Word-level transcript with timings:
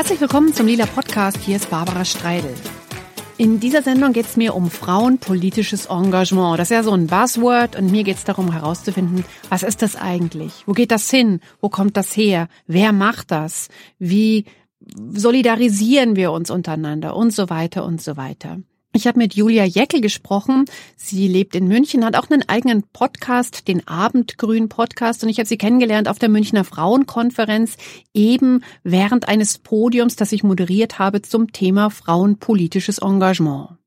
Herzlich 0.00 0.22
willkommen 0.22 0.54
zum 0.54 0.66
Lila 0.66 0.86
Podcast. 0.86 1.36
Hier 1.36 1.56
ist 1.56 1.68
Barbara 1.68 2.06
Streidel. 2.06 2.54
In 3.36 3.60
dieser 3.60 3.82
Sendung 3.82 4.14
geht 4.14 4.24
es 4.24 4.38
mir 4.38 4.54
um 4.54 4.70
frauenpolitisches 4.70 5.84
Engagement. 5.90 6.58
Das 6.58 6.70
ist 6.70 6.74
ja 6.74 6.82
so 6.82 6.92
ein 6.92 7.06
Buzzword 7.06 7.76
und 7.76 7.90
mir 7.90 8.02
geht 8.02 8.16
es 8.16 8.24
darum 8.24 8.50
herauszufinden, 8.50 9.26
was 9.50 9.62
ist 9.62 9.82
das 9.82 9.96
eigentlich? 9.96 10.62
Wo 10.64 10.72
geht 10.72 10.90
das 10.90 11.10
hin? 11.10 11.40
Wo 11.60 11.68
kommt 11.68 11.98
das 11.98 12.16
her? 12.16 12.48
Wer 12.66 12.94
macht 12.94 13.30
das? 13.30 13.68
Wie 13.98 14.46
solidarisieren 15.12 16.16
wir 16.16 16.32
uns 16.32 16.50
untereinander 16.50 17.14
und 17.14 17.34
so 17.34 17.50
weiter 17.50 17.84
und 17.84 18.00
so 18.00 18.16
weiter. 18.16 18.56
Ich 18.92 19.06
habe 19.06 19.18
mit 19.18 19.34
Julia 19.34 19.64
Jeckel 19.64 20.00
gesprochen. 20.00 20.64
Sie 20.96 21.28
lebt 21.28 21.54
in 21.54 21.68
München, 21.68 22.04
hat 22.04 22.16
auch 22.16 22.28
einen 22.28 22.48
eigenen 22.48 22.82
Podcast, 22.82 23.68
den 23.68 23.86
Abendgrün 23.86 24.68
Podcast. 24.68 25.22
Und 25.22 25.28
ich 25.28 25.38
habe 25.38 25.46
sie 25.46 25.58
kennengelernt 25.58 26.08
auf 26.08 26.18
der 26.18 26.28
Münchner 26.28 26.64
Frauenkonferenz, 26.64 27.76
eben 28.14 28.64
während 28.82 29.28
eines 29.28 29.58
Podiums, 29.58 30.16
das 30.16 30.32
ich 30.32 30.42
moderiert 30.42 30.98
habe 30.98 31.22
zum 31.22 31.52
Thema 31.52 31.90
frauenpolitisches 31.90 32.98
Engagement. 32.98 33.79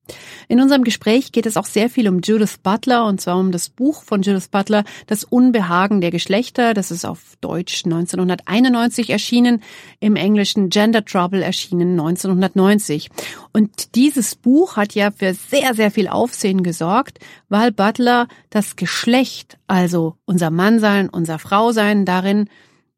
In 0.49 0.59
unserem 0.59 0.83
Gespräch 0.83 1.31
geht 1.31 1.45
es 1.45 1.55
auch 1.55 1.65
sehr 1.65 1.89
viel 1.89 2.09
um 2.09 2.19
Judith 2.21 2.57
Butler 2.61 3.05
und 3.05 3.21
zwar 3.21 3.37
um 3.37 3.51
das 3.51 3.69
Buch 3.69 4.03
von 4.03 4.21
Judith 4.21 4.49
Butler, 4.49 4.83
Das 5.07 5.23
Unbehagen 5.23 6.01
der 6.01 6.11
Geschlechter. 6.11 6.73
Das 6.73 6.91
ist 6.91 7.05
auf 7.05 7.19
Deutsch 7.39 7.85
1991 7.85 9.09
erschienen, 9.09 9.63
im 9.99 10.15
Englischen 10.15 10.69
Gender 10.69 11.05
Trouble 11.05 11.41
erschienen 11.41 11.91
1990. 11.91 13.09
Und 13.53 13.95
dieses 13.95 14.35
Buch 14.35 14.75
hat 14.75 14.93
ja 14.93 15.11
für 15.11 15.33
sehr, 15.33 15.73
sehr 15.73 15.91
viel 15.91 16.07
Aufsehen 16.07 16.63
gesorgt, 16.63 17.19
weil 17.47 17.71
Butler 17.71 18.27
das 18.49 18.75
Geschlecht, 18.75 19.57
also 19.67 20.17
unser 20.25 20.49
Mannsein, 20.49 21.09
unser 21.09 21.39
Frausein 21.39 22.05
darin 22.05 22.49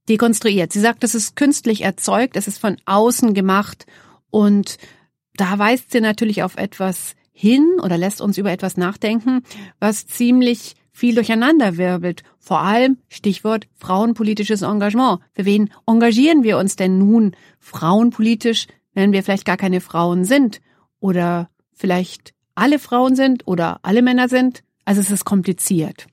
dekonstruiert. 0.10 0.72
Sie 0.74 0.82
sagt, 0.82 1.04
es 1.04 1.16
ist 1.16 1.36
künstlich 1.36 1.82
erzeugt, 1.82 2.36
es 2.36 2.48
ist 2.48 2.60
von 2.60 2.78
außen 2.86 3.34
gemacht 3.34 3.86
und 4.30 4.78
da 5.38 5.60
weist 5.60 5.92
sie 5.92 6.02
natürlich 6.02 6.44
auf 6.44 6.58
etwas 6.58 7.16
hin 7.32 7.80
oder 7.82 7.98
lässt 7.98 8.22
uns 8.22 8.38
über 8.38 8.52
etwas 8.52 8.78
nachdenken, 8.78 9.42
was 9.80 10.08
ziemlich 10.08 10.76
viel 10.92 11.16
durcheinander 11.16 11.76
wirbelt. 11.76 12.24
Vor 12.40 12.62
allem 12.62 12.98
Stichwort 13.10 13.68
frauenpolitisches 13.76 14.62
Engagement. 14.62 15.20
Für 15.34 15.44
wen 15.44 15.70
engagieren 15.86 16.44
wir 16.44 16.58
uns 16.58 16.78
denn 16.78 16.98
nun 16.98 17.36
frauenpolitisch, 17.60 18.68
wenn 18.94 19.12
wir 19.12 19.22
vielleicht 19.22 19.46
gar 19.46 19.58
keine 19.58 19.82
Frauen 19.82 20.24
sind 20.24 20.62
oder 21.00 21.50
vielleicht 21.74 22.34
alle 22.56 22.80
Frauen 22.80 23.18
sind 23.18 23.46
oder 23.46 23.80
alle 23.84 24.02
Männer 24.02 24.30
sind? 24.30 24.64
Also 24.86 25.02
es 25.02 25.12
ist 25.12 25.26
kompliziert. 25.26 26.08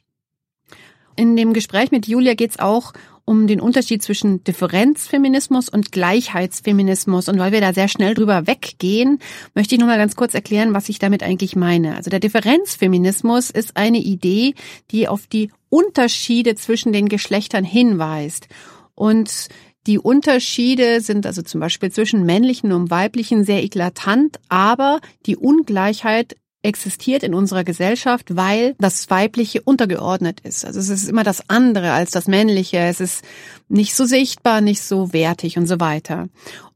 In 1.14 1.36
dem 1.36 1.52
Gespräch 1.52 1.92
mit 1.92 2.08
Julia 2.08 2.34
geht 2.34 2.50
es 2.50 2.58
auch 2.58 2.92
um 3.24 3.46
den 3.46 3.60
Unterschied 3.60 4.02
zwischen 4.02 4.42
Differenzfeminismus 4.44 5.68
und 5.68 5.92
Gleichheitsfeminismus. 5.92 7.28
Und 7.28 7.38
weil 7.38 7.52
wir 7.52 7.60
da 7.60 7.72
sehr 7.72 7.88
schnell 7.88 8.14
drüber 8.14 8.46
weggehen, 8.46 9.18
möchte 9.54 9.74
ich 9.74 9.80
noch 9.80 9.86
mal 9.86 9.98
ganz 9.98 10.16
kurz 10.16 10.34
erklären, 10.34 10.74
was 10.74 10.88
ich 10.88 10.98
damit 10.98 11.22
eigentlich 11.22 11.56
meine. 11.56 11.96
Also 11.96 12.10
der 12.10 12.20
Differenzfeminismus 12.20 13.50
ist 13.50 13.76
eine 13.76 13.98
Idee, 13.98 14.54
die 14.90 15.08
auf 15.08 15.26
die 15.26 15.50
Unterschiede 15.68 16.54
zwischen 16.54 16.92
den 16.92 17.08
Geschlechtern 17.08 17.64
hinweist. 17.64 18.48
Und 18.94 19.48
die 19.86 19.98
Unterschiede 19.98 21.00
sind 21.00 21.26
also 21.26 21.42
zum 21.42 21.60
Beispiel 21.60 21.90
zwischen 21.90 22.24
männlichen 22.24 22.72
und 22.72 22.90
weiblichen 22.90 23.44
sehr 23.44 23.64
eklatant, 23.64 24.38
aber 24.48 25.00
die 25.26 25.36
Ungleichheit 25.36 26.36
existiert 26.62 27.22
in 27.22 27.34
unserer 27.34 27.64
Gesellschaft, 27.64 28.36
weil 28.36 28.74
das 28.78 29.10
Weibliche 29.10 29.62
untergeordnet 29.62 30.40
ist. 30.40 30.64
Also 30.64 30.78
es 30.78 30.88
ist 30.88 31.08
immer 31.08 31.24
das 31.24 31.48
andere 31.48 31.92
als 31.92 32.12
das 32.12 32.28
Männliche. 32.28 32.78
Es 32.78 33.00
ist 33.00 33.24
nicht 33.68 33.94
so 33.94 34.04
sichtbar, 34.04 34.60
nicht 34.60 34.82
so 34.82 35.12
wertig 35.12 35.58
und 35.58 35.66
so 35.66 35.80
weiter. 35.80 36.28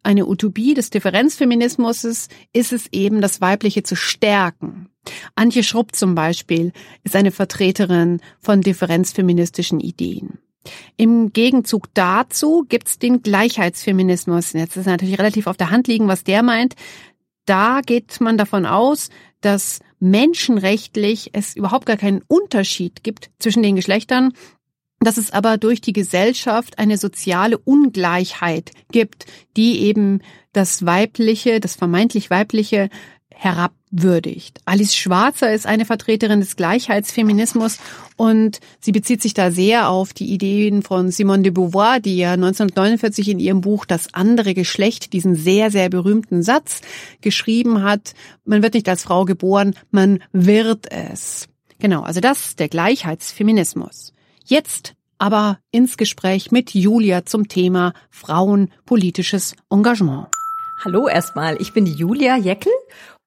Eine 0.03 0.27
Utopie 0.27 0.75
des 0.75 0.91
Differenzfeminismus 0.91 2.05
ist 2.05 2.73
es 2.73 2.87
eben, 2.93 3.21
das 3.21 3.41
Weibliche 3.41 3.83
zu 3.83 3.97
stärken. 3.97 4.89
Antje 5.35 5.63
Schrupp 5.63 5.95
zum 5.95 6.15
Beispiel 6.15 6.73
ist 7.05 7.15
eine 7.15 7.31
Vertreterin 7.31 8.21
von 8.41 8.61
differenzfeministischen 8.61 9.81
Ideen. 9.81 10.39
Im 10.97 11.33
Gegenzug 11.33 11.89
dazu 11.95 12.65
gibt's 12.69 12.99
den 12.99 13.23
Gleichheitsfeminismus. 13.23 14.53
Jetzt 14.53 14.77
ist 14.77 14.87
natürlich 14.87 15.19
relativ 15.19 15.47
auf 15.47 15.57
der 15.57 15.71
Hand 15.71 15.87
liegen, 15.87 16.09
was 16.09 16.25
der 16.25 16.43
meint. 16.43 16.75
Da 17.45 17.81
geht 17.87 18.21
man 18.21 18.37
davon 18.37 18.67
aus, 18.67 19.09
dass 19.47 19.79
menschenrechtlich 20.01 21.31
es 21.33 21.55
überhaupt 21.55 21.87
gar 21.87 21.97
keinen 21.97 22.25
Unterschied 22.27 23.05
gibt 23.05 23.31
zwischen 23.39 23.63
den 23.63 23.77
Geschlechtern, 23.77 24.33
dass 24.99 25.19
es 25.19 25.31
aber 25.31 25.57
durch 25.57 25.81
die 25.81 25.93
Gesellschaft 25.93 26.81
eine 26.81 26.99
soziale 26.99 27.57
Ungleichheit 27.57 28.73
gibt, 28.91 29.27
die 29.57 29.83
eben 29.83 30.21
das 30.53 30.85
Weibliche, 30.85 31.61
das 31.61 31.77
vermeintlich 31.77 32.29
Weibliche 32.29 32.91
herabwürdigt. 33.97 34.61
Alice 34.65 34.95
Schwarzer 34.95 35.53
ist 35.53 35.67
eine 35.67 35.85
Vertreterin 35.85 36.41
des 36.41 36.57
Gleichheitsfeminismus 36.57 37.79
und 38.17 38.61
sie 38.81 38.93
bezieht 38.93 39.23
sich 39.23 39.35
da 39.35 39.51
sehr 39.51 39.89
auf 39.89 40.13
die 40.13 40.33
Ideen 40.33 40.83
von 40.83 41.11
Simone 41.11 41.43
de 41.43 41.53
Beauvoir, 41.53 42.01
die 42.01 42.17
ja 42.17 42.33
1949 42.33 43.29
in 43.29 43.39
ihrem 43.39 43.61
Buch 43.61 43.85
Das 43.85 44.15
andere 44.15 44.55
Geschlecht 44.55 45.13
diesen 45.13 45.35
sehr, 45.35 45.71
sehr 45.71 45.89
berühmten 45.89 46.43
Satz 46.43 46.83
geschrieben 47.21 47.83
hat. 47.83 48.15
Man 48.45 48.63
wird 48.63 48.75
nicht 48.75 48.89
als 48.89 49.03
Frau 49.03 49.25
geboren, 49.25 49.75
man 49.91 50.21
wird 50.33 50.91
es. 50.91 51.49
Genau, 51.79 52.03
also 52.03 52.21
das 52.21 52.47
ist 52.47 52.61
der 52.61 52.69
Gleichheitsfeminismus. 52.69 54.13
Jetzt 54.45 54.95
aber 55.19 55.59
ins 55.71 55.97
Gespräch 55.97 56.51
mit 56.51 56.75
Julia 56.75 57.25
zum 57.25 57.49
Thema 57.49 57.95
Frauenpolitisches 58.11 59.57
Engagement. 59.71 60.29
Hallo 60.85 61.09
erstmal, 61.09 61.57
ich 61.61 61.73
bin 61.73 61.87
Julia 61.87 62.37
Jeckel 62.37 62.73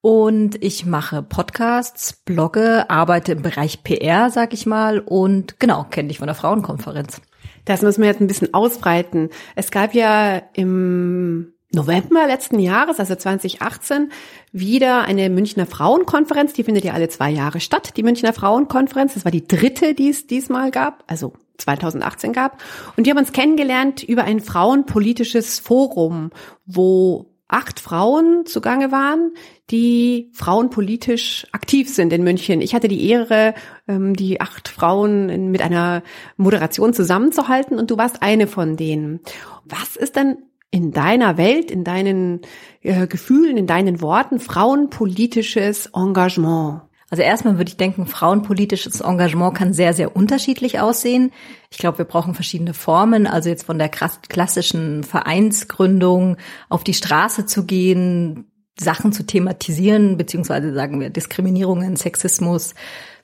und 0.01 0.63
ich 0.63 0.85
mache 0.85 1.21
Podcasts, 1.21 2.13
blogge, 2.23 2.89
arbeite 2.89 3.33
im 3.33 3.41
Bereich 3.41 3.83
PR, 3.83 4.29
sag 4.29 4.53
ich 4.53 4.65
mal, 4.65 4.99
und 4.99 5.59
genau, 5.59 5.85
kenne 5.89 6.07
dich 6.07 6.19
von 6.19 6.27
der 6.27 6.35
Frauenkonferenz. 6.35 7.21
Das 7.65 7.81
müssen 7.81 8.01
wir 8.01 8.09
jetzt 8.09 8.21
ein 8.21 8.27
bisschen 8.27 8.53
ausbreiten. 8.53 9.29
Es 9.55 9.71
gab 9.71 9.93
ja 9.93 10.41
im 10.53 11.53
November 11.71 12.25
letzten 12.25 12.59
Jahres, 12.59 12.99
also 12.99 13.13
2018, 13.13 14.11
wieder 14.51 15.03
eine 15.03 15.29
Münchner 15.29 15.67
Frauenkonferenz. 15.67 16.53
Die 16.53 16.63
findet 16.63 16.83
ja 16.83 16.93
alle 16.93 17.09
zwei 17.09 17.29
Jahre 17.29 17.59
statt, 17.59 17.95
die 17.95 18.03
Münchner 18.03 18.33
Frauenkonferenz. 18.33 19.13
Das 19.13 19.25
war 19.25 19.31
die 19.31 19.45
dritte, 19.45 19.93
die 19.93 20.09
es 20.09 20.25
diesmal 20.25 20.71
gab, 20.71 21.03
also 21.07 21.33
2018 21.57 22.33
gab. 22.33 22.63
Und 22.95 23.05
wir 23.05 23.11
haben 23.11 23.19
uns 23.19 23.33
kennengelernt 23.33 24.01
über 24.01 24.23
ein 24.23 24.39
frauenpolitisches 24.39 25.59
Forum, 25.59 26.31
wo 26.65 27.27
acht 27.49 27.79
Frauen 27.79 28.45
zugange 28.45 28.91
waren, 28.91 29.33
die 29.71 30.29
frauenpolitisch 30.33 31.47
aktiv 31.51 31.89
sind 31.89 32.13
in 32.13 32.23
München. 32.23 32.61
Ich 32.61 32.73
hatte 32.73 32.87
die 32.87 33.09
Ehre, 33.09 33.55
ähm, 33.87 34.15
die 34.15 34.39
acht 34.39 34.69
Frauen 34.69 35.51
mit 35.51 35.61
einer 35.61 36.03
Moderation 36.37 36.93
zusammenzuhalten 36.93 37.77
und 37.77 37.91
du 37.91 37.97
warst 37.97 38.21
eine 38.21 38.47
von 38.47 38.77
denen. 38.77 39.19
Was 39.65 39.95
ist 39.95 40.15
denn 40.15 40.37
in 40.71 40.91
deiner 40.91 41.37
Welt, 41.37 41.71
in 41.71 41.83
deinen 41.83 42.41
äh, 42.81 43.07
Gefühlen, 43.07 43.57
in 43.57 43.67
deinen 43.67 43.99
Worten 44.01 44.39
frauenpolitisches 44.39 45.87
Engagement? 45.95 46.83
Also 47.09 47.23
erstmal 47.23 47.57
würde 47.57 47.69
ich 47.69 47.77
denken, 47.77 48.05
frauenpolitisches 48.05 49.01
Engagement 49.01 49.55
kann 49.55 49.73
sehr, 49.73 49.93
sehr 49.93 50.15
unterschiedlich 50.15 50.79
aussehen. 50.79 51.31
Ich 51.71 51.79
glaube, 51.79 51.97
wir 51.97 52.05
brauchen 52.05 52.35
verschiedene 52.35 52.75
Formen. 52.75 53.25
Also 53.25 53.49
jetzt 53.49 53.65
von 53.65 53.79
der 53.79 53.89
klassischen 53.89 55.03
Vereinsgründung 55.03 56.37
auf 56.69 56.83
die 56.83 56.93
Straße 56.93 57.47
zu 57.47 57.65
gehen, 57.65 58.45
Sachen 58.79 59.11
zu 59.11 59.25
thematisieren, 59.25 60.17
beziehungsweise 60.17 60.73
sagen 60.73 60.99
wir 60.99 61.09
Diskriminierungen, 61.09 61.95
Sexismus 61.95 62.75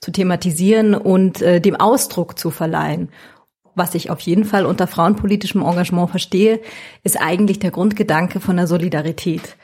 zu 0.02 0.12
thematisieren 0.12 0.96
und 0.96 1.42
äh, 1.42 1.62
dem 1.62 1.76
Ausdruck 1.76 2.38
zu 2.38 2.52
verleihen. 2.52 3.10
Was 3.76 3.94
ich 3.94 4.10
auf 4.10 4.22
jeden 4.22 4.46
Fall 4.46 4.66
unter 4.66 4.88
frauenpolitischem 4.88 5.62
Engagement 5.62 6.10
verstehe, 6.10 6.62
ist 7.04 7.22
eigentlich 7.22 7.60
der 7.60 7.72
Grundgedanke 7.72 8.40
von 8.40 8.56
der 8.56 8.68
Solidarität. 8.68 9.58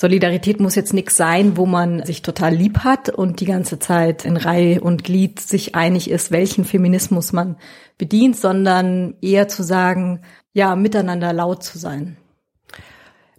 Solidarität 0.00 0.60
muss 0.60 0.76
jetzt 0.76 0.94
nichts 0.94 1.18
sein, 1.18 1.58
wo 1.58 1.66
man 1.66 2.06
sich 2.06 2.22
total 2.22 2.54
lieb 2.54 2.78
hat 2.84 3.10
und 3.10 3.40
die 3.40 3.44
ganze 3.44 3.78
Zeit 3.78 4.24
in 4.24 4.38
Reihe 4.38 4.80
und 4.80 5.04
Glied 5.04 5.40
sich 5.40 5.74
einig 5.74 6.08
ist, 6.10 6.30
welchen 6.30 6.64
Feminismus 6.64 7.34
man 7.34 7.56
bedient, 7.98 8.34
sondern 8.38 9.16
eher 9.20 9.48
zu 9.48 9.62
sagen, 9.62 10.22
ja, 10.54 10.74
miteinander 10.74 11.34
laut 11.34 11.62
zu 11.62 11.78
sein. 11.78 12.16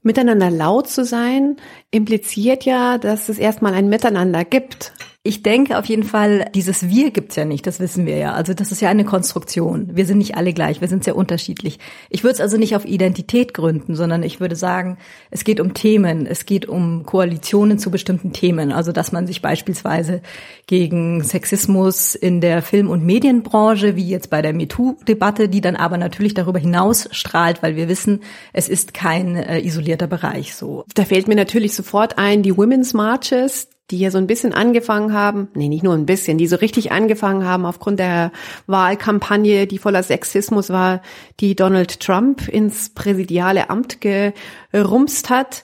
Miteinander 0.04 0.52
laut 0.52 0.88
zu 0.88 1.04
sein 1.04 1.56
impliziert 1.90 2.64
ja, 2.64 3.00
dass 3.00 3.28
es 3.28 3.40
erstmal 3.40 3.74
ein 3.74 3.90
Miteinander 3.90 4.46
gibt. 4.46 4.94
Ich 5.24 5.44
denke 5.44 5.78
auf 5.78 5.86
jeden 5.86 6.02
Fall, 6.02 6.50
dieses 6.56 6.90
Wir 6.90 7.12
gibt's 7.12 7.36
ja 7.36 7.46
nicht, 7.46 7.68
das 7.68 7.80
wissen 7.80 8.08
wir 8.08 8.18
ja. 8.18 8.34
Also 8.34 8.56
das 8.56 8.72
ist 8.72 8.82
ja 8.82 8.90
eine 8.90 9.06
Konstruktion. 9.06 9.96
Wir 9.96 10.08
sind 10.08 10.18
nicht 10.18 10.36
alle 10.36 10.52
gleich, 10.52 10.82
wir 10.82 10.88
sind 10.88 11.04
sehr 11.04 11.16
unterschiedlich. 11.16 11.78
Ich 12.10 12.24
würde 12.24 12.34
es 12.34 12.42
also 12.42 12.58
nicht 12.58 12.76
auf 12.76 12.86
Identität 12.86 13.54
gründen, 13.54 13.96
sondern 13.96 14.24
ich 14.24 14.40
würde 14.40 14.56
sagen, 14.56 14.98
es 15.30 15.44
geht 15.44 15.60
um 15.60 15.76
Themen, 15.76 16.26
es 16.26 16.48
geht 16.48 16.66
um 16.66 17.06
Koalitionen 17.06 17.78
zu 17.78 17.92
bestimmten 17.92 18.34
Themen. 18.34 18.72
Also 18.72 18.92
dass 18.92 19.12
man 19.12 19.28
sich 19.28 19.44
beispielsweise 19.44 20.24
gegen 20.66 21.24
Sexismus 21.24 22.16
in 22.16 22.42
der 22.42 22.64
Film- 22.64 22.90
und 22.90 23.06
Medienbranche, 23.06 23.96
wie 23.96 24.10
jetzt 24.10 24.32
bei 24.32 24.42
der 24.42 24.54
MeToo-Debatte, 24.54 25.50
die 25.50 25.62
dann 25.62 25.76
aber 25.76 26.00
natürlich 26.00 26.34
darüber 26.34 26.58
hinaus 26.58 27.08
strahlt, 27.12 27.62
weil 27.62 27.76
wir 27.76 27.88
wissen, 27.88 28.22
es 28.54 28.68
ist 28.68 28.96
kein 28.96 29.36
äh, 29.36 29.60
isolierter 29.60 30.08
Bereich 30.08 30.56
so. 30.56 30.84
Da 30.96 31.06
fällt 31.06 31.28
mir 31.28 31.36
natürlich 31.36 31.76
sofort 31.76 32.18
ein, 32.18 32.42
die 32.42 32.58
Women's 32.58 32.96
Marches, 32.96 33.68
die 33.92 33.98
hier 33.98 34.12
so 34.12 34.18
ein 34.18 34.28
bisschen 34.28 34.54
angefangen 34.54 35.14
haben, 35.14 35.50
nee, 35.54 35.68
nicht 35.68 35.84
nur 35.84 35.94
ein 35.94 36.06
bisschen, 36.06 36.38
die 36.38 36.48
so 36.48 36.56
richtig 36.56 36.92
angefangen 36.92 37.46
haben 37.46 37.66
aufgrund 37.66 38.00
der 38.00 38.32
Wahlkampagne, 38.68 39.68
die 39.68 39.78
voller 39.78 40.04
Sexismus 40.04 40.70
war, 40.70 41.02
die 41.40 41.56
Donald 41.56 42.00
Trump 42.00 42.48
ins 42.48 42.90
präsidiale 42.94 43.70
Amt 43.70 44.00
gerumst 44.02 45.30
hat. 45.30 45.64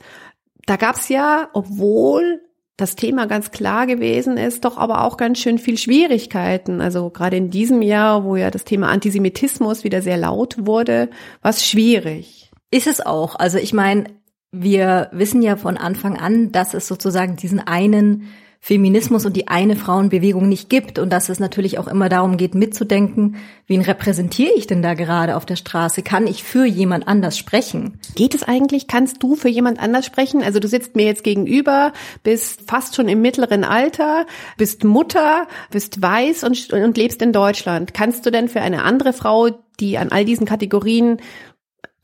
Da 0.66 0.76
gab's 0.76 1.10
ja, 1.10 1.50
obwohl 1.54 2.42
das 2.76 2.96
Thema 2.96 3.26
ganz 3.26 3.50
klar 3.50 3.88
gewesen 3.88 4.38
ist, 4.38 4.64
doch 4.64 4.78
aber 4.78 5.04
auch 5.04 5.18
ganz 5.18 5.40
schön 5.40 5.58
viel 5.58 5.78
Schwierigkeiten. 5.78 6.80
Also 6.80 7.10
gerade 7.10 7.36
in 7.36 7.50
diesem 7.50 7.82
Jahr, 7.82 8.24
wo 8.24 8.36
ja 8.36 8.52
das 8.52 8.66
Thema 8.66 8.90
Antisemitismus 8.90 9.84
wieder 9.84 10.04
sehr 10.04 10.18
laut 10.18 10.68
wurde, 10.68 11.10
war 11.42 11.50
es 11.52 11.68
schwierig. 11.68 12.52
Ist 12.70 12.86
es 12.86 13.04
auch. 13.04 13.36
Also 13.36 13.58
ich 13.58 13.74
meine, 13.74 14.06
wir 14.52 15.10
wissen 15.12 15.42
ja 15.42 15.56
von 15.56 15.78
Anfang 15.78 16.18
an, 16.18 16.52
dass 16.52 16.74
es 16.74 16.88
sozusagen 16.88 17.36
diesen 17.36 17.60
einen 17.60 18.28
Feminismus 18.60 19.26
und 19.26 19.38
die 19.38 19.48
eine 19.48 19.76
Frauenbewegung 19.76 20.50
nicht 20.50 20.70
gibt 20.70 21.00
und 21.00 21.12
dass 21.12 21.30
es 21.30 21.40
natürlich 21.40 21.78
auch 21.78 21.88
immer 21.88 22.10
darum 22.10 22.38
geht, 22.38 22.56
mitzudenken, 22.56 23.38
wen 23.68 23.82
repräsentiere 23.82 24.52
ich 24.58 24.68
denn 24.68 24.82
da 24.82 24.94
gerade 24.94 25.36
auf 25.36 25.46
der 25.46 25.56
Straße? 25.56 26.02
Kann 26.02 26.28
ich 26.28 26.44
für 26.44 26.66
jemand 26.66 27.08
anders 27.08 27.38
sprechen? 27.38 28.00
Geht 28.16 28.36
es 28.36 28.44
eigentlich? 28.44 28.88
Kannst 28.88 29.22
du 29.22 29.36
für 29.36 29.48
jemand 29.48 29.80
anders 29.80 30.06
sprechen? 30.06 30.44
Also 30.44 30.60
du 30.60 30.68
sitzt 30.68 30.96
mir 30.96 31.06
jetzt 31.06 31.24
gegenüber, 31.24 31.94
bist 32.24 32.62
fast 32.68 32.96
schon 32.96 33.08
im 33.08 33.22
mittleren 33.22 33.64
Alter, 33.64 34.26
bist 34.58 34.84
Mutter, 34.84 35.48
bist 35.72 36.02
weiß 36.02 36.44
und, 36.44 36.74
und 36.74 36.98
lebst 36.98 37.22
in 37.22 37.32
Deutschland. 37.32 37.94
Kannst 37.94 38.26
du 38.26 38.32
denn 38.32 38.50
für 38.50 38.62
eine 38.62 38.84
andere 38.84 39.14
Frau, 39.14 39.50
die 39.80 39.98
an 39.98 40.12
all 40.12 40.26
diesen 40.26 40.48
Kategorien 40.48 41.22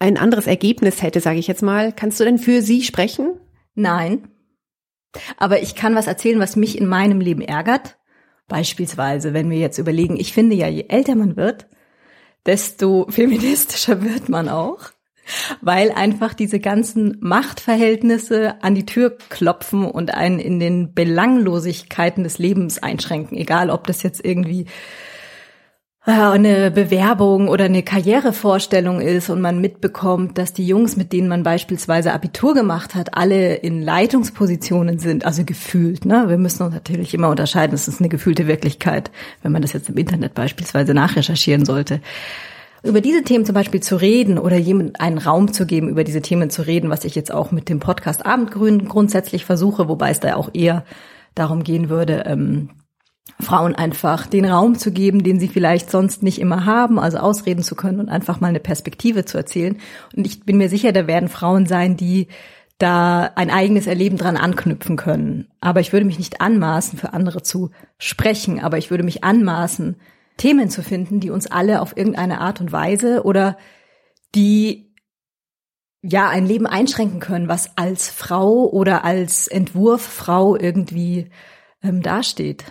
ein 0.03 0.17
anderes 0.17 0.47
Ergebnis 0.47 1.01
hätte, 1.01 1.21
sage 1.21 1.39
ich 1.39 1.47
jetzt 1.47 1.61
mal. 1.61 1.93
Kannst 1.93 2.19
du 2.19 2.25
denn 2.25 2.37
für 2.37 2.61
sie 2.61 2.83
sprechen? 2.83 3.39
Nein. 3.73 4.27
Aber 5.37 5.61
ich 5.61 5.75
kann 5.75 5.95
was 5.95 6.07
erzählen, 6.07 6.41
was 6.41 6.57
mich 6.57 6.77
in 6.77 6.87
meinem 6.87 7.21
Leben 7.21 7.41
ärgert. 7.41 7.97
Beispielsweise, 8.49 9.33
wenn 9.33 9.49
wir 9.49 9.59
jetzt 9.59 9.77
überlegen, 9.77 10.17
ich 10.17 10.33
finde 10.33 10.57
ja, 10.57 10.67
je 10.67 10.87
älter 10.89 11.15
man 11.15 11.37
wird, 11.37 11.67
desto 12.45 13.07
feministischer 13.09 14.01
wird 14.03 14.27
man 14.27 14.49
auch, 14.49 14.91
weil 15.61 15.91
einfach 15.91 16.33
diese 16.33 16.59
ganzen 16.59 17.15
Machtverhältnisse 17.21 18.61
an 18.61 18.75
die 18.75 18.85
Tür 18.85 19.17
klopfen 19.29 19.85
und 19.85 20.13
einen 20.13 20.39
in 20.39 20.59
den 20.59 20.93
Belanglosigkeiten 20.93 22.25
des 22.25 22.39
Lebens 22.39 22.83
einschränken, 22.83 23.37
egal 23.37 23.69
ob 23.69 23.87
das 23.87 24.03
jetzt 24.03 24.25
irgendwie 24.25 24.65
eine 26.11 26.69
Bewerbung 26.69 27.47
oder 27.47 27.65
eine 27.65 27.81
Karrierevorstellung 27.81 28.99
ist 28.99 29.29
und 29.29 29.39
man 29.39 29.61
mitbekommt, 29.61 30.37
dass 30.37 30.51
die 30.51 30.67
Jungs, 30.67 30.97
mit 30.97 31.13
denen 31.13 31.29
man 31.29 31.43
beispielsweise 31.43 32.11
Abitur 32.11 32.53
gemacht 32.53 32.93
hat, 32.93 33.15
alle 33.15 33.55
in 33.55 33.81
Leitungspositionen 33.81 34.99
sind, 34.99 35.25
also 35.25 35.45
gefühlt. 35.45 36.03
Ne? 36.03 36.25
Wir 36.27 36.37
müssen 36.37 36.63
uns 36.63 36.73
natürlich 36.73 37.13
immer 37.13 37.29
unterscheiden, 37.29 37.73
es 37.73 37.87
ist 37.87 38.01
eine 38.01 38.09
gefühlte 38.09 38.47
Wirklichkeit, 38.47 39.11
wenn 39.43 39.53
man 39.53 39.61
das 39.61 39.71
jetzt 39.71 39.89
im 39.89 39.97
Internet 39.97 40.33
beispielsweise 40.33 40.93
nachrecherchieren 40.93 41.63
sollte. 41.63 42.01
Über 42.83 42.99
diese 42.99 43.23
Themen 43.23 43.45
zum 43.45 43.55
Beispiel 43.55 43.81
zu 43.81 43.95
reden 43.95 44.37
oder 44.37 44.57
jemandem 44.57 44.95
einen 44.99 45.17
Raum 45.17 45.53
zu 45.53 45.65
geben, 45.65 45.87
über 45.87 46.03
diese 46.03 46.21
Themen 46.21 46.49
zu 46.49 46.63
reden, 46.63 46.89
was 46.89 47.05
ich 47.05 47.15
jetzt 47.15 47.33
auch 47.33 47.51
mit 47.51 47.69
dem 47.69 47.79
Podcast 47.79 48.25
Abendgrün 48.25 48.89
grundsätzlich 48.89 49.45
versuche, 49.45 49.87
wobei 49.87 50.09
es 50.09 50.19
da 50.19 50.35
auch 50.35 50.49
eher 50.53 50.83
darum 51.33 51.63
gehen 51.63 51.87
würde, 51.87 52.25
ähm, 52.25 52.69
Frauen 53.39 53.75
einfach 53.75 54.27
den 54.27 54.45
Raum 54.45 54.77
zu 54.77 54.91
geben, 54.91 55.23
den 55.23 55.39
sie 55.39 55.47
vielleicht 55.47 55.89
sonst 55.89 56.23
nicht 56.23 56.39
immer 56.39 56.65
haben, 56.65 56.99
also 56.99 57.17
ausreden 57.17 57.63
zu 57.63 57.75
können 57.75 57.99
und 57.99 58.09
einfach 58.09 58.39
mal 58.39 58.47
eine 58.47 58.59
Perspektive 58.59 59.25
zu 59.25 59.37
erzählen. 59.37 59.77
Und 60.15 60.25
ich 60.25 60.45
bin 60.45 60.57
mir 60.57 60.69
sicher, 60.69 60.91
da 60.91 61.07
werden 61.07 61.29
Frauen 61.29 61.65
sein, 61.65 61.97
die 61.97 62.27
da 62.77 63.31
ein 63.35 63.49
eigenes 63.49 63.87
Erleben 63.87 64.17
dran 64.17 64.35
anknüpfen 64.35 64.97
können. 64.97 65.47
Aber 65.61 65.79
ich 65.79 65.93
würde 65.93 66.05
mich 66.05 66.17
nicht 66.17 66.41
anmaßen, 66.41 66.97
für 66.97 67.13
andere 67.13 67.41
zu 67.41 67.71
sprechen, 67.97 68.59
aber 68.59 68.77
ich 68.77 68.91
würde 68.91 69.03
mich 69.03 69.23
anmaßen, 69.23 69.95
Themen 70.37 70.69
zu 70.69 70.81
finden, 70.81 71.19
die 71.19 71.29
uns 71.29 71.47
alle 71.47 71.81
auf 71.81 71.95
irgendeine 71.95 72.41
Art 72.41 72.59
und 72.59 72.71
Weise 72.71 73.23
oder 73.23 73.57
die 74.33 74.91
ja 76.01 76.27
ein 76.27 76.45
Leben 76.45 76.65
einschränken 76.65 77.19
können, 77.19 77.47
was 77.47 77.77
als 77.77 78.09
Frau 78.09 78.67
oder 78.69 79.05
als 79.05 79.47
Entwurf 79.47 80.01
Frau 80.01 80.55
irgendwie 80.57 81.29
ähm, 81.83 82.01
dasteht. 82.01 82.65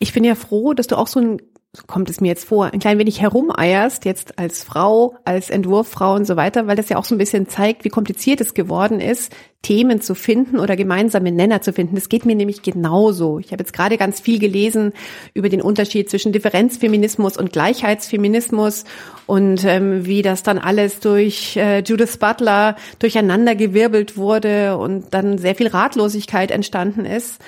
Ich 0.00 0.12
bin 0.12 0.24
ja 0.24 0.34
froh, 0.34 0.74
dass 0.74 0.86
du 0.86 0.96
auch 0.96 1.08
so 1.08 1.18
ein, 1.18 1.42
so 1.72 1.82
kommt 1.86 2.08
es 2.08 2.20
mir 2.20 2.28
jetzt 2.28 2.44
vor, 2.44 2.72
ein 2.72 2.78
klein 2.78 2.98
wenig 2.98 3.20
herumeierst, 3.20 4.04
jetzt 4.04 4.38
als 4.38 4.62
Frau, 4.62 5.16
als 5.24 5.50
Entwurffrau 5.50 6.14
und 6.14 6.24
so 6.24 6.36
weiter, 6.36 6.68
weil 6.68 6.76
das 6.76 6.88
ja 6.88 6.98
auch 6.98 7.04
so 7.04 7.16
ein 7.16 7.18
bisschen 7.18 7.48
zeigt, 7.48 7.84
wie 7.84 7.88
kompliziert 7.88 8.40
es 8.40 8.54
geworden 8.54 9.00
ist, 9.00 9.34
Themen 9.62 10.00
zu 10.00 10.14
finden 10.14 10.60
oder 10.60 10.76
gemeinsame 10.76 11.32
Nenner 11.32 11.62
zu 11.62 11.72
finden. 11.72 11.96
Das 11.96 12.08
geht 12.08 12.24
mir 12.24 12.36
nämlich 12.36 12.62
genauso. 12.62 13.40
Ich 13.40 13.50
habe 13.50 13.60
jetzt 13.64 13.72
gerade 13.72 13.96
ganz 13.96 14.20
viel 14.20 14.38
gelesen 14.38 14.92
über 15.34 15.48
den 15.48 15.60
Unterschied 15.60 16.08
zwischen 16.08 16.30
Differenzfeminismus 16.30 17.36
und 17.36 17.52
Gleichheitsfeminismus 17.52 18.84
und 19.26 19.64
ähm, 19.64 20.06
wie 20.06 20.22
das 20.22 20.44
dann 20.44 20.58
alles 20.58 21.00
durch 21.00 21.56
äh, 21.56 21.80
Judith 21.80 22.18
Butler 22.18 22.76
durcheinandergewirbelt 23.00 24.16
wurde 24.16 24.78
und 24.78 25.12
dann 25.12 25.38
sehr 25.38 25.56
viel 25.56 25.66
Ratlosigkeit 25.66 26.52
entstanden 26.52 27.04
ist. 27.04 27.40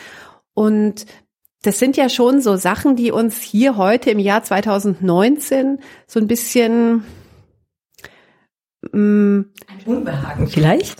Und 0.52 1.06
das 1.62 1.78
sind 1.78 1.96
ja 1.96 2.08
schon 2.08 2.40
so 2.40 2.56
Sachen, 2.56 2.96
die 2.96 3.12
uns 3.12 3.40
hier 3.40 3.76
heute 3.76 4.10
im 4.10 4.18
Jahr 4.18 4.42
2019 4.42 5.78
so 6.06 6.18
ein 6.18 6.26
bisschen 6.26 7.04
mm, 8.92 9.40
ein 9.40 9.84
Unbehagen 9.84 10.48
vielleicht. 10.48 10.98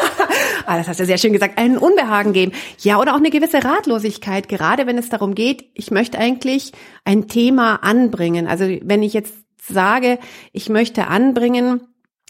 ah, 0.66 0.76
das 0.76 0.88
hast 0.88 0.98
du 0.98 1.06
sehr 1.06 1.18
schön 1.18 1.32
gesagt, 1.32 1.58
einen 1.58 1.78
Unbehagen 1.78 2.32
geben. 2.32 2.52
Ja, 2.80 3.00
oder 3.00 3.12
auch 3.12 3.18
eine 3.18 3.30
gewisse 3.30 3.62
Ratlosigkeit, 3.62 4.48
gerade 4.48 4.86
wenn 4.86 4.98
es 4.98 5.10
darum 5.10 5.36
geht, 5.36 5.70
ich 5.74 5.92
möchte 5.92 6.18
eigentlich 6.18 6.72
ein 7.04 7.28
Thema 7.28 7.76
anbringen. 7.76 8.48
Also 8.48 8.64
wenn 8.82 9.02
ich 9.04 9.12
jetzt 9.12 9.34
sage, 9.62 10.18
ich 10.52 10.68
möchte 10.68 11.06
anbringen, 11.06 11.82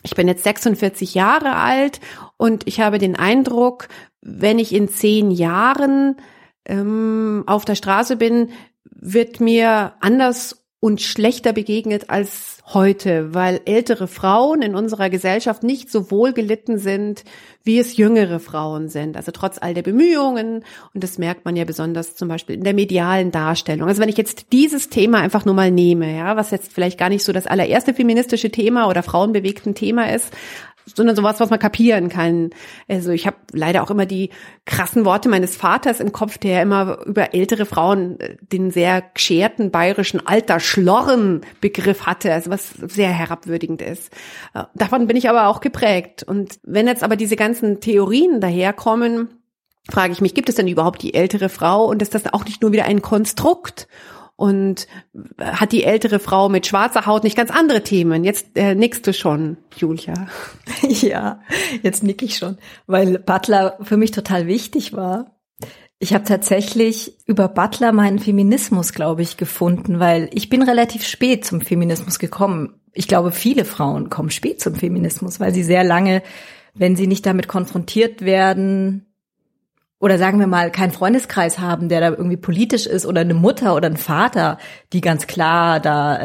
ich 0.02 0.14
bin 0.14 0.28
jetzt 0.28 0.44
46 0.44 1.14
Jahre 1.14 1.56
alt 1.56 2.00
und 2.37 2.66
ich 2.66 2.81
habe 2.81 2.99
den 2.99 3.16
Eindruck, 3.16 3.88
wenn 4.20 4.58
ich 4.58 4.75
in 4.75 4.88
zehn 4.88 5.31
Jahren 5.31 6.16
ähm, 6.66 7.44
auf 7.46 7.64
der 7.64 7.75
Straße 7.75 8.16
bin, 8.16 8.50
wird 8.84 9.40
mir 9.40 9.94
anders 10.00 10.64
und 10.85 11.00
schlechter 11.00 11.54
begegnet 11.54 12.11
als 12.11 12.59
heute, 12.66 13.33
weil 13.33 13.62
ältere 13.64 14.06
Frauen 14.06 14.61
in 14.61 14.75
unserer 14.75 15.09
Gesellschaft 15.09 15.62
nicht 15.62 15.90
so 15.90 16.11
wohl 16.11 16.35
gelitten 16.35 16.76
sind, 16.76 17.25
wie 17.62 17.78
es 17.78 17.97
jüngere 17.97 18.38
Frauen 18.38 18.90
sind. 18.90 19.16
Also 19.16 19.33
trotz 19.33 19.56
all 19.59 19.73
der 19.73 19.80
Bemühungen. 19.80 20.62
Und 20.92 21.02
das 21.02 21.16
merkt 21.16 21.47
man 21.47 21.56
ja 21.56 21.64
besonders 21.64 22.16
zum 22.16 22.28
Beispiel 22.28 22.56
in 22.56 22.64
der 22.64 22.75
medialen 22.75 23.30
Darstellung. 23.30 23.88
Also 23.88 24.02
wenn 24.02 24.11
ich 24.11 24.18
jetzt 24.18 24.52
dieses 24.52 24.90
Thema 24.90 25.21
einfach 25.21 25.47
nur 25.47 25.54
mal 25.54 25.71
nehme, 25.71 26.14
ja, 26.14 26.37
was 26.37 26.50
jetzt 26.50 26.75
vielleicht 26.75 26.99
gar 26.99 27.09
nicht 27.09 27.25
so 27.25 27.33
das 27.33 27.47
allererste 27.47 27.94
feministische 27.94 28.50
Thema 28.50 28.87
oder 28.87 29.02
frauenbewegten 29.02 29.75
Thema 29.75 30.12
ist, 30.12 30.35
sondern 30.87 31.17
sowas, 31.17 31.41
was 31.41 31.50
man 31.50 31.59
kapieren 31.59 32.09
kann. 32.09 32.50
Also 32.88 33.11
ich 33.11 33.26
habe 33.26 33.37
leider 33.53 33.83
auch 33.83 33.91
immer 33.91 34.07
die 34.07 34.31
krassen 34.67 35.05
Worte 35.05 35.29
meines 35.29 35.57
Vaters 35.57 36.00
im 36.00 36.12
Kopf, 36.12 36.38
der 36.38 36.62
immer 36.62 36.99
über 37.07 37.35
ältere 37.35 37.67
Frauen 37.67 38.21
äh, 38.21 38.37
den 38.41 38.71
sehr 38.71 39.03
gescherten 39.03 39.71
bayerischen 39.71 40.26
alter 40.26 40.61
Schlorren 40.61 41.43
Begriff 41.61 42.07
hatte, 42.07 42.33
also 42.33 42.50
was 42.50 42.71
sehr 42.71 43.11
herabwürdigend 43.11 43.83
ist. 43.83 44.12
Äh, 44.55 44.64
davon 44.75 45.07
bin 45.07 45.17
ich 45.17 45.29
aber 45.29 45.49
auch 45.49 45.61
geprägt. 45.61 46.23
Und 46.23 46.59
wenn 46.62 46.87
jetzt 46.87 47.03
aber 47.03 47.17
diese 47.17 47.37
ganzen 47.37 47.81
Theorien 47.81 48.41
daherkommen, 48.41 49.29
frage 49.91 50.12
ich 50.12 50.21
mich, 50.21 50.35
gibt 50.35 50.49
es 50.49 50.55
denn 50.55 50.69
überhaupt 50.69 51.03
die 51.03 51.14
ältere 51.14 51.49
Frau 51.49 51.87
und 51.87 52.03
ist 52.03 52.14
das 52.14 52.33
auch 52.33 52.45
nicht 52.45 52.62
nur 52.62 52.73
wieder 52.73 52.85
ein 52.85 53.03
Konstrukt? 53.03 53.87
Und 54.37 54.88
hat 55.38 55.71
die 55.71 55.85
ältere 55.85 56.19
Frau 56.19 56.49
mit 56.49 56.67
schwarzer 56.67 57.07
Haut 57.07 57.23
nicht 57.23 57.37
ganz 57.37 57.50
andere 57.50 57.85
Themen? 57.85 58.25
Jetzt 58.25 58.57
äh, 58.57 58.75
nickst 58.75 59.07
du 59.07 59.12
schon, 59.12 59.57
Julia. 59.76 60.14
Ja, 60.83 61.41
jetzt 61.83 62.03
nick 62.03 62.23
ich 62.23 62.37
schon, 62.37 62.59
weil 62.87 63.19
Butler 63.19 63.79
für 63.83 63.97
mich 63.97 64.11
total 64.11 64.47
wichtig 64.47 64.93
war. 64.93 65.35
Ich 65.99 66.12
habe 66.12 66.25
tatsächlich 66.25 67.17
über 67.26 67.49
Butler 67.49 67.93
meinen 67.93 68.19
Feminismus, 68.19 68.93
glaube 68.93 69.23
ich, 69.23 69.37
gefunden, 69.37 70.00
weil 70.00 70.29
ich 70.33 70.49
bin 70.49 70.62
relativ 70.62 71.07
spät 71.07 71.45
zum 71.45 71.61
Feminismus 71.61 72.19
gekommen. 72.19 72.81
Ich 72.93 73.09
glaube, 73.09 73.33
viele 73.33 73.64
Frauen 73.64 74.11
kommen 74.11 74.31
spät 74.31 74.61
zum 74.61 74.75
Feminismus, 74.75 75.41
weil 75.41 75.55
sie 75.55 75.62
sehr 75.62 75.85
lange, 75.85 76.23
wenn 76.75 76.97
sie 76.97 77.07
nicht 77.07 77.25
damit 77.25 77.49
konfrontiert 77.49 78.23
werden, 78.23 79.07
oder 80.04 80.18
sagen 80.18 80.38
wir 80.38 80.46
mal 80.46 80.70
keinen 80.70 80.92
Freundeskreis 80.92 81.58
haben, 81.58 81.88
der 81.88 82.02
da 82.02 82.11
irgendwie 82.11 82.37
politisch 82.37 82.87
ist 82.87 83.06
oder 83.06 83.23
eine 83.23 83.32
Mutter 83.32 83.75
oder 83.75 83.88
ein 83.88 83.96
Vater, 83.96 84.58
die 84.92 85.00
ganz 85.00 85.26
klar 85.26 85.80
da 85.80 86.16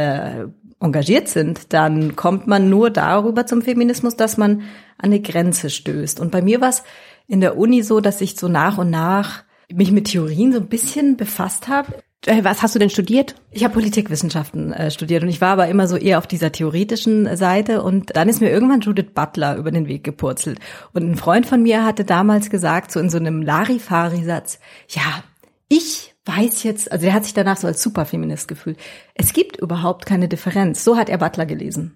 äh, 0.42 0.48
engagiert 0.82 1.30
sind, 1.30 1.72
dann 1.72 2.18
kommt 2.18 2.46
man 2.46 2.70
nur 2.70 2.90
darüber 2.90 3.46
zum 3.46 3.62
Feminismus, 3.62 4.18
dass 4.18 4.36
man 4.36 4.64
an 4.98 5.12
eine 5.12 5.22
Grenze 5.22 5.70
stößt. 5.70 6.20
Und 6.20 6.30
bei 6.30 6.42
mir 6.42 6.60
war 6.60 6.68
es 6.68 6.84
in 7.26 7.40
der 7.40 7.58
Uni 7.58 7.82
so, 7.82 8.02
dass 8.02 8.20
ich 8.20 8.36
so 8.36 8.50
nach 8.50 8.78
und 8.78 8.90
nach 8.90 9.46
mich 9.72 9.94
mit 9.94 10.08
Theorien 10.08 10.52
so 10.52 10.60
ein 10.60 10.68
bisschen 10.68 11.16
befasst 11.16 11.70
habe. 11.70 11.94
Äh, 12.26 12.44
was 12.44 12.62
hast 12.62 12.76
du 12.76 12.80
denn 12.80 12.90
studiert? 12.90 13.36
Ich 13.52 13.64
habe 13.64 13.74
Politikwissenschaften 13.74 14.74
äh, 14.74 14.92
studiert 14.92 15.24
und 15.24 15.30
ich 15.30 15.42
war 15.42 15.52
aber 15.52 15.68
immer 15.68 15.88
so 15.88 15.96
eher 15.96 16.18
auf 16.18 16.28
dieser 16.28 16.52
theoretischen 16.52 17.36
Seite 17.38 17.82
und 17.82 18.16
dann 18.16 18.30
ist 18.30 18.42
mir 18.42 18.50
irgendwann 18.50 18.82
Judith 18.82 19.14
Butler 19.14 19.56
über 19.56 19.72
den 19.72 19.88
Weg 19.88 20.04
gepurzelt. 20.04 20.60
Und 20.94 21.10
ein 21.10 21.16
Freund 21.16 21.46
von 21.46 21.64
mir 21.64 21.86
hatte 21.86 22.04
damals 22.04 22.50
gesagt, 22.50 22.92
so 22.92 23.00
in 23.00 23.10
so 23.10 23.18
einem 23.18 23.42
Larifari-Satz, 23.42 24.60
ja, 24.90 25.24
ich 25.70 26.14
weiß 26.26 26.64
jetzt, 26.64 26.92
also 26.92 27.06
er 27.08 27.14
hat 27.14 27.24
sich 27.24 27.34
danach 27.34 27.58
so 27.58 27.68
als 27.68 27.82
Superfeminist 27.82 28.48
gefühlt. 28.48 28.78
Es 29.14 29.34
gibt 29.34 29.58
überhaupt 29.58 30.06
keine 30.06 30.28
Differenz. 30.28 30.84
So 30.84 30.98
hat 30.98 31.10
er 31.10 31.18
Butler 31.18 31.46
gelesen 31.46 31.96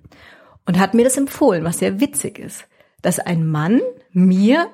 und 0.66 0.80
hat 0.80 0.94
mir 0.94 1.04
das 1.04 1.18
empfohlen, 1.18 1.64
was 1.64 1.80
sehr 1.80 2.00
witzig 2.00 2.40
ist, 2.40 2.66
dass 3.02 3.20
ein 3.20 3.46
Mann 3.46 3.82
mir 4.12 4.70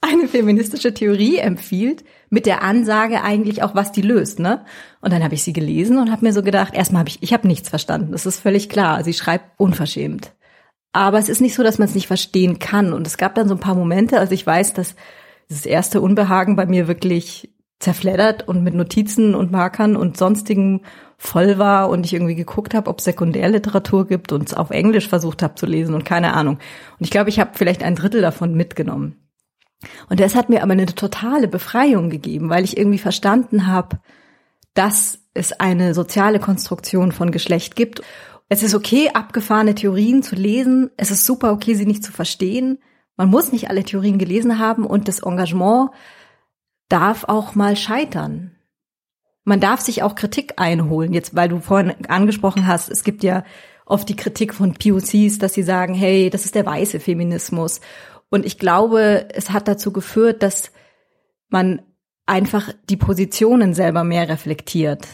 eine 0.00 0.28
feministische 0.28 0.94
Theorie 0.94 1.36
empfiehlt, 1.36 2.04
mit 2.30 2.46
der 2.46 2.62
Ansage 2.62 3.22
eigentlich 3.22 3.62
auch, 3.62 3.74
was 3.74 3.92
die 3.92 4.02
löst, 4.02 4.38
ne? 4.38 4.64
Und 5.00 5.12
dann 5.12 5.22
habe 5.22 5.34
ich 5.34 5.42
sie 5.42 5.52
gelesen 5.52 5.98
und 5.98 6.10
habe 6.10 6.24
mir 6.24 6.32
so 6.32 6.42
gedacht, 6.42 6.74
erstmal 6.74 7.00
habe 7.00 7.10
ich, 7.10 7.22
ich 7.22 7.32
habe 7.32 7.46
nichts 7.46 7.68
verstanden. 7.68 8.12
Das 8.12 8.24
ist 8.24 8.40
völlig 8.40 8.68
klar. 8.68 9.02
Sie 9.02 9.12
schreibt 9.12 9.58
unverschämt. 9.58 10.32
Aber 10.92 11.18
es 11.18 11.28
ist 11.28 11.40
nicht 11.40 11.54
so, 11.54 11.62
dass 11.62 11.78
man 11.78 11.88
es 11.88 11.94
nicht 11.94 12.06
verstehen 12.06 12.58
kann. 12.60 12.92
Und 12.92 13.06
es 13.06 13.16
gab 13.16 13.34
dann 13.34 13.48
so 13.48 13.54
ein 13.54 13.60
paar 13.60 13.74
Momente, 13.74 14.18
also 14.18 14.32
ich 14.32 14.46
weiß, 14.46 14.74
dass 14.74 14.94
das 15.48 15.66
erste 15.66 16.00
Unbehagen 16.00 16.54
bei 16.54 16.66
mir 16.66 16.86
wirklich 16.86 17.52
zerfleddert 17.80 18.46
und 18.46 18.62
mit 18.62 18.74
Notizen 18.74 19.34
und 19.34 19.50
Markern 19.50 19.96
und 19.96 20.16
sonstigen 20.16 20.82
voll 21.16 21.58
war 21.58 21.88
und 21.90 22.06
ich 22.06 22.14
irgendwie 22.14 22.34
geguckt 22.34 22.74
habe, 22.74 22.88
ob 22.88 22.98
es 22.98 23.04
Sekundärliteratur 23.04 24.06
gibt 24.06 24.32
und 24.32 24.48
es 24.48 24.54
auf 24.54 24.70
Englisch 24.70 25.08
versucht 25.08 25.42
habe 25.42 25.54
zu 25.54 25.66
lesen 25.66 25.94
und 25.94 26.04
keine 26.04 26.34
Ahnung. 26.34 26.54
Und 26.56 27.04
ich 27.04 27.10
glaube, 27.10 27.30
ich 27.30 27.40
habe 27.40 27.50
vielleicht 27.54 27.82
ein 27.82 27.96
Drittel 27.96 28.20
davon 28.20 28.54
mitgenommen. 28.54 29.19
Und 30.08 30.20
das 30.20 30.34
hat 30.34 30.48
mir 30.48 30.62
aber 30.62 30.72
eine 30.72 30.86
totale 30.86 31.48
Befreiung 31.48 32.10
gegeben, 32.10 32.50
weil 32.50 32.64
ich 32.64 32.76
irgendwie 32.76 32.98
verstanden 32.98 33.66
habe, 33.66 34.00
dass 34.74 35.20
es 35.34 35.52
eine 35.52 35.94
soziale 35.94 36.38
Konstruktion 36.38 37.12
von 37.12 37.30
Geschlecht 37.30 37.76
gibt. 37.76 38.02
Es 38.48 38.62
ist 38.62 38.74
okay, 38.74 39.10
abgefahrene 39.14 39.74
Theorien 39.74 40.22
zu 40.22 40.34
lesen. 40.34 40.90
Es 40.96 41.10
ist 41.10 41.24
super 41.24 41.52
okay, 41.52 41.74
sie 41.74 41.86
nicht 41.86 42.04
zu 42.04 42.12
verstehen. 42.12 42.78
Man 43.16 43.28
muss 43.28 43.52
nicht 43.52 43.70
alle 43.70 43.84
Theorien 43.84 44.18
gelesen 44.18 44.58
haben 44.58 44.84
und 44.86 45.08
das 45.08 45.20
Engagement 45.20 45.90
darf 46.88 47.24
auch 47.24 47.54
mal 47.54 47.76
scheitern. 47.76 48.56
Man 49.44 49.60
darf 49.60 49.80
sich 49.80 50.02
auch 50.02 50.14
Kritik 50.14 50.54
einholen. 50.56 51.12
Jetzt, 51.12 51.34
weil 51.34 51.48
du 51.48 51.60
vorhin 51.60 51.94
angesprochen 52.08 52.66
hast, 52.66 52.90
es 52.90 53.04
gibt 53.04 53.22
ja 53.22 53.44
oft 53.86 54.08
die 54.08 54.16
Kritik 54.16 54.54
von 54.54 54.74
POCs, 54.74 55.38
dass 55.38 55.54
sie 55.54 55.62
sagen, 55.62 55.94
hey, 55.94 56.30
das 56.30 56.44
ist 56.44 56.54
der 56.54 56.66
weiße 56.66 57.00
Feminismus. 57.00 57.80
Und 58.30 58.46
ich 58.46 58.58
glaube, 58.58 59.28
es 59.34 59.50
hat 59.50 59.68
dazu 59.68 59.92
geführt, 59.92 60.42
dass 60.42 60.70
man 61.48 61.82
einfach 62.26 62.72
die 62.88 62.96
Positionen 62.96 63.74
selber 63.74 64.04
mehr 64.04 64.28
reflektiert. 64.28 65.06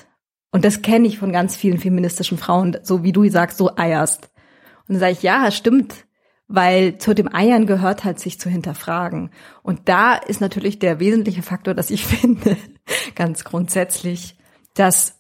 Und 0.52 0.64
das 0.64 0.82
kenne 0.82 1.08
ich 1.08 1.18
von 1.18 1.32
ganz 1.32 1.56
vielen 1.56 1.78
feministischen 1.78 2.38
Frauen, 2.38 2.76
so 2.82 3.02
wie 3.02 3.12
du 3.12 3.28
sagst, 3.28 3.58
so 3.58 3.76
eierst. 3.76 4.30
Und 4.86 4.94
dann 4.94 5.00
sage 5.00 5.12
ich, 5.12 5.22
ja, 5.22 5.50
stimmt, 5.50 6.06
weil 6.46 6.98
zu 6.98 7.14
dem 7.14 7.34
Eiern 7.34 7.66
gehört 7.66 8.04
halt, 8.04 8.20
sich 8.20 8.38
zu 8.38 8.48
hinterfragen. 8.48 9.30
Und 9.62 9.88
da 9.88 10.14
ist 10.14 10.40
natürlich 10.40 10.78
der 10.78 11.00
wesentliche 11.00 11.42
Faktor, 11.42 11.74
dass 11.74 11.90
ich 11.90 12.06
finde, 12.06 12.56
ganz 13.14 13.44
grundsätzlich, 13.44 14.38
dass 14.74 15.18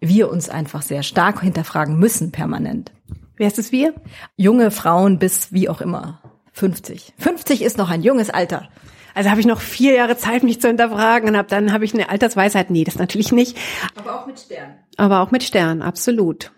wir 0.00 0.30
uns 0.30 0.48
einfach 0.48 0.82
sehr 0.82 1.02
stark 1.02 1.40
hinterfragen 1.42 1.98
müssen, 1.98 2.32
permanent. 2.32 2.92
Wer 3.36 3.46
ist 3.46 3.58
es 3.58 3.72
wir? 3.72 3.94
Junge 4.36 4.70
Frauen 4.70 5.18
bis 5.18 5.52
wie 5.52 5.68
auch 5.68 5.80
immer. 5.80 6.20
50. 6.60 7.14
50 7.18 7.62
ist 7.62 7.78
noch 7.78 7.88
ein 7.88 8.02
junges 8.02 8.28
Alter. 8.28 8.68
Also 9.14 9.30
habe 9.30 9.40
ich 9.40 9.46
noch 9.46 9.62
vier 9.62 9.94
Jahre 9.94 10.18
Zeit, 10.18 10.42
mich 10.42 10.60
zu 10.60 10.68
hinterfragen 10.68 11.30
und 11.30 11.36
hab, 11.36 11.48
dann 11.48 11.72
habe 11.72 11.86
ich 11.86 11.94
eine 11.94 12.10
Altersweisheit. 12.10 12.68
Nee, 12.68 12.84
das 12.84 12.98
natürlich 12.98 13.32
nicht. 13.32 13.56
Aber 13.96 14.20
auch 14.20 14.26
mit 14.26 14.38
Stern. 14.38 14.74
Aber 14.98 15.20
auch 15.20 15.30
mit 15.30 15.42
Stern, 15.42 15.80
absolut. 15.80 16.52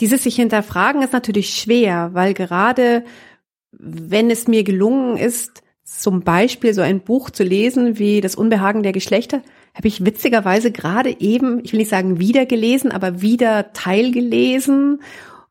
Dieses 0.00 0.24
sich 0.24 0.34
hinterfragen 0.34 1.02
ist 1.02 1.12
natürlich 1.12 1.54
schwer, 1.54 2.10
weil 2.14 2.34
gerade 2.34 3.04
wenn 3.70 4.28
es 4.28 4.48
mir 4.48 4.64
gelungen 4.64 5.18
ist, 5.18 5.62
zum 5.84 6.22
Beispiel 6.22 6.74
so 6.74 6.80
ein 6.80 7.00
Buch 7.00 7.30
zu 7.30 7.44
lesen 7.44 7.98
wie 7.98 8.20
Das 8.20 8.34
Unbehagen 8.34 8.82
der 8.82 8.92
Geschlechter, 8.92 9.40
habe 9.72 9.86
ich 9.86 10.04
witzigerweise 10.04 10.72
gerade 10.72 11.20
eben, 11.20 11.60
ich 11.62 11.72
will 11.72 11.78
nicht 11.78 11.90
sagen 11.90 12.18
wieder 12.18 12.44
gelesen, 12.44 12.90
aber 12.90 13.20
wieder 13.20 13.72
teilgelesen 13.72 15.00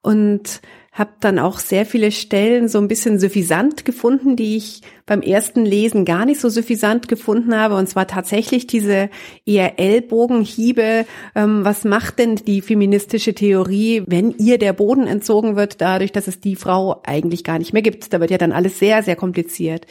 und 0.01 0.61
habe 0.93 1.09
dann 1.19 1.39
auch 1.39 1.57
sehr 1.57 1.87
viele 1.87 2.11
Stellen 2.11 2.67
so 2.67 2.77
ein 2.77 2.87
bisschen 2.87 3.17
suffisant 3.19 3.83
gefunden, 3.83 4.35
die 4.35 4.57
ich 4.57 4.81
beim 5.07 5.23
ersten 5.23 5.65
Lesen 5.65 6.05
gar 6.05 6.25
nicht 6.25 6.39
so 6.39 6.49
suffisant 6.49 7.07
gefunden 7.07 7.55
habe. 7.55 7.75
Und 7.75 7.89
zwar 7.89 8.05
tatsächlich 8.05 8.67
diese 8.67 9.09
eher 9.43 9.79
Ellbogenhiebe. 9.79 11.05
Ähm, 11.33 11.65
was 11.65 11.83
macht 11.83 12.19
denn 12.19 12.35
die 12.35 12.61
feministische 12.61 13.33
Theorie, 13.33 14.03
wenn 14.05 14.31
ihr 14.37 14.59
der 14.59 14.73
Boden 14.73 15.07
entzogen 15.07 15.55
wird, 15.55 15.81
dadurch, 15.81 16.11
dass 16.11 16.27
es 16.27 16.39
die 16.39 16.55
Frau 16.55 17.01
eigentlich 17.03 17.43
gar 17.43 17.57
nicht 17.57 17.73
mehr 17.73 17.81
gibt? 17.81 18.13
Da 18.13 18.19
wird 18.19 18.29
ja 18.29 18.37
dann 18.37 18.51
alles 18.51 18.77
sehr, 18.77 19.01
sehr 19.01 19.15
kompliziert. 19.15 19.87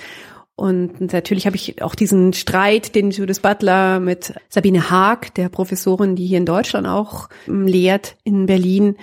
Und 0.55 1.01
natürlich 1.01 1.47
habe 1.47 1.57
ich 1.57 1.83
auch 1.83 1.97
diesen 1.97 2.33
Streit, 2.35 2.95
den 2.95 3.11
Judith 3.11 3.41
Butler 3.41 3.99
mit 3.99 4.35
Sabine 4.49 4.91
Haag, 4.91 5.35
der 5.35 5.49
Professorin, 5.49 6.15
die 6.15 6.27
hier 6.27 6.39
in 6.39 6.47
Deutschland 6.47 6.87
auch 6.87 7.29
ähm, 7.49 7.67
lehrt 7.67 8.17
in 8.23 8.47
Berlin, 8.47 8.97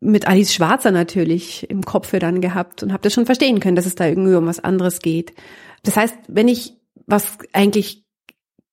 mit 0.00 0.28
Alice 0.28 0.54
Schwarzer 0.54 0.90
natürlich 0.90 1.68
im 1.70 1.84
Kopfe 1.84 2.18
dann 2.18 2.40
gehabt 2.40 2.82
und 2.82 2.92
habe 2.92 3.02
das 3.02 3.12
schon 3.12 3.26
verstehen 3.26 3.60
können, 3.60 3.76
dass 3.76 3.86
es 3.86 3.96
da 3.96 4.06
irgendwie 4.06 4.34
um 4.34 4.46
was 4.46 4.62
anderes 4.62 5.00
geht. 5.00 5.34
Das 5.82 5.96
heißt, 5.96 6.16
wenn 6.28 6.48
ich 6.48 6.74
was 7.06 7.38
eigentlich 7.52 8.04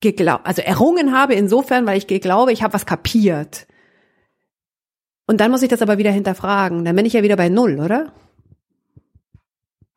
geglaubt, 0.02 0.46
also 0.46 0.62
errungen 0.62 1.18
habe 1.18 1.34
insofern, 1.34 1.86
weil 1.86 1.98
ich 1.98 2.08
glaube, 2.08 2.52
ich 2.52 2.62
habe 2.62 2.74
was 2.74 2.86
kapiert. 2.86 3.66
Und 5.28 5.42
dann 5.42 5.52
muss 5.52 5.64
ich 5.64 5.70
das 5.70 5.82
aber 5.82 5.98
wieder 5.98 6.12
hinterfragen. 6.12 6.86
Dann 6.86 6.96
bin 6.96 7.06
ich 7.06 7.14
ja 7.14 7.24
wieder 7.24 7.38
bei 7.38 7.50
Null, 7.50 7.80
oder? 7.80 8.14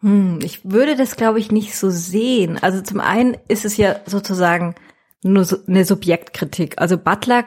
Hm, 0.01 0.39
ich 0.43 0.61
würde 0.65 0.97
das, 0.97 1.17
glaube 1.17 1.39
ich, 1.41 1.51
nicht 1.51 1.77
so 1.77 1.91
sehen. 1.91 2.59
Also 2.63 2.81
zum 2.81 3.01
einen 3.01 3.37
ist 3.49 3.65
es 3.65 3.77
ja 3.77 3.97
sozusagen 4.07 4.75
nur 5.23 5.45
so 5.45 5.57
eine 5.67 5.85
Subjektkritik. 5.85 6.81
Also 6.81 6.97
Butler 6.97 7.45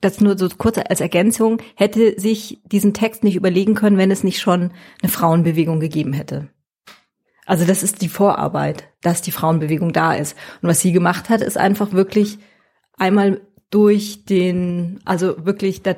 das 0.00 0.20
nur 0.20 0.38
so 0.38 0.48
kurz 0.48 0.78
als 0.78 1.00
Ergänzung, 1.00 1.60
hätte 1.74 2.18
sich 2.18 2.60
diesen 2.64 2.94
Text 2.94 3.22
nicht 3.24 3.36
überlegen 3.36 3.74
können, 3.74 3.98
wenn 3.98 4.10
es 4.10 4.24
nicht 4.24 4.40
schon 4.40 4.72
eine 5.02 5.10
Frauenbewegung 5.10 5.80
gegeben 5.80 6.12
hätte. 6.12 6.48
Also 7.46 7.64
das 7.64 7.82
ist 7.82 8.00
die 8.00 8.08
Vorarbeit, 8.08 8.84
dass 9.02 9.22
die 9.22 9.32
Frauenbewegung 9.32 9.92
da 9.92 10.14
ist. 10.14 10.36
Und 10.62 10.68
was 10.68 10.80
sie 10.80 10.92
gemacht 10.92 11.28
hat, 11.28 11.40
ist 11.40 11.58
einfach 11.58 11.92
wirklich 11.92 12.38
einmal 12.96 13.40
durch 13.70 14.24
den, 14.24 15.00
also 15.04 15.44
wirklich 15.44 15.82
das 15.82 15.96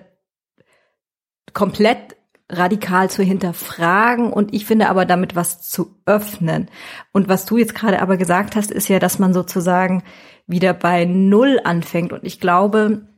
komplett 1.52 2.16
radikal 2.48 3.08
zu 3.10 3.22
hinterfragen 3.22 4.32
und 4.32 4.52
ich 4.54 4.66
finde 4.66 4.88
aber 4.88 5.06
damit 5.06 5.34
was 5.34 5.62
zu 5.62 5.96
öffnen. 6.04 6.70
Und 7.12 7.28
was 7.28 7.46
du 7.46 7.56
jetzt 7.56 7.74
gerade 7.74 8.00
aber 8.00 8.16
gesagt 8.16 8.56
hast, 8.56 8.70
ist 8.70 8.88
ja, 8.88 8.98
dass 8.98 9.18
man 9.18 9.32
sozusagen 9.32 10.02
wieder 10.46 10.74
bei 10.74 11.04
Null 11.06 11.60
anfängt. 11.64 12.12
Und 12.12 12.24
ich 12.24 12.40
glaube, 12.40 13.08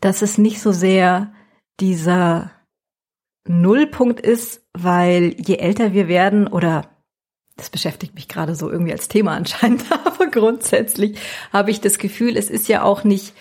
dass 0.00 0.22
es 0.22 0.38
nicht 0.38 0.60
so 0.60 0.72
sehr 0.72 1.32
dieser 1.80 2.50
Nullpunkt 3.46 4.20
ist, 4.20 4.62
weil 4.72 5.34
je 5.38 5.56
älter 5.56 5.92
wir 5.92 6.08
werden 6.08 6.46
oder 6.46 6.88
das 7.56 7.70
beschäftigt 7.70 8.14
mich 8.14 8.28
gerade 8.28 8.54
so 8.54 8.70
irgendwie 8.70 8.92
als 8.92 9.08
Thema 9.08 9.32
anscheinend, 9.36 9.84
aber 10.04 10.26
grundsätzlich 10.26 11.18
habe 11.52 11.70
ich 11.70 11.80
das 11.80 11.98
Gefühl, 11.98 12.36
es 12.36 12.50
ist 12.50 12.68
ja 12.68 12.82
auch 12.82 13.04
nicht, 13.04 13.34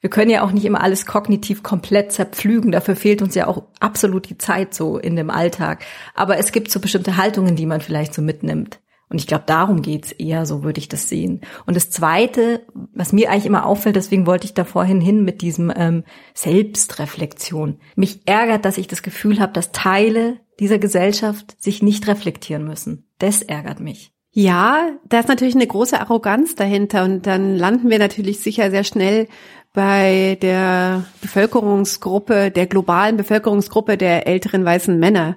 wir 0.00 0.10
können 0.10 0.30
ja 0.30 0.42
auch 0.42 0.52
nicht 0.52 0.64
immer 0.64 0.82
alles 0.82 1.06
kognitiv 1.06 1.62
komplett 1.62 2.12
zerpflügen. 2.12 2.72
Dafür 2.72 2.94
fehlt 2.94 3.22
uns 3.22 3.34
ja 3.34 3.46
auch 3.46 3.62
absolut 3.80 4.28
die 4.28 4.36
Zeit 4.36 4.74
so 4.74 4.98
in 4.98 5.16
dem 5.16 5.30
Alltag. 5.30 5.82
Aber 6.14 6.36
es 6.36 6.52
gibt 6.52 6.70
so 6.70 6.78
bestimmte 6.78 7.16
Haltungen, 7.16 7.56
die 7.56 7.64
man 7.64 7.80
vielleicht 7.80 8.12
so 8.12 8.20
mitnimmt. 8.20 8.80
Und 9.14 9.20
ich 9.20 9.28
glaube, 9.28 9.44
darum 9.46 9.80
geht's 9.80 10.10
eher, 10.10 10.44
so 10.44 10.64
würde 10.64 10.80
ich 10.80 10.88
das 10.88 11.08
sehen. 11.08 11.42
Und 11.66 11.76
das 11.76 11.88
Zweite, 11.88 12.62
was 12.92 13.12
mir 13.12 13.30
eigentlich 13.30 13.46
immer 13.46 13.64
auffällt, 13.64 13.94
deswegen 13.94 14.26
wollte 14.26 14.44
ich 14.44 14.54
da 14.54 14.64
vorhin 14.64 15.00
hin 15.00 15.22
mit 15.22 15.40
diesem 15.40 15.72
ähm, 15.76 16.02
Selbstreflexion. 16.34 17.78
Mich 17.94 18.22
ärgert, 18.26 18.64
dass 18.64 18.76
ich 18.76 18.88
das 18.88 19.04
Gefühl 19.04 19.38
habe, 19.38 19.52
dass 19.52 19.70
Teile 19.70 20.40
dieser 20.58 20.80
Gesellschaft 20.80 21.54
sich 21.62 21.80
nicht 21.80 22.08
reflektieren 22.08 22.64
müssen. 22.64 23.06
Das 23.20 23.40
ärgert 23.40 23.78
mich. 23.78 24.10
Ja, 24.32 24.88
da 25.08 25.20
ist 25.20 25.28
natürlich 25.28 25.54
eine 25.54 25.68
große 25.68 26.00
Arroganz 26.00 26.56
dahinter 26.56 27.04
und 27.04 27.24
dann 27.24 27.54
landen 27.54 27.90
wir 27.90 28.00
natürlich 28.00 28.40
sicher 28.40 28.68
sehr 28.72 28.82
schnell 28.82 29.28
bei 29.72 30.38
der 30.42 31.04
Bevölkerungsgruppe, 31.20 32.50
der 32.50 32.66
globalen 32.66 33.16
Bevölkerungsgruppe 33.16 33.96
der 33.96 34.26
älteren 34.26 34.64
weißen 34.64 34.98
Männer 34.98 35.36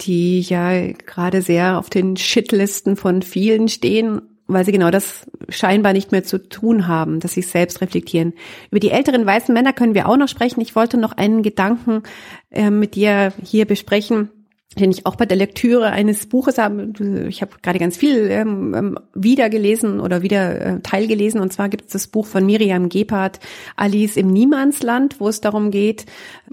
die 0.00 0.40
ja 0.40 0.92
gerade 0.92 1.42
sehr 1.42 1.78
auf 1.78 1.90
den 1.90 2.16
Shitlisten 2.16 2.96
von 2.96 3.22
vielen 3.22 3.68
stehen. 3.68 4.22
weil 4.48 4.64
sie 4.64 4.70
genau 4.70 4.92
das 4.92 5.26
scheinbar 5.48 5.92
nicht 5.92 6.12
mehr 6.12 6.22
zu 6.22 6.38
tun 6.38 6.86
haben, 6.86 7.18
dass 7.18 7.32
sie 7.32 7.42
selbst 7.42 7.80
reflektieren. 7.80 8.32
Über 8.70 8.78
die 8.78 8.90
älteren 8.90 9.26
weißen 9.26 9.52
Männer 9.52 9.72
können 9.72 9.94
wir 9.94 10.08
auch 10.08 10.16
noch 10.16 10.28
sprechen. 10.28 10.60
Ich 10.60 10.76
wollte 10.76 10.98
noch 10.98 11.10
einen 11.12 11.42
Gedanken 11.42 12.04
äh, 12.52 12.70
mit 12.70 12.94
dir 12.94 13.32
hier 13.42 13.64
besprechen 13.64 14.30
den 14.78 14.90
ich 14.90 15.06
auch 15.06 15.16
bei 15.16 15.26
der 15.26 15.36
Lektüre 15.36 15.90
eines 15.90 16.26
Buches 16.26 16.58
habe. 16.58 16.92
Ich 17.28 17.40
habe 17.42 17.52
gerade 17.62 17.78
ganz 17.78 17.96
viel 17.96 18.28
ähm, 18.30 18.74
ähm, 18.74 18.98
wieder 19.14 19.48
gelesen 19.48 20.00
oder 20.00 20.22
wieder 20.22 20.60
äh, 20.60 20.80
teilgelesen. 20.80 21.40
Und 21.40 21.52
zwar 21.52 21.68
gibt 21.68 21.86
es 21.86 21.92
das 21.92 22.06
Buch 22.06 22.26
von 22.26 22.44
Miriam 22.44 22.88
Gebhardt, 22.88 23.40
Alice 23.76 24.16
im 24.16 24.28
Niemandsland, 24.28 25.18
wo 25.18 25.28
es 25.28 25.40
darum 25.40 25.70
geht, 25.70 26.06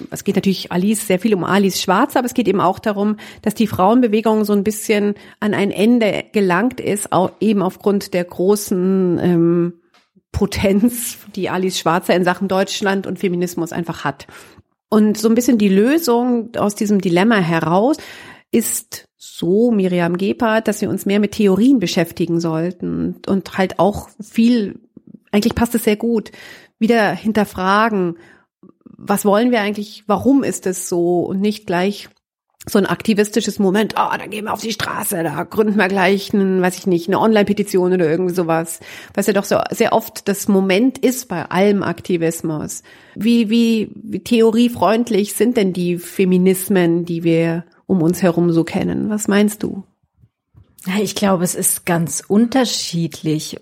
es 0.10 0.24
geht 0.24 0.36
natürlich 0.36 0.72
Alice 0.72 1.06
sehr 1.06 1.20
viel 1.20 1.34
um 1.34 1.44
Alice 1.44 1.82
Schwarz, 1.82 2.16
aber 2.16 2.26
es 2.26 2.34
geht 2.34 2.48
eben 2.48 2.62
auch 2.62 2.80
darum, 2.80 3.18
dass 3.42 3.56
die 3.56 3.68
Frauenbewegung 3.68 4.46
so 4.46 4.54
ein 4.54 4.64
bisschen 4.64 5.16
an 5.40 5.54
ein 5.54 5.72
Ende 5.72 6.26
gelangt 6.32 6.80
ist, 6.80 7.12
auch 7.12 7.32
eben 7.40 7.62
aufgrund 7.62 8.14
der 8.14 8.24
großen 8.24 9.20
ähm, 9.22 9.74
Potenz, 10.32 11.20
die 11.36 11.50
Alice 11.50 11.78
Schwarzer 11.78 12.16
in 12.16 12.24
Sachen 12.24 12.48
Deutschland 12.48 13.06
und 13.06 13.20
Feminismus 13.20 13.72
einfach 13.72 14.04
hat. 14.04 14.28
Und 14.94 15.18
so 15.18 15.28
ein 15.28 15.34
bisschen 15.34 15.58
die 15.58 15.70
Lösung 15.70 16.56
aus 16.56 16.76
diesem 16.76 17.02
Dilemma 17.02 17.38
heraus 17.38 17.98
ist 18.52 19.10
so 19.18 19.72
Miriam 19.72 20.18
Gebhardt, 20.18 20.68
dass 20.68 20.82
wir 20.82 20.90
uns 20.92 21.08
mehr 21.08 21.20
mit 21.20 21.32
Theorien 21.32 21.80
beschäftigen 21.80 22.40
sollten 22.40 23.16
und 23.26 23.58
halt 23.58 23.80
auch 23.80 24.10
viel, 24.22 24.80
eigentlich 25.32 25.56
passt 25.56 25.74
es 25.74 25.86
sehr 25.86 25.96
gut, 25.96 26.32
wieder 26.78 27.12
hinterfragen, 27.12 28.20
was 28.86 29.26
wollen 29.26 29.50
wir 29.50 29.62
eigentlich, 29.62 30.04
warum 30.06 30.44
ist 30.44 30.68
es 30.68 30.88
so 30.90 31.22
und 31.22 31.42
nicht 31.42 31.66
gleich 31.66 32.10
so 32.70 32.80
ein 32.80 32.86
aktivistisches 32.86 33.60
Moment, 33.60 33.96
oh, 33.98 34.18
da 34.18 34.26
gehen 34.26 34.46
wir 34.46 34.54
auf 34.54 34.62
die 34.62 34.72
Straße, 34.72 35.22
da 35.22 35.44
gründen 35.44 35.78
wir 35.78 35.90
gleich, 35.90 36.34
einen, 36.34 36.62
weiß 36.62 36.78
ich 36.78 36.88
nicht, 36.88 37.08
eine 37.08 37.20
Online-Petition 37.20 37.94
oder 37.94 38.10
irgendwie 38.10 38.34
sowas, 38.34 38.80
was 39.14 39.28
ja 39.28 39.34
doch 39.34 39.44
so 39.44 39.60
sehr 39.72 39.94
oft 39.94 40.28
das 40.28 40.48
Moment 40.48 40.98
ist 40.98 41.28
bei 41.28 41.46
allem 41.46 41.84
Aktivismus. 41.84 42.84
Wie, 43.16 43.50
wie, 43.50 43.92
wie 43.96 44.24
theoriefreundlich 44.24 45.34
sind 45.34 45.58
denn 45.58 45.74
die 45.74 45.98
Feminismen, 45.98 47.06
die 47.06 47.24
wir 47.24 47.66
um 47.86 48.02
uns 48.02 48.22
herum 48.22 48.52
so 48.52 48.64
kennen? 48.64 49.10
Was 49.10 49.28
meinst 49.28 49.62
du? 49.64 49.84
Ich 51.02 51.16
glaube, 51.16 51.44
es 51.44 51.56
ist 51.56 51.86
ganz 51.86 52.24
unterschiedlich. 52.26 53.58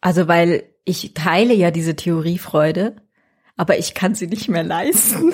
Also, 0.00 0.28
weil 0.28 0.64
ich 0.84 1.12
teile 1.14 1.54
ja 1.54 1.70
diese 1.70 1.94
Theoriefreude, 1.94 2.96
aber 3.56 3.78
ich 3.78 3.94
kann 3.94 4.14
sie 4.14 4.26
nicht 4.26 4.48
mehr 4.48 4.64
leisten. 4.64 5.32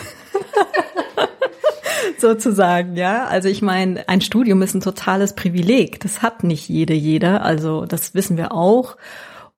sozusagen, 2.19 2.97
ja. 2.97 3.27
Also 3.27 3.49
ich 3.49 3.63
meine, 3.63 4.09
ein 4.09 4.21
Studium 4.21 4.63
ist 4.63 4.75
ein 4.75 4.81
totales 4.81 5.35
Privileg. 5.35 6.01
Das 6.01 6.23
hat 6.23 6.45
nicht 6.45 6.69
jede, 6.69 6.95
jeder. 6.95 7.43
Also 7.43 7.87
das 7.87 8.15
wissen 8.15 8.37
wir 8.37 8.53
auch. 8.53 8.97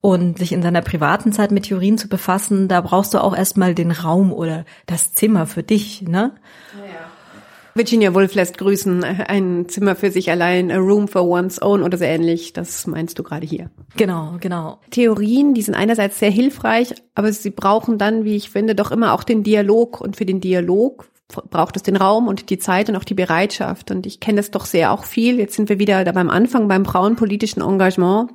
Und 0.00 0.38
sich 0.38 0.52
in 0.52 0.62
seiner 0.62 0.80
privaten 0.80 1.32
Zeit 1.32 1.50
mit 1.50 1.64
Theorien 1.64 1.98
zu 1.98 2.08
befassen, 2.08 2.68
da 2.68 2.80
brauchst 2.80 3.14
du 3.14 3.18
auch 3.18 3.36
erstmal 3.36 3.74
den 3.74 3.90
Raum 3.90 4.32
oder 4.32 4.64
das 4.86 5.12
Zimmer 5.12 5.46
für 5.46 5.64
dich, 5.64 6.02
ne? 6.02 6.32
Virginia 7.78 8.12
Woolf 8.12 8.34
lässt 8.34 8.58
grüßen, 8.58 9.04
ein 9.04 9.68
Zimmer 9.68 9.94
für 9.94 10.10
sich 10.10 10.30
allein, 10.30 10.72
a 10.72 10.78
room 10.78 11.06
for 11.06 11.24
one's 11.24 11.62
own 11.62 11.82
oder 11.82 11.96
so 11.96 12.04
ähnlich. 12.04 12.52
Das 12.52 12.86
meinst 12.88 13.18
du 13.18 13.22
gerade 13.22 13.46
hier. 13.46 13.70
Genau, 13.96 14.34
genau. 14.40 14.80
Theorien, 14.90 15.54
die 15.54 15.62
sind 15.62 15.76
einerseits 15.76 16.18
sehr 16.18 16.30
hilfreich, 16.30 16.94
aber 17.14 17.32
sie 17.32 17.50
brauchen 17.50 17.96
dann, 17.96 18.24
wie 18.24 18.36
ich 18.36 18.50
finde, 18.50 18.74
doch 18.74 18.90
immer 18.90 19.14
auch 19.14 19.22
den 19.22 19.44
Dialog. 19.44 20.00
Und 20.00 20.16
für 20.16 20.26
den 20.26 20.40
Dialog 20.40 21.08
braucht 21.28 21.76
es 21.76 21.82
den 21.82 21.96
Raum 21.96 22.26
und 22.26 22.50
die 22.50 22.58
Zeit 22.58 22.88
und 22.88 22.96
auch 22.96 23.04
die 23.04 23.14
Bereitschaft. 23.14 23.90
Und 23.90 24.06
ich 24.06 24.20
kenne 24.20 24.36
das 24.36 24.50
doch 24.50 24.64
sehr 24.64 24.92
auch 24.92 25.04
viel. 25.04 25.38
Jetzt 25.38 25.54
sind 25.54 25.68
wir 25.68 25.78
wieder 25.78 26.04
da 26.04 26.12
beim 26.12 26.30
Anfang 26.30 26.68
beim 26.68 26.84
frauenpolitischen 26.84 27.62
Engagement 27.62 28.30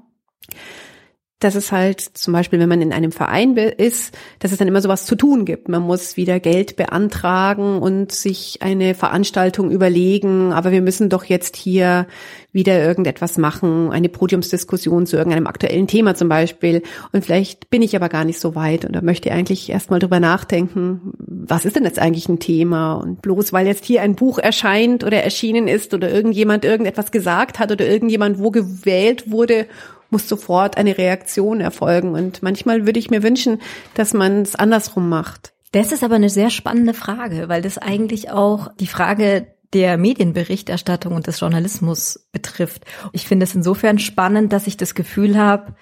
dass 1.43 1.55
es 1.55 1.71
halt 1.71 1.99
zum 2.01 2.33
Beispiel, 2.33 2.59
wenn 2.59 2.69
man 2.69 2.81
in 2.81 2.93
einem 2.93 3.11
Verein 3.11 3.57
ist, 3.57 4.17
dass 4.39 4.51
es 4.51 4.57
dann 4.57 4.67
immer 4.67 4.81
sowas 4.81 5.05
zu 5.05 5.15
tun 5.15 5.45
gibt. 5.45 5.67
Man 5.67 5.81
muss 5.81 6.17
wieder 6.17 6.39
Geld 6.39 6.75
beantragen 6.75 7.79
und 7.79 8.11
sich 8.11 8.59
eine 8.61 8.95
Veranstaltung 8.95 9.69
überlegen, 9.69 10.53
aber 10.53 10.71
wir 10.71 10.81
müssen 10.81 11.09
doch 11.09 11.25
jetzt 11.25 11.55
hier 11.55 12.07
wieder 12.53 12.81
irgendetwas 12.81 13.37
machen, 13.37 13.91
eine 13.91 14.09
Podiumsdiskussion 14.09 15.05
zu 15.05 15.17
irgendeinem 15.17 15.47
aktuellen 15.47 15.87
Thema 15.87 16.15
zum 16.15 16.29
Beispiel. 16.29 16.83
Und 17.11 17.25
vielleicht 17.25 17.69
bin 17.69 17.81
ich 17.81 17.95
aber 17.95 18.09
gar 18.09 18.23
nicht 18.23 18.39
so 18.39 18.55
weit 18.55 18.85
oder 18.85 19.01
möchte 19.01 19.31
eigentlich 19.31 19.69
erstmal 19.69 19.99
drüber 19.99 20.19
nachdenken, 20.19 21.13
was 21.17 21.65
ist 21.65 21.75
denn 21.75 21.83
jetzt 21.83 21.99
eigentlich 21.99 22.29
ein 22.29 22.39
Thema? 22.39 22.93
Und 22.93 23.21
bloß 23.21 23.53
weil 23.53 23.67
jetzt 23.67 23.85
hier 23.85 24.01
ein 24.01 24.15
Buch 24.15 24.37
erscheint 24.37 25.03
oder 25.03 25.23
erschienen 25.23 25.67
ist 25.67 25.93
oder 25.93 26.11
irgendjemand 26.11 26.63
irgendetwas 26.63 27.11
gesagt 27.11 27.59
hat 27.59 27.71
oder 27.71 27.87
irgendjemand 27.87 28.39
wo 28.39 28.51
gewählt 28.51 29.31
wurde 29.31 29.65
muss 30.13 30.29
sofort 30.29 30.77
eine 30.77 30.97
Reaktion 30.97 31.59
erfolgen. 31.59 32.13
Und 32.13 32.41
manchmal 32.41 32.85
würde 32.85 32.99
ich 32.99 33.09
mir 33.09 33.23
wünschen, 33.23 33.59
dass 33.95 34.13
man 34.13 34.43
es 34.43 34.55
andersrum 34.55 35.09
macht. 35.09 35.53
Das 35.73 35.91
ist 35.91 36.03
aber 36.03 36.15
eine 36.15 36.29
sehr 36.29 36.51
spannende 36.51 36.93
Frage, 36.93 37.49
weil 37.49 37.61
das 37.61 37.77
eigentlich 37.77 38.31
auch 38.31 38.69
die 38.79 38.87
Frage 38.87 39.47
der 39.73 39.97
Medienberichterstattung 39.97 41.15
und 41.15 41.27
des 41.27 41.39
Journalismus 41.39 42.27
betrifft. 42.31 42.85
Ich 43.11 43.27
finde 43.27 43.45
es 43.45 43.55
insofern 43.55 43.97
spannend, 43.97 44.53
dass 44.53 44.67
ich 44.67 44.77
das 44.77 44.93
Gefühl 44.93 45.37
habe, 45.37 45.73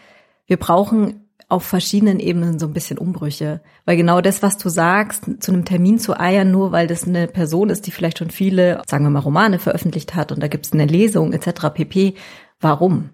wir 0.47 0.57
brauchen 0.57 1.27
auf 1.49 1.63
verschiedenen 1.65 2.21
Ebenen 2.21 2.57
so 2.57 2.67
ein 2.67 2.73
bisschen 2.73 2.97
Umbrüche. 2.97 3.59
Weil 3.83 3.97
genau 3.97 4.21
das, 4.21 4.41
was 4.41 4.57
du 4.57 4.69
sagst, 4.69 5.25
zu 5.41 5.51
einem 5.51 5.65
Termin 5.65 5.99
zu 5.99 6.17
eiern, 6.17 6.49
nur 6.49 6.71
weil 6.71 6.87
das 6.87 7.05
eine 7.05 7.27
Person 7.27 7.69
ist, 7.69 7.85
die 7.85 7.91
vielleicht 7.91 8.19
schon 8.19 8.31
viele, 8.31 8.81
sagen 8.87 9.03
wir 9.03 9.09
mal, 9.09 9.19
Romane 9.19 9.59
veröffentlicht 9.59 10.15
hat 10.15 10.31
und 10.31 10.41
da 10.41 10.47
gibt 10.47 10.65
es 10.65 10.71
eine 10.71 10.85
Lesung 10.85 11.33
etc. 11.33 11.67
pp. 11.73 12.13
Warum? 12.61 13.09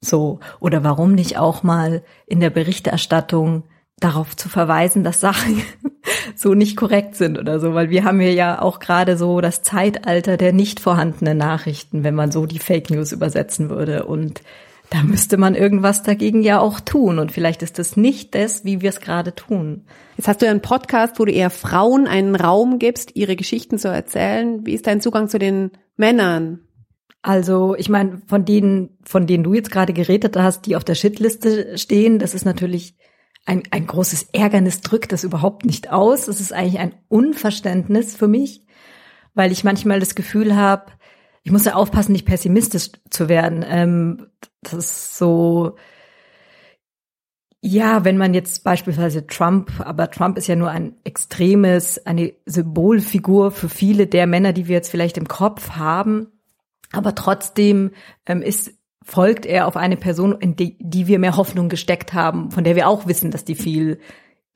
So, 0.00 0.40
oder 0.60 0.84
warum 0.84 1.14
nicht 1.14 1.38
auch 1.38 1.62
mal 1.62 2.02
in 2.26 2.40
der 2.40 2.50
Berichterstattung 2.50 3.64
darauf 3.98 4.36
zu 4.36 4.48
verweisen, 4.48 5.02
dass 5.02 5.20
Sachen 5.20 5.60
so 6.36 6.54
nicht 6.54 6.76
korrekt 6.76 7.16
sind 7.16 7.38
oder 7.38 7.58
so, 7.58 7.74
weil 7.74 7.90
wir 7.90 8.04
haben 8.04 8.20
hier 8.20 8.32
ja 8.32 8.62
auch 8.62 8.78
gerade 8.78 9.16
so 9.16 9.40
das 9.40 9.62
Zeitalter 9.62 10.36
der 10.36 10.52
nicht 10.52 10.78
vorhandenen 10.78 11.36
Nachrichten, 11.36 12.04
wenn 12.04 12.14
man 12.14 12.30
so 12.30 12.46
die 12.46 12.60
Fake 12.60 12.90
News 12.90 13.12
übersetzen 13.12 13.70
würde 13.70 14.04
und 14.06 14.42
da 14.90 15.02
müsste 15.02 15.36
man 15.36 15.54
irgendwas 15.54 16.02
dagegen 16.02 16.42
ja 16.42 16.60
auch 16.60 16.80
tun 16.80 17.18
und 17.18 17.30
vielleicht 17.30 17.62
ist 17.62 17.78
das 17.78 17.96
nicht 17.96 18.34
das, 18.34 18.64
wie 18.64 18.80
wir 18.80 18.88
es 18.88 19.00
gerade 19.00 19.34
tun. 19.34 19.84
Jetzt 20.16 20.28
hast 20.28 20.40
du 20.40 20.46
ja 20.46 20.50
einen 20.50 20.62
Podcast, 20.62 21.18
wo 21.18 21.26
du 21.26 21.32
eher 21.32 21.50
Frauen 21.50 22.06
einen 22.06 22.34
Raum 22.34 22.78
gibst, 22.78 23.14
ihre 23.14 23.36
Geschichten 23.36 23.78
zu 23.78 23.88
erzählen. 23.88 24.64
Wie 24.64 24.72
ist 24.72 24.86
dein 24.86 25.02
Zugang 25.02 25.28
zu 25.28 25.38
den 25.38 25.72
Männern? 25.96 26.60
Also 27.22 27.74
ich 27.76 27.88
meine, 27.88 28.22
von 28.26 28.44
denen, 28.44 28.98
von 29.04 29.26
denen 29.26 29.44
du 29.44 29.54
jetzt 29.54 29.70
gerade 29.70 29.92
geredet 29.92 30.36
hast, 30.36 30.66
die 30.66 30.76
auf 30.76 30.84
der 30.84 30.94
Shitliste 30.94 31.76
stehen, 31.76 32.18
das 32.18 32.34
ist 32.34 32.44
natürlich 32.44 32.96
ein, 33.44 33.62
ein 33.70 33.86
großes 33.86 34.28
Ärgernis, 34.32 34.82
drückt 34.82 35.12
das 35.12 35.24
überhaupt 35.24 35.64
nicht 35.64 35.90
aus. 35.90 36.26
Das 36.26 36.40
ist 36.40 36.52
eigentlich 36.52 36.78
ein 36.78 36.94
Unverständnis 37.08 38.14
für 38.14 38.28
mich, 38.28 38.64
weil 39.34 39.52
ich 39.52 39.64
manchmal 39.64 40.00
das 40.00 40.14
Gefühl 40.14 40.54
habe, 40.54 40.92
ich 41.42 41.50
muss 41.50 41.64
ja 41.64 41.74
aufpassen, 41.74 42.12
nicht 42.12 42.26
pessimistisch 42.26 42.90
zu 43.10 43.28
werden. 43.28 43.64
Ähm, 43.66 44.26
das 44.60 44.74
ist 44.74 45.18
so, 45.18 45.76
ja, 47.60 48.04
wenn 48.04 48.18
man 48.18 48.34
jetzt 48.34 48.62
beispielsweise 48.64 49.26
Trump, 49.26 49.72
aber 49.80 50.10
Trump 50.10 50.38
ist 50.38 50.46
ja 50.46 50.56
nur 50.56 50.70
ein 50.70 50.96
extremes, 51.04 52.04
eine 52.06 52.34
Symbolfigur 52.46 53.50
für 53.50 53.68
viele 53.68 54.06
der 54.06 54.26
Männer, 54.26 54.52
die 54.52 54.68
wir 54.68 54.76
jetzt 54.76 54.90
vielleicht 54.90 55.16
im 55.18 55.26
Kopf 55.26 55.70
haben. 55.70 56.37
Aber 56.92 57.14
trotzdem 57.14 57.92
ähm, 58.26 58.42
ist, 58.42 58.72
folgt 59.02 59.46
er 59.46 59.66
auf 59.66 59.76
eine 59.76 59.96
Person, 59.96 60.36
in 60.40 60.56
die, 60.56 60.76
die 60.80 61.06
wir 61.06 61.18
mehr 61.18 61.36
Hoffnung 61.36 61.68
gesteckt 61.68 62.12
haben, 62.12 62.50
von 62.50 62.64
der 62.64 62.76
wir 62.76 62.88
auch 62.88 63.06
wissen, 63.06 63.30
dass 63.30 63.44
die 63.44 63.54
viel 63.54 63.98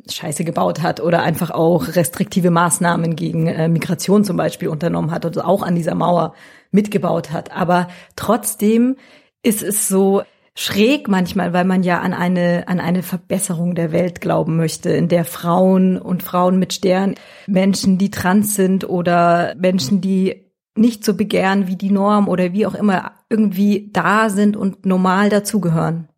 Scheiße 0.09 0.45
gebaut 0.45 0.83
hat 0.83 1.01
oder 1.01 1.23
einfach 1.23 1.51
auch 1.51 1.95
restriktive 1.95 2.51
Maßnahmen 2.51 3.15
gegen 3.15 3.47
äh, 3.47 3.69
Migration 3.69 4.25
zum 4.25 4.37
Beispiel 4.37 4.69
unternommen 4.69 5.11
hat 5.11 5.25
und 5.25 5.43
auch 5.45 5.63
an 5.63 5.77
dieser 5.77 5.95
Mauer 5.95 6.35
mitgebaut 6.71 7.31
hat. 7.31 7.53
Aber 7.53 7.89
trotzdem 8.17 8.97
ist 9.43 9.63
es 9.63 9.89
so 9.89 10.23
schräg 10.55 11.09
manchmal, 11.09 11.53
weil 11.53 11.65
man 11.65 11.83
ja 11.83 12.01
an 12.01 12.13
eine, 12.13 12.69
an 12.69 12.81
eine 12.81 13.03
Verbesserung 13.03 13.75
der 13.75 13.93
Welt 13.93 14.21
glauben 14.21 14.57
möchte, 14.57 14.91
in 14.91 15.09
der 15.09 15.25
Frauen 15.25 15.99
und 15.99 16.23
Frauen 16.23 16.59
mit 16.59 16.73
Stern, 16.73 17.15
Menschen, 17.47 17.97
die 17.97 18.11
trans 18.11 18.55
sind 18.55 18.89
oder 18.89 19.55
Menschen, 19.57 20.01
die 20.01 20.52
nicht 20.75 21.05
so 21.05 21.15
begehren 21.15 21.67
wie 21.67 21.77
die 21.77 21.91
Norm 21.91 22.29
oder 22.29 22.53
wie 22.53 22.67
auch 22.67 22.75
immer 22.75 23.13
irgendwie 23.29 23.91
da 23.93 24.31
sind 24.31 24.57
und 24.57 24.87
normal 24.87 25.29
dazugehören. 25.29 26.09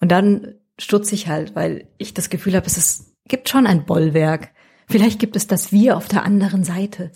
Und 0.00 0.12
dann 0.12 0.54
stutze 0.78 1.14
ich 1.14 1.28
halt, 1.28 1.56
weil 1.56 1.88
ich 1.98 2.14
das 2.14 2.30
Gefühl 2.30 2.54
habe, 2.54 2.66
es 2.66 2.76
ist, 2.76 3.14
gibt 3.28 3.48
schon 3.48 3.66
ein 3.66 3.84
Bollwerk. 3.84 4.50
Vielleicht 4.88 5.18
gibt 5.18 5.36
es 5.36 5.46
das 5.46 5.72
Wir 5.72 5.96
auf 5.96 6.08
der 6.08 6.24
anderen 6.24 6.62
Seite. 6.62 7.10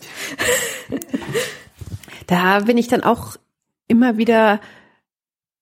da 2.27 2.61
bin 2.61 2.79
ich 2.79 2.89
dann 2.89 3.05
auch 3.05 3.37
immer 3.87 4.17
wieder 4.17 4.61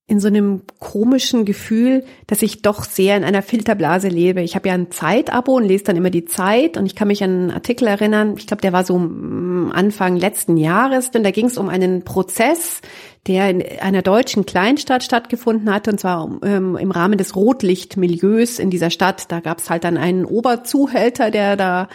in 0.09 0.21
so 0.21 0.27
einem 0.27 0.63
komischen 0.81 1.45
Gefühl, 1.45 2.03
dass 2.27 2.41
ich 2.41 2.63
doch 2.63 2.85
sehr 2.85 3.15
in 3.19 3.25
einer 3.25 3.43
Filterblase 3.43 4.09
lebe. 4.09 4.41
Ich 4.41 4.55
habe 4.55 4.69
ja 4.69 4.75
ein 4.75 4.91
Zeitabo 4.91 5.57
und 5.57 5.65
lese 5.65 5.85
dann 5.85 5.97
immer 5.97 6.09
die 6.09 6.25
Zeit 6.25 6.79
und 6.79 6.87
ich 6.87 6.97
kann 6.97 7.09
mich 7.09 7.23
an 7.23 7.31
einen 7.31 7.51
Artikel 7.51 7.87
erinnern, 7.87 8.35
ich 8.39 8.47
glaube, 8.47 8.63
der 8.63 8.73
war 8.73 8.85
so 8.85 8.97
Anfang 8.97 10.17
letzten 10.17 10.57
Jahres, 10.57 11.11
denn 11.11 11.25
da 11.25 11.31
ging 11.31 11.45
es 11.45 11.59
um 11.59 11.69
einen 11.69 12.05
Prozess, 12.05 12.81
der 13.27 13.51
in 13.51 13.63
einer 13.81 14.01
deutschen 14.01 14.47
Kleinstadt 14.47 15.05
stattgefunden 15.05 15.71
hat, 15.71 15.89
und 15.89 16.01
zwar 16.01 16.39
ähm, 16.43 16.77
im 16.77 16.91
Rahmen 16.91 17.19
des 17.19 17.37
Rotlichtmilieus 17.37 18.59
in 18.59 18.71
dieser 18.71 18.89
Stadt. 18.89 19.31
Da 19.31 19.41
gab 19.41 19.59
es 19.59 19.69
halt 19.69 19.85
dann 19.85 19.99
einen 19.99 20.25
Oberzuhälter, 20.25 21.31
der 21.31 21.57
da 21.57 21.89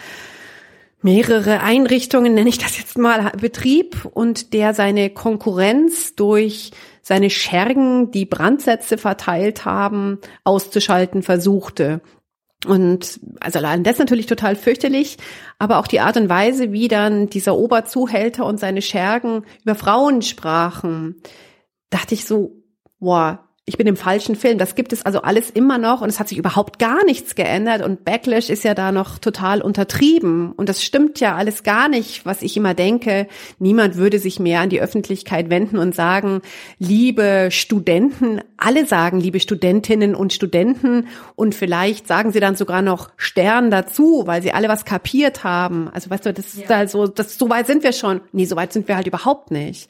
mehrere 1.04 1.60
Einrichtungen, 1.60 2.32
nenne 2.32 2.48
ich 2.48 2.56
das 2.56 2.78
jetzt 2.78 2.96
mal, 2.96 3.30
betrieb 3.38 4.06
und 4.06 4.54
der 4.54 4.72
seine 4.72 5.10
Konkurrenz 5.10 6.14
durch 6.14 6.70
seine 7.02 7.28
Schergen, 7.28 8.10
die 8.10 8.24
Brandsätze 8.24 8.96
verteilt 8.96 9.66
haben, 9.66 10.18
auszuschalten 10.44 11.22
versuchte. 11.22 12.00
Und 12.66 13.20
also 13.40 13.58
allein 13.58 13.84
das 13.84 13.98
natürlich 13.98 14.24
total 14.24 14.56
fürchterlich, 14.56 15.18
aber 15.58 15.78
auch 15.78 15.86
die 15.86 16.00
Art 16.00 16.16
und 16.16 16.30
Weise, 16.30 16.72
wie 16.72 16.88
dann 16.88 17.28
dieser 17.28 17.54
Oberzuhälter 17.54 18.46
und 18.46 18.58
seine 18.58 18.80
Schergen 18.80 19.44
über 19.62 19.74
Frauen 19.74 20.22
sprachen, 20.22 21.16
dachte 21.90 22.14
ich 22.14 22.24
so, 22.24 22.62
boah, 22.98 23.46
ich 23.66 23.78
bin 23.78 23.86
im 23.86 23.96
falschen 23.96 24.36
Film. 24.36 24.58
Das 24.58 24.74
gibt 24.74 24.92
es 24.92 25.06
also 25.06 25.22
alles 25.22 25.48
immer 25.48 25.78
noch 25.78 26.02
und 26.02 26.10
es 26.10 26.20
hat 26.20 26.28
sich 26.28 26.36
überhaupt 26.36 26.78
gar 26.78 27.02
nichts 27.06 27.34
geändert 27.34 27.82
und 27.82 28.04
Backlash 28.04 28.50
ist 28.50 28.62
ja 28.62 28.74
da 28.74 28.92
noch 28.92 29.18
total 29.18 29.62
untertrieben 29.62 30.52
und 30.52 30.68
das 30.68 30.84
stimmt 30.84 31.18
ja 31.18 31.34
alles 31.34 31.62
gar 31.62 31.88
nicht, 31.88 32.26
was 32.26 32.42
ich 32.42 32.58
immer 32.58 32.74
denke. 32.74 33.26
Niemand 33.58 33.96
würde 33.96 34.18
sich 34.18 34.38
mehr 34.38 34.60
an 34.60 34.68
die 34.68 34.82
Öffentlichkeit 34.82 35.48
wenden 35.48 35.78
und 35.78 35.94
sagen, 35.94 36.42
liebe 36.78 37.48
Studenten, 37.50 38.42
alle 38.58 38.84
sagen, 38.86 39.18
liebe 39.18 39.40
Studentinnen 39.40 40.14
und 40.14 40.34
Studenten 40.34 41.08
und 41.34 41.54
vielleicht 41.54 42.06
sagen 42.06 42.32
sie 42.32 42.40
dann 42.40 42.56
sogar 42.56 42.82
noch 42.82 43.08
Stern 43.16 43.70
dazu, 43.70 44.24
weil 44.26 44.42
sie 44.42 44.52
alle 44.52 44.68
was 44.68 44.84
kapiert 44.84 45.42
haben. 45.42 45.88
Also 45.88 46.10
weißt 46.10 46.26
du, 46.26 46.34
das 46.34 46.54
ja. 46.54 46.64
ist 46.64 46.70
also, 46.70 47.06
das, 47.06 47.38
so 47.38 47.48
weit 47.48 47.66
sind 47.66 47.82
wir 47.82 47.92
schon. 47.92 48.20
Nee, 48.32 48.44
so 48.44 48.56
weit 48.56 48.74
sind 48.74 48.88
wir 48.88 48.96
halt 48.96 49.06
überhaupt 49.06 49.50
nicht. 49.50 49.88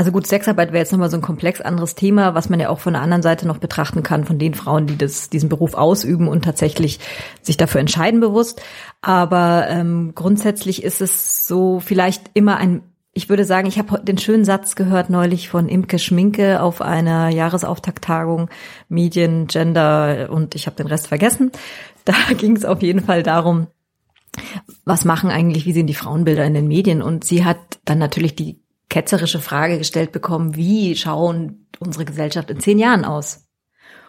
Also 0.00 0.12
gut, 0.12 0.26
Sexarbeit 0.26 0.68
wäre 0.68 0.78
jetzt 0.78 0.92
nochmal 0.92 1.10
so 1.10 1.18
ein 1.18 1.22
komplex 1.22 1.60
anderes 1.60 1.94
Thema, 1.94 2.34
was 2.34 2.48
man 2.48 2.58
ja 2.58 2.70
auch 2.70 2.78
von 2.78 2.94
der 2.94 3.02
anderen 3.02 3.20
Seite 3.20 3.46
noch 3.46 3.58
betrachten 3.58 4.02
kann, 4.02 4.24
von 4.24 4.38
den 4.38 4.54
Frauen, 4.54 4.86
die 4.86 4.96
das, 4.96 5.28
diesen 5.28 5.50
Beruf 5.50 5.74
ausüben 5.74 6.26
und 6.26 6.42
tatsächlich 6.42 7.00
sich 7.42 7.58
dafür 7.58 7.82
entscheiden 7.82 8.18
bewusst. 8.18 8.62
Aber 9.02 9.66
ähm, 9.68 10.12
grundsätzlich 10.14 10.84
ist 10.84 11.02
es 11.02 11.46
so 11.46 11.80
vielleicht 11.80 12.30
immer 12.32 12.56
ein 12.56 12.80
ich 13.12 13.28
würde 13.28 13.44
sagen, 13.44 13.68
ich 13.68 13.78
habe 13.78 14.00
den 14.02 14.16
schönen 14.16 14.46
Satz 14.46 14.74
gehört 14.74 15.10
neulich 15.10 15.50
von 15.50 15.68
Imke 15.68 15.98
Schminke 15.98 16.62
auf 16.62 16.80
einer 16.80 17.28
Jahresauftakttagung 17.28 18.48
Medien, 18.88 19.48
Gender 19.48 20.30
und 20.30 20.54
ich 20.54 20.64
habe 20.64 20.76
den 20.76 20.86
Rest 20.86 21.08
vergessen. 21.08 21.52
Da 22.06 22.14
ging 22.34 22.56
es 22.56 22.64
auf 22.64 22.80
jeden 22.80 23.04
Fall 23.04 23.22
darum, 23.22 23.66
was 24.86 25.04
machen 25.04 25.28
eigentlich, 25.28 25.66
wie 25.66 25.74
sehen 25.74 25.86
die 25.86 25.92
Frauenbilder 25.92 26.46
in 26.46 26.54
den 26.54 26.68
Medien? 26.68 27.02
Und 27.02 27.24
sie 27.24 27.44
hat 27.44 27.58
dann 27.84 27.98
natürlich 27.98 28.34
die 28.34 28.62
ketzerische 28.90 29.40
Frage 29.40 29.78
gestellt 29.78 30.12
bekommen, 30.12 30.56
wie 30.56 30.94
schauen 30.96 31.66
unsere 31.78 32.04
Gesellschaft 32.04 32.50
in 32.50 32.60
zehn 32.60 32.78
Jahren 32.78 33.06
aus? 33.06 33.48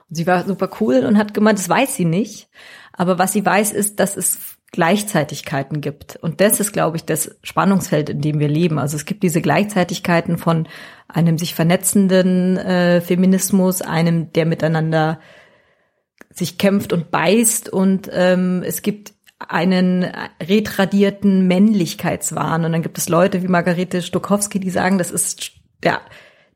Und 0.10 0.15
sie 0.15 0.28
war 0.28 0.46
super 0.46 0.70
cool 0.82 1.06
und 1.06 1.17
hat 1.17 1.34
gemeint, 1.34 1.58
das 1.58 1.70
weiß 1.70 1.96
sie 1.96 2.06
nicht. 2.06 2.50
Aber 2.91 3.17
was 3.17 3.32
sie 3.32 3.46
weiß, 3.46 3.72
ist, 3.72 4.02
dass 4.02 4.17
es 4.17 4.58
Gleichzeitigkeiten 4.74 5.82
gibt. 5.82 6.15
Und 6.17 6.41
das 6.41 6.60
ist, 6.60 6.72
glaube 6.72 6.98
ich, 6.98 7.06
das 7.06 7.36
Spannungsfeld, 7.44 8.10
in 8.10 8.22
dem 8.22 8.39
wir 8.39 8.48
leben. 8.48 8.80
Also 8.80 8.96
es 8.96 9.06
gibt 9.06 9.22
diese 9.24 9.41
Gleichzeitigkeiten 9.41 10.38
von 10.38 10.67
einem 11.08 11.38
sich 11.38 11.56
vernetzenden 11.56 12.58
äh, 12.58 13.02
Feminismus, 13.02 13.82
einem, 13.82 14.32
der 14.34 14.46
miteinander 14.46 15.20
sich 16.30 16.58
kämpft 16.58 16.94
und 16.94 17.12
beißt. 17.12 17.70
Und 17.70 18.10
ähm, 18.13 18.63
es 18.65 18.82
gibt 18.82 19.13
einen 19.49 20.06
retradierten 20.41 21.47
Männlichkeitswahn. 21.47 22.65
Und 22.65 22.71
dann 22.71 22.82
gibt 22.82 22.97
es 22.97 23.10
Leute 23.10 23.41
wie 23.43 23.47
Margarete 23.47 24.01
Stokowski, 24.01 24.60
die 24.60 24.69
sagen, 24.69 24.97
das 24.97 25.12
ist 25.12 25.51
der, 25.84 26.01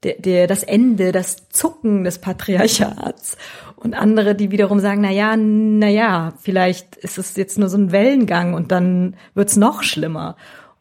der, 0.04 0.15
der, 0.19 0.48
das 0.48 0.63
Ende, 0.63 1.12
das 1.12 1.50
Zucken 1.50 2.04
des 2.04 2.19
Patriarchats. 2.19 3.38
Und 3.76 3.93
andere, 3.93 4.36
die 4.36 4.52
wiederum 4.52 4.80
sagen, 4.80 5.02
na 5.02 5.12
ja, 5.12 5.36
na 5.38 5.88
ja, 5.88 6.34
vielleicht 6.41 6.95
ist 6.98 7.17
es 7.17 7.36
jetzt 7.36 7.60
nur 7.60 7.69
so 7.69 7.78
ein 7.78 7.91
Wellengang 7.91 8.54
und 8.54 8.71
dann 8.71 9.15
wird's 9.34 9.58
noch 9.58 9.84
schlimmer. 9.84 10.38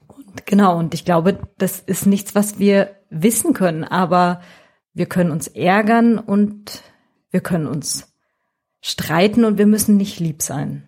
Und 0.06 0.46
genau, 0.46 0.78
und 0.78 0.94
ich 0.94 1.04
glaube, 1.04 1.38
das 1.58 1.80
ist 1.80 2.06
nichts, 2.06 2.34
was 2.34 2.58
wir 2.58 2.96
wissen 3.10 3.52
können, 3.52 3.84
aber 3.84 4.40
wir 4.94 5.06
können 5.06 5.30
uns 5.30 5.48
ärgern 5.48 6.18
und 6.18 6.82
wir 7.30 7.40
können 7.40 7.66
uns 7.66 8.14
streiten 8.80 9.44
und 9.44 9.58
wir 9.58 9.66
müssen 9.66 9.96
nicht 9.96 10.20
lieb 10.20 10.40
sein. 10.40 10.83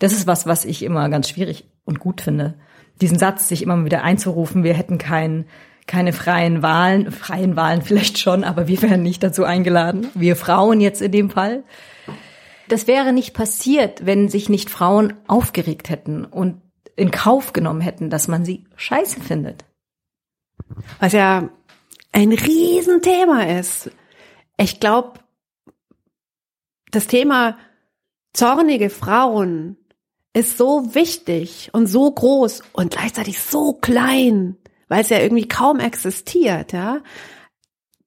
Das 0.00 0.12
ist 0.12 0.26
was, 0.26 0.46
was 0.46 0.64
ich 0.64 0.82
immer 0.82 1.08
ganz 1.08 1.28
schwierig 1.28 1.66
und 1.84 2.00
gut 2.00 2.22
finde. 2.22 2.54
Diesen 3.00 3.18
Satz, 3.18 3.48
sich 3.48 3.62
immer 3.62 3.84
wieder 3.84 4.02
einzurufen, 4.02 4.64
wir 4.64 4.74
hätten 4.74 4.98
kein, 4.98 5.46
keine 5.86 6.12
freien 6.12 6.62
Wahlen, 6.62 7.12
freien 7.12 7.54
Wahlen 7.54 7.82
vielleicht 7.82 8.18
schon, 8.18 8.42
aber 8.42 8.66
wir 8.66 8.82
wären 8.82 9.02
nicht 9.02 9.22
dazu 9.22 9.44
eingeladen. 9.44 10.08
Wir 10.14 10.36
Frauen 10.36 10.80
jetzt 10.80 11.02
in 11.02 11.12
dem 11.12 11.30
Fall. 11.30 11.62
Das 12.68 12.86
wäre 12.86 13.12
nicht 13.12 13.34
passiert, 13.34 14.06
wenn 14.06 14.28
sich 14.28 14.48
nicht 14.48 14.70
Frauen 14.70 15.14
aufgeregt 15.26 15.90
hätten 15.90 16.24
und 16.24 16.62
in 16.96 17.10
Kauf 17.10 17.52
genommen 17.52 17.80
hätten, 17.80 18.10
dass 18.10 18.26
man 18.26 18.44
sie 18.44 18.64
scheiße 18.76 19.20
findet. 19.20 19.64
Was 20.98 21.12
ja 21.12 21.48
ein 22.12 22.32
Riesenthema 22.32 23.42
ist. 23.58 23.90
Ich 24.56 24.80
glaube, 24.80 25.20
das 26.90 27.06
Thema 27.06 27.58
zornige 28.32 28.90
Frauen 28.90 29.76
ist 30.32 30.58
so 30.58 30.94
wichtig 30.94 31.70
und 31.72 31.86
so 31.86 32.10
groß 32.10 32.62
und 32.72 32.92
gleichzeitig 32.92 33.40
so 33.40 33.72
klein, 33.72 34.56
weil 34.88 35.02
es 35.02 35.08
ja 35.08 35.18
irgendwie 35.18 35.48
kaum 35.48 35.80
existiert, 35.80 36.72
ja. 36.72 37.00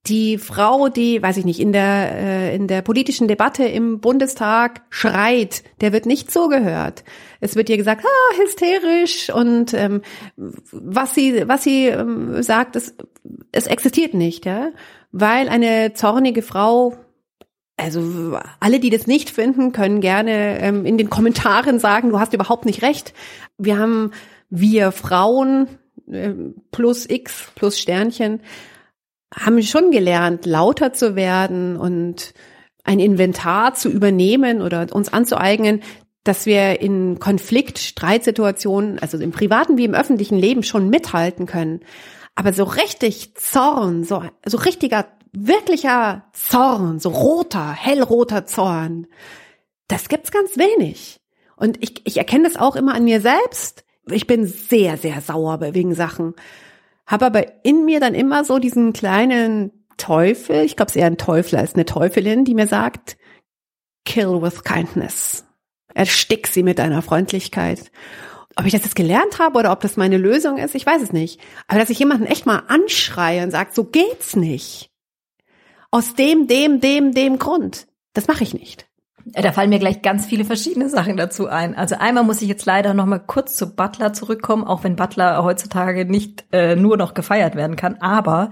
Die 0.05 0.37
Frau, 0.37 0.89
die, 0.89 1.23
weiß 1.23 1.37
ich 1.37 1.45
nicht, 1.45 1.61
in 1.61 1.71
der 1.71 2.11
äh, 2.11 2.55
in 2.55 2.67
der 2.67 2.81
politischen 2.81 3.29
Debatte 3.29 3.63
im 3.63 4.01
Bundestag 4.01 4.81
schreit, 4.89 5.63
der 5.79 5.93
wird 5.93 6.05
nicht 6.05 6.29
zugehört. 6.29 7.05
Es 7.39 7.55
wird 7.55 7.69
ihr 7.69 7.77
gesagt, 7.77 8.03
ah, 8.05 8.37
hysterisch 8.41 9.29
und 9.29 9.73
ähm, 9.73 10.01
was 10.35 11.15
sie 11.15 11.47
was 11.47 11.63
sie 11.63 11.87
ähm, 11.87 12.43
sagt, 12.43 12.75
es, 12.75 12.95
es 13.53 13.67
existiert 13.67 14.13
nicht, 14.13 14.45
ja, 14.45 14.71
weil 15.13 15.47
eine 15.47 15.93
zornige 15.93 16.41
Frau 16.41 16.97
also 17.77 18.37
alle, 18.59 18.79
die 18.79 18.89
das 18.89 19.07
nicht 19.07 19.29
finden, 19.29 19.71
können 19.71 19.99
gerne 19.99 20.59
ähm, 20.59 20.85
in 20.85 20.97
den 20.97 21.09
Kommentaren 21.09 21.79
sagen, 21.79 22.09
du 22.09 22.19
hast 22.19 22.33
überhaupt 22.33 22.65
nicht 22.65 22.83
recht. 22.83 23.13
Wir 23.57 23.77
haben, 23.77 24.11
wir 24.49 24.91
Frauen 24.91 25.67
äh, 26.07 26.33
plus 26.71 27.09
X 27.09 27.51
plus 27.55 27.79
Sternchen, 27.79 28.41
haben 29.35 29.61
schon 29.63 29.91
gelernt, 29.91 30.45
lauter 30.45 30.93
zu 30.93 31.15
werden 31.15 31.77
und 31.77 32.33
ein 32.83 32.99
Inventar 32.99 33.73
zu 33.73 33.89
übernehmen 33.89 34.61
oder 34.61 34.87
uns 34.91 35.11
anzueignen, 35.11 35.81
dass 36.23 36.45
wir 36.45 36.79
in 36.79 37.19
Konflikt, 37.19 37.79
Streitsituationen, 37.79 38.99
also 38.99 39.17
im 39.17 39.31
privaten 39.31 39.77
wie 39.77 39.85
im 39.85 39.95
öffentlichen 39.95 40.37
Leben 40.37 40.63
schon 40.63 40.89
mithalten 40.89 41.45
können. 41.45 41.81
Aber 42.35 42.53
so 42.53 42.63
richtig 42.63 43.35
Zorn, 43.35 44.03
so, 44.03 44.23
so 44.45 44.57
richtiger 44.57 45.07
wirklicher 45.33 46.25
Zorn, 46.31 46.99
so 46.99 47.09
roter, 47.09 47.73
hellroter 47.73 48.45
Zorn, 48.45 49.07
das 49.87 50.07
gibt's 50.07 50.31
ganz 50.31 50.57
wenig. 50.57 51.19
Und 51.55 51.83
ich, 51.83 52.05
ich 52.05 52.17
erkenne 52.17 52.45
das 52.45 52.55
auch 52.55 52.75
immer 52.75 52.93
an 52.93 53.03
mir 53.03 53.19
selbst. 53.19 53.83
Ich 54.09 54.27
bin 54.27 54.45
sehr, 54.45 54.97
sehr 54.97 55.21
sauer 55.21 55.59
wegen 55.61 55.95
Sachen. 55.95 56.35
Habe 57.05 57.25
aber 57.25 57.65
in 57.65 57.85
mir 57.85 57.99
dann 57.99 58.15
immer 58.15 58.45
so 58.45 58.59
diesen 58.59 58.93
kleinen 58.93 59.71
Teufel, 59.97 60.63
ich 60.63 60.75
glaube, 60.75 60.89
es 60.89 60.95
ist 60.95 61.01
eher 61.01 61.07
ein 61.07 61.17
Teufel 61.17 61.57
als 61.57 61.73
eine 61.73 61.85
Teufelin, 61.85 62.45
die 62.45 62.55
mir 62.55 62.67
sagt, 62.67 63.17
kill 64.05 64.41
with 64.41 64.63
kindness. 64.63 65.45
Erstick 65.93 66.47
sie 66.47 66.63
mit 66.63 66.79
deiner 66.79 67.01
Freundlichkeit. 67.01 67.91
Ob 68.55 68.65
ich 68.65 68.71
das 68.71 68.83
jetzt 68.83 68.95
gelernt 68.95 69.39
habe 69.39 69.59
oder 69.59 69.71
ob 69.71 69.81
das 69.81 69.97
meine 69.97 70.17
Lösung 70.17 70.57
ist, 70.57 70.75
ich 70.75 70.85
weiß 70.85 71.01
es 71.01 71.11
nicht. 71.11 71.39
Aber 71.67 71.79
dass 71.79 71.89
ich 71.89 71.99
jemanden 71.99 72.25
echt 72.25 72.45
mal 72.45 72.63
anschreie 72.67 73.43
und 73.43 73.51
sage, 73.51 73.71
so 73.73 73.83
geht's 73.83 74.35
nicht 74.35 74.92
aus 75.93 76.15
dem, 76.15 76.47
dem, 76.47 76.81
dem, 76.81 77.13
dem 77.13 77.37
Grund. 77.37 77.85
Das 78.13 78.27
mache 78.27 78.41
ich 78.41 78.55
nicht. 78.55 78.87
Da 79.25 79.51
fallen 79.51 79.69
mir 79.69 79.77
gleich 79.77 80.01
ganz 80.01 80.25
viele 80.25 80.43
verschiedene 80.43 80.89
Sachen 80.89 81.17
dazu 81.17 81.47
ein. 81.47 81.75
Also 81.75 81.95
einmal 81.97 82.23
muss 82.23 82.41
ich 82.41 82.47
jetzt 82.47 82.65
leider 82.65 82.95
noch 82.95 83.05
mal 83.05 83.19
kurz 83.19 83.55
zu 83.55 83.75
Butler 83.75 84.11
zurückkommen, 84.11 84.63
auch 84.63 84.83
wenn 84.83 84.95
Butler 84.95 85.43
heutzutage 85.43 86.05
nicht 86.05 86.45
äh, 86.51 86.75
nur 86.75 86.97
noch 86.97 87.13
gefeiert 87.13 87.55
werden 87.55 87.75
kann. 87.75 87.97
Aber 88.01 88.49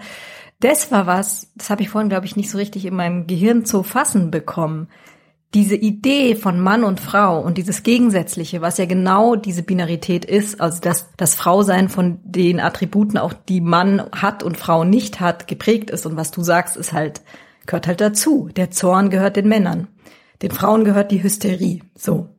das 0.59 0.91
war 0.91 1.07
was, 1.07 1.51
das 1.55 1.71
habe 1.71 1.81
ich 1.81 1.89
vorhin, 1.89 2.09
glaube 2.09 2.27
ich, 2.27 2.35
nicht 2.35 2.51
so 2.51 2.59
richtig 2.59 2.85
in 2.85 2.95
meinem 2.95 3.25
Gehirn 3.25 3.65
zu 3.65 3.81
fassen 3.81 4.29
bekommen 4.29 4.87
diese 5.53 5.75
Idee 5.75 6.35
von 6.35 6.59
Mann 6.59 6.83
und 6.83 6.99
Frau 6.99 7.41
und 7.41 7.57
dieses 7.57 7.83
Gegensätzliche, 7.83 8.61
was 8.61 8.77
ja 8.77 8.85
genau 8.85 9.35
diese 9.35 9.63
Binarität 9.63 10.23
ist, 10.23 10.61
also 10.61 10.79
dass 10.79 11.09
das 11.17 11.35
Frausein 11.35 11.89
von 11.89 12.19
den 12.23 12.59
Attributen 12.61 13.17
auch, 13.17 13.33
die 13.33 13.59
Mann 13.59 14.01
hat 14.13 14.43
und 14.43 14.57
Frau 14.57 14.85
nicht 14.85 15.19
hat, 15.19 15.47
geprägt 15.47 15.89
ist. 15.89 16.05
Und 16.05 16.15
was 16.15 16.31
du 16.31 16.41
sagst, 16.41 16.77
ist 16.77 16.93
halt 16.93 17.21
gehört 17.65 17.87
halt 17.87 18.01
dazu. 18.01 18.49
Der 18.55 18.71
Zorn 18.71 19.09
gehört 19.09 19.35
den 19.35 19.47
Männern. 19.47 19.87
Den 20.41 20.51
Frauen 20.51 20.83
gehört 20.83 21.11
die 21.11 21.23
Hysterie. 21.23 21.81
So. 21.95 22.29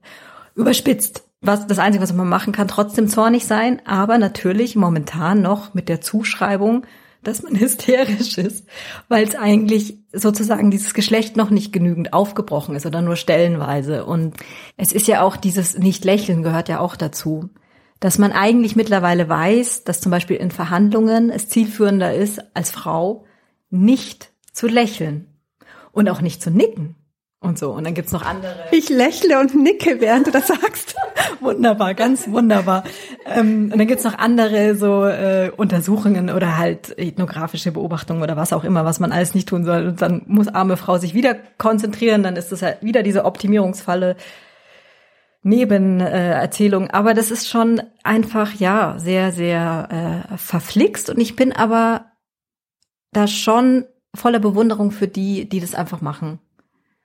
Überspitzt. 0.54 1.24
Was, 1.40 1.66
das 1.66 1.80
Einzige, 1.80 2.02
was 2.02 2.12
man 2.12 2.28
machen 2.28 2.52
kann, 2.52 2.68
trotzdem 2.68 3.08
zornig 3.08 3.46
sein, 3.46 3.82
aber 3.84 4.18
natürlich 4.18 4.76
momentan 4.76 5.42
noch 5.42 5.74
mit 5.74 5.88
der 5.88 6.00
Zuschreibung, 6.00 6.86
dass 7.22 7.42
man 7.42 7.58
hysterisch 7.60 8.38
ist, 8.38 8.66
weil 9.08 9.26
es 9.26 9.34
eigentlich 9.34 9.98
sozusagen 10.12 10.70
dieses 10.70 10.94
Geschlecht 10.94 11.36
noch 11.36 11.50
nicht 11.50 11.72
genügend 11.72 12.12
aufgebrochen 12.12 12.76
ist 12.76 12.86
oder 12.86 13.02
nur 13.02 13.16
stellenweise. 13.16 14.04
Und 14.04 14.36
es 14.76 14.92
ist 14.92 15.06
ja 15.06 15.22
auch 15.22 15.36
dieses 15.36 15.78
Nicht-Lächeln 15.78 16.42
gehört 16.42 16.68
ja 16.68 16.80
auch 16.80 16.96
dazu, 16.96 17.50
dass 18.00 18.18
man 18.18 18.32
eigentlich 18.32 18.74
mittlerweile 18.74 19.28
weiß, 19.28 19.84
dass 19.84 20.00
zum 20.00 20.10
Beispiel 20.10 20.36
in 20.36 20.50
Verhandlungen 20.50 21.30
es 21.30 21.48
zielführender 21.48 22.12
ist, 22.14 22.40
als 22.54 22.70
Frau 22.70 23.24
nicht 23.70 24.32
zu 24.52 24.66
lächeln 24.66 25.28
und 25.92 26.08
auch 26.08 26.20
nicht 26.20 26.42
zu 26.42 26.50
nicken 26.50 26.96
und 27.38 27.58
so. 27.58 27.70
Und 27.72 27.84
dann 27.84 27.94
gibt's 27.94 28.12
noch 28.12 28.24
andere. 28.24 28.56
Ich 28.72 28.88
lächle 28.88 29.38
und 29.40 29.54
nicke, 29.54 30.00
während 30.00 30.26
du 30.26 30.30
das 30.30 30.48
sagst. 30.48 30.96
wunderbar, 31.40 31.94
ganz 31.94 32.28
wunderbar. 32.28 32.84
Ähm, 33.26 33.70
und 33.72 33.78
dann 33.78 33.86
gibt's 33.86 34.04
noch 34.04 34.18
andere 34.18 34.74
so 34.74 35.04
äh, 35.04 35.50
Untersuchungen 35.56 36.30
oder 36.30 36.58
halt 36.58 36.96
ethnografische 36.98 37.72
Beobachtungen 37.72 38.22
oder 38.22 38.36
was 38.36 38.52
auch 38.52 38.64
immer, 38.64 38.84
was 38.84 39.00
man 39.00 39.12
alles 39.12 39.34
nicht 39.34 39.48
tun 39.48 39.64
soll. 39.64 39.88
Und 39.88 40.02
dann 40.02 40.22
muss 40.26 40.48
arme 40.48 40.76
Frau 40.76 40.98
sich 40.98 41.14
wieder 41.14 41.34
konzentrieren, 41.58 42.22
dann 42.22 42.36
ist 42.36 42.52
das 42.52 42.60
ja 42.60 42.74
wieder 42.80 43.02
diese 43.02 43.24
Optimierungsfalle. 43.24 44.16
Nebenerzählung, 45.44 46.86
äh, 46.86 46.92
aber 46.92 47.14
das 47.14 47.32
ist 47.32 47.48
schon 47.48 47.82
einfach 48.04 48.54
ja 48.54 48.94
sehr 48.98 49.32
sehr 49.32 50.28
äh, 50.30 50.36
verflixt 50.36 51.10
und 51.10 51.18
ich 51.18 51.34
bin 51.34 51.52
aber 51.52 52.12
da 53.10 53.26
schon 53.26 53.86
voller 54.14 54.38
Bewunderung 54.38 54.90
für 54.90 55.08
die, 55.08 55.48
die 55.48 55.58
das 55.58 55.74
einfach 55.74 56.00
machen. 56.00 56.38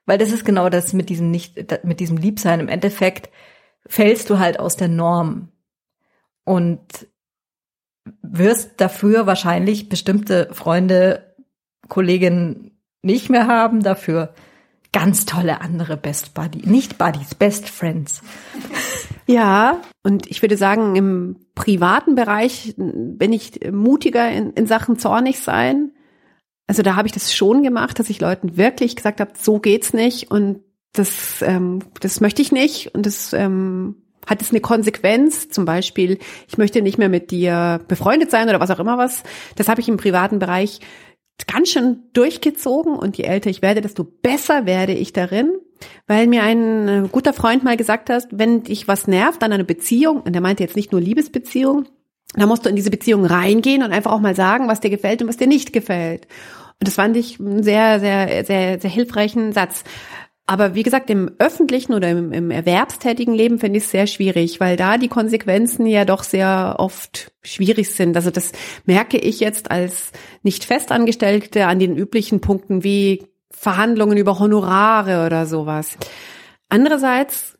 Weil 0.06 0.18
das 0.18 0.32
ist 0.32 0.44
genau 0.44 0.70
das 0.70 0.92
mit 0.92 1.10
diesem 1.10 1.30
nicht, 1.30 1.84
mit 1.84 2.00
diesem 2.00 2.16
Liebsein. 2.16 2.60
Im 2.60 2.68
Endeffekt 2.68 3.28
fällst 3.88 4.30
du 4.30 4.38
halt 4.38 4.60
aus 4.60 4.76
der 4.76 4.88
Norm 4.88 5.48
und 6.44 7.08
wirst 8.22 8.80
dafür 8.80 9.26
wahrscheinlich 9.26 9.88
bestimmte 9.88 10.48
Freunde, 10.52 11.34
Kolleginnen 11.88 12.78
nicht 13.02 13.30
mehr 13.30 13.46
haben, 13.46 13.82
dafür 13.82 14.34
ganz 14.92 15.26
tolle 15.26 15.60
andere 15.60 15.96
Best 15.96 16.34
Buddies, 16.34 16.66
nicht 16.66 16.98
Buddies, 16.98 17.34
Best 17.34 17.68
Friends. 17.68 18.22
Ja, 19.30 19.82
und 20.02 20.26
ich 20.26 20.40
würde 20.40 20.56
sagen, 20.56 20.96
im 20.96 21.36
privaten 21.54 22.14
Bereich 22.14 22.72
bin 22.78 23.34
ich 23.34 23.60
mutiger 23.70 24.30
in, 24.30 24.54
in 24.54 24.66
Sachen 24.66 24.98
zornig 24.98 25.40
sein. 25.40 25.92
Also 26.66 26.80
da 26.80 26.96
habe 26.96 27.08
ich 27.08 27.12
das 27.12 27.34
schon 27.34 27.62
gemacht, 27.62 27.98
dass 27.98 28.08
ich 28.08 28.22
Leuten 28.22 28.56
wirklich 28.56 28.96
gesagt 28.96 29.20
habe, 29.20 29.32
so 29.38 29.58
geht's 29.58 29.92
nicht 29.92 30.30
und 30.30 30.62
das, 30.92 31.42
ähm, 31.42 31.80
das 32.00 32.20
möchte 32.20 32.42
ich 32.42 32.52
nicht 32.52 32.94
und 32.94 33.06
das 33.06 33.32
ähm, 33.32 33.96
hat 34.26 34.42
es 34.42 34.50
eine 34.50 34.60
Konsequenz, 34.60 35.48
zum 35.48 35.64
Beispiel, 35.64 36.18
ich 36.48 36.58
möchte 36.58 36.82
nicht 36.82 36.98
mehr 36.98 37.08
mit 37.08 37.30
dir 37.30 37.80
befreundet 37.88 38.30
sein 38.30 38.48
oder 38.48 38.60
was 38.60 38.70
auch 38.70 38.80
immer 38.80 38.98
was. 38.98 39.22
Das 39.56 39.68
habe 39.68 39.80
ich 39.80 39.88
im 39.88 39.96
privaten 39.96 40.38
Bereich 40.38 40.80
ganz 41.46 41.70
schön 41.70 42.02
durchgezogen 42.12 42.94
und 42.94 43.16
je 43.16 43.24
älter 43.24 43.48
ich 43.48 43.62
werde, 43.62 43.80
desto 43.80 44.04
besser 44.04 44.66
werde 44.66 44.92
ich 44.92 45.12
darin, 45.12 45.52
weil 46.06 46.26
mir 46.26 46.42
ein 46.42 46.88
äh, 46.88 47.08
guter 47.10 47.32
Freund 47.32 47.62
mal 47.62 47.76
gesagt 47.76 48.10
hat, 48.10 48.26
wenn 48.30 48.64
dich 48.64 48.88
was 48.88 49.06
nervt 49.06 49.42
an 49.42 49.52
einer 49.52 49.64
Beziehung, 49.64 50.20
und 50.20 50.34
er 50.34 50.40
meinte 50.40 50.62
jetzt 50.62 50.76
nicht 50.76 50.92
nur 50.92 51.00
Liebesbeziehung, 51.00 51.86
da 52.34 52.46
musst 52.46 52.66
du 52.66 52.68
in 52.68 52.76
diese 52.76 52.90
Beziehung 52.90 53.24
reingehen 53.24 53.82
und 53.82 53.92
einfach 53.92 54.12
auch 54.12 54.20
mal 54.20 54.34
sagen, 54.34 54.68
was 54.68 54.80
dir 54.80 54.90
gefällt 54.90 55.22
und 55.22 55.28
was 55.28 55.38
dir 55.38 55.46
nicht 55.46 55.72
gefällt. 55.72 56.26
Und 56.80 56.86
das 56.86 56.94
fand 56.94 57.16
ich 57.16 57.40
einen 57.40 57.62
sehr, 57.62 58.00
sehr, 58.00 58.44
sehr, 58.44 58.80
sehr 58.80 58.90
hilfreichen 58.90 59.52
Satz. 59.52 59.84
Aber 60.48 60.74
wie 60.74 60.82
gesagt, 60.82 61.10
im 61.10 61.30
öffentlichen 61.38 61.92
oder 61.92 62.08
im, 62.08 62.32
im 62.32 62.50
erwerbstätigen 62.50 63.34
Leben 63.34 63.58
finde 63.58 63.76
ich 63.76 63.84
es 63.84 63.90
sehr 63.90 64.06
schwierig, 64.06 64.60
weil 64.60 64.78
da 64.78 64.96
die 64.96 65.08
Konsequenzen 65.08 65.84
ja 65.84 66.06
doch 66.06 66.22
sehr 66.22 66.76
oft 66.78 67.32
schwierig 67.42 67.90
sind. 67.90 68.16
Also 68.16 68.30
das 68.30 68.52
merke 68.86 69.18
ich 69.18 69.40
jetzt 69.40 69.70
als 69.70 70.10
nicht 70.42 70.64
Festangestellte 70.64 71.66
an 71.66 71.78
den 71.78 71.98
üblichen 71.98 72.40
Punkten 72.40 72.82
wie 72.82 73.26
Verhandlungen 73.50 74.16
über 74.16 74.38
Honorare 74.38 75.26
oder 75.26 75.44
sowas. 75.44 75.98
Andererseits 76.70 77.58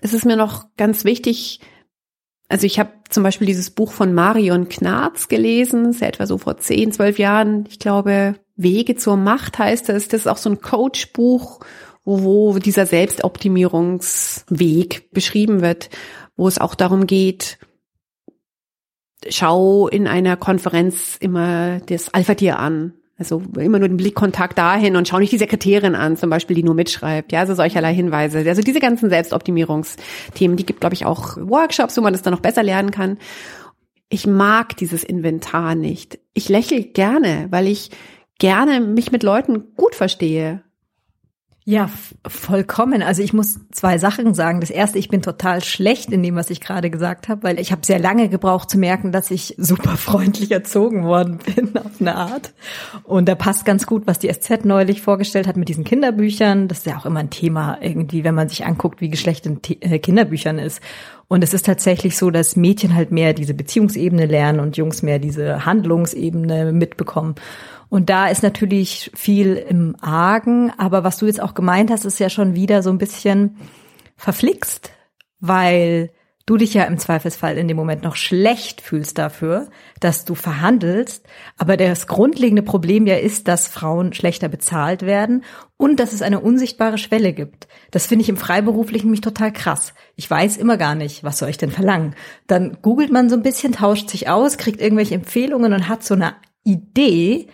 ist 0.00 0.14
es 0.14 0.24
mir 0.24 0.36
noch 0.36 0.66
ganz 0.76 1.04
wichtig, 1.04 1.58
also 2.48 2.64
ich 2.64 2.78
habe 2.78 2.92
zum 3.08 3.24
Beispiel 3.24 3.48
dieses 3.48 3.70
Buch 3.70 3.90
von 3.90 4.14
Marion 4.14 4.68
Knarz 4.68 5.26
gelesen, 5.26 5.86
das 5.86 5.96
ist 5.96 6.02
etwa 6.02 6.26
so 6.26 6.38
vor 6.38 6.58
zehn, 6.58 6.92
zwölf 6.92 7.18
Jahren. 7.18 7.66
Ich 7.68 7.80
glaube, 7.80 8.36
Wege 8.58 8.96
zur 8.96 9.16
Macht 9.16 9.58
heißt 9.58 9.88
es. 9.88 10.08
Das 10.08 10.20
ist 10.22 10.26
auch 10.26 10.36
so 10.36 10.50
ein 10.50 10.60
Coach-Buch, 10.60 11.60
wo, 12.08 12.58
dieser 12.58 12.86
Selbstoptimierungsweg 12.86 15.12
beschrieben 15.12 15.60
wird, 15.60 15.90
wo 16.36 16.48
es 16.48 16.58
auch 16.58 16.74
darum 16.74 17.06
geht, 17.06 17.58
schau 19.28 19.88
in 19.88 20.06
einer 20.06 20.36
Konferenz 20.36 21.16
immer 21.20 21.80
das 21.80 22.14
Alpha-Tier 22.14 22.58
an. 22.58 22.94
Also 23.18 23.42
immer 23.58 23.80
nur 23.80 23.88
den 23.88 23.96
Blickkontakt 23.96 24.56
dahin 24.56 24.94
und 24.94 25.08
schau 25.08 25.18
nicht 25.18 25.32
die 25.32 25.38
Sekretärin 25.38 25.96
an, 25.96 26.16
zum 26.16 26.30
Beispiel, 26.30 26.54
die 26.54 26.62
nur 26.62 26.76
mitschreibt. 26.76 27.32
Ja, 27.32 27.40
also 27.40 27.52
solcherlei 27.52 27.92
Hinweise. 27.92 28.48
Also 28.48 28.62
diese 28.62 28.78
ganzen 28.78 29.10
Selbstoptimierungsthemen, 29.10 30.56
die 30.56 30.64
gibt, 30.64 30.80
glaube 30.80 30.94
ich, 30.94 31.04
auch 31.04 31.36
Workshops, 31.36 31.96
wo 31.96 32.00
man 32.00 32.12
das 32.12 32.22
dann 32.22 32.32
noch 32.32 32.40
besser 32.40 32.62
lernen 32.62 32.92
kann. 32.92 33.18
Ich 34.08 34.28
mag 34.28 34.76
dieses 34.76 35.02
Inventar 35.02 35.74
nicht. 35.74 36.20
Ich 36.32 36.48
lächle 36.48 36.84
gerne, 36.84 37.48
weil 37.50 37.66
ich 37.66 37.90
gerne 38.38 38.80
mich 38.80 39.10
mit 39.10 39.24
Leuten 39.24 39.74
gut 39.74 39.96
verstehe. 39.96 40.62
Ja, 41.70 41.90
vollkommen. 42.26 43.02
Also 43.02 43.22
ich 43.22 43.34
muss 43.34 43.60
zwei 43.72 43.98
Sachen 43.98 44.32
sagen. 44.32 44.62
Das 44.62 44.70
erste, 44.70 44.98
ich 44.98 45.10
bin 45.10 45.20
total 45.20 45.62
schlecht 45.62 46.10
in 46.10 46.22
dem, 46.22 46.34
was 46.34 46.48
ich 46.48 46.62
gerade 46.62 46.88
gesagt 46.88 47.28
habe, 47.28 47.42
weil 47.42 47.60
ich 47.60 47.72
habe 47.72 47.84
sehr 47.84 47.98
lange 47.98 48.30
gebraucht 48.30 48.70
zu 48.70 48.78
merken, 48.78 49.12
dass 49.12 49.30
ich 49.30 49.54
super 49.58 49.98
freundlich 49.98 50.50
erzogen 50.50 51.04
worden 51.04 51.40
bin 51.54 51.76
auf 51.76 52.00
eine 52.00 52.14
Art. 52.14 52.54
Und 53.04 53.28
da 53.28 53.34
passt 53.34 53.66
ganz 53.66 53.84
gut, 53.84 54.06
was 54.06 54.18
die 54.18 54.32
SZ 54.32 54.64
neulich 54.64 55.02
vorgestellt 55.02 55.46
hat 55.46 55.58
mit 55.58 55.68
diesen 55.68 55.84
Kinderbüchern. 55.84 56.68
Das 56.68 56.78
ist 56.78 56.86
ja 56.86 56.96
auch 56.96 57.04
immer 57.04 57.20
ein 57.20 57.28
Thema 57.28 57.76
irgendwie, 57.82 58.24
wenn 58.24 58.34
man 58.34 58.48
sich 58.48 58.64
anguckt, 58.64 59.02
wie 59.02 59.10
Geschlecht 59.10 59.44
in 59.44 59.60
äh, 59.80 59.98
Kinderbüchern 59.98 60.58
ist. 60.58 60.80
Und 61.28 61.44
es 61.44 61.52
ist 61.52 61.66
tatsächlich 61.66 62.16
so, 62.16 62.30
dass 62.30 62.56
Mädchen 62.56 62.94
halt 62.94 63.10
mehr 63.12 63.34
diese 63.34 63.52
Beziehungsebene 63.52 64.24
lernen 64.24 64.60
und 64.60 64.78
Jungs 64.78 65.02
mehr 65.02 65.18
diese 65.18 65.66
Handlungsebene 65.66 66.72
mitbekommen. 66.72 67.34
Und 67.88 68.10
da 68.10 68.28
ist 68.28 68.42
natürlich 68.42 69.10
viel 69.14 69.54
im 69.56 69.96
Argen, 70.00 70.72
aber 70.76 71.04
was 71.04 71.18
du 71.18 71.26
jetzt 71.26 71.40
auch 71.40 71.54
gemeint 71.54 71.90
hast, 71.90 72.04
ist 72.04 72.20
ja 72.20 72.28
schon 72.28 72.54
wieder 72.54 72.82
so 72.82 72.90
ein 72.90 72.98
bisschen 72.98 73.56
verflixt, 74.16 74.92
weil 75.40 76.10
du 76.48 76.56
dich 76.56 76.72
ja 76.72 76.84
im 76.84 76.98
Zweifelsfall 76.98 77.58
in 77.58 77.68
dem 77.68 77.76
Moment 77.76 78.02
noch 78.02 78.16
schlecht 78.16 78.80
fühlst 78.80 79.18
dafür, 79.18 79.68
dass 80.00 80.24
du 80.24 80.34
verhandelst. 80.34 81.26
Aber 81.58 81.76
das 81.76 82.06
grundlegende 82.06 82.62
Problem 82.62 83.06
ja 83.06 83.16
ist, 83.16 83.48
dass 83.48 83.68
Frauen 83.68 84.14
schlechter 84.14 84.48
bezahlt 84.48 85.02
werden 85.02 85.44
und 85.76 86.00
dass 86.00 86.14
es 86.14 86.22
eine 86.22 86.40
unsichtbare 86.40 86.96
Schwelle 86.96 87.34
gibt. 87.34 87.68
Das 87.90 88.06
finde 88.06 88.22
ich 88.22 88.30
im 88.30 88.38
Freiberuflichen 88.38 89.10
mich 89.10 89.20
total 89.20 89.52
krass. 89.52 89.92
Ich 90.16 90.30
weiß 90.30 90.56
immer 90.56 90.78
gar 90.78 90.94
nicht, 90.94 91.22
was 91.22 91.38
soll 91.38 91.50
ich 91.50 91.58
denn 91.58 91.70
verlangen. 91.70 92.14
Dann 92.46 92.78
googelt 92.80 93.12
man 93.12 93.28
so 93.28 93.36
ein 93.36 93.42
bisschen, 93.42 93.72
tauscht 93.72 94.08
sich 94.08 94.30
aus, 94.30 94.56
kriegt 94.56 94.80
irgendwelche 94.80 95.16
Empfehlungen 95.16 95.74
und 95.74 95.88
hat 95.88 96.02
so 96.02 96.14
eine 96.14 96.34
Idee, 96.64 97.48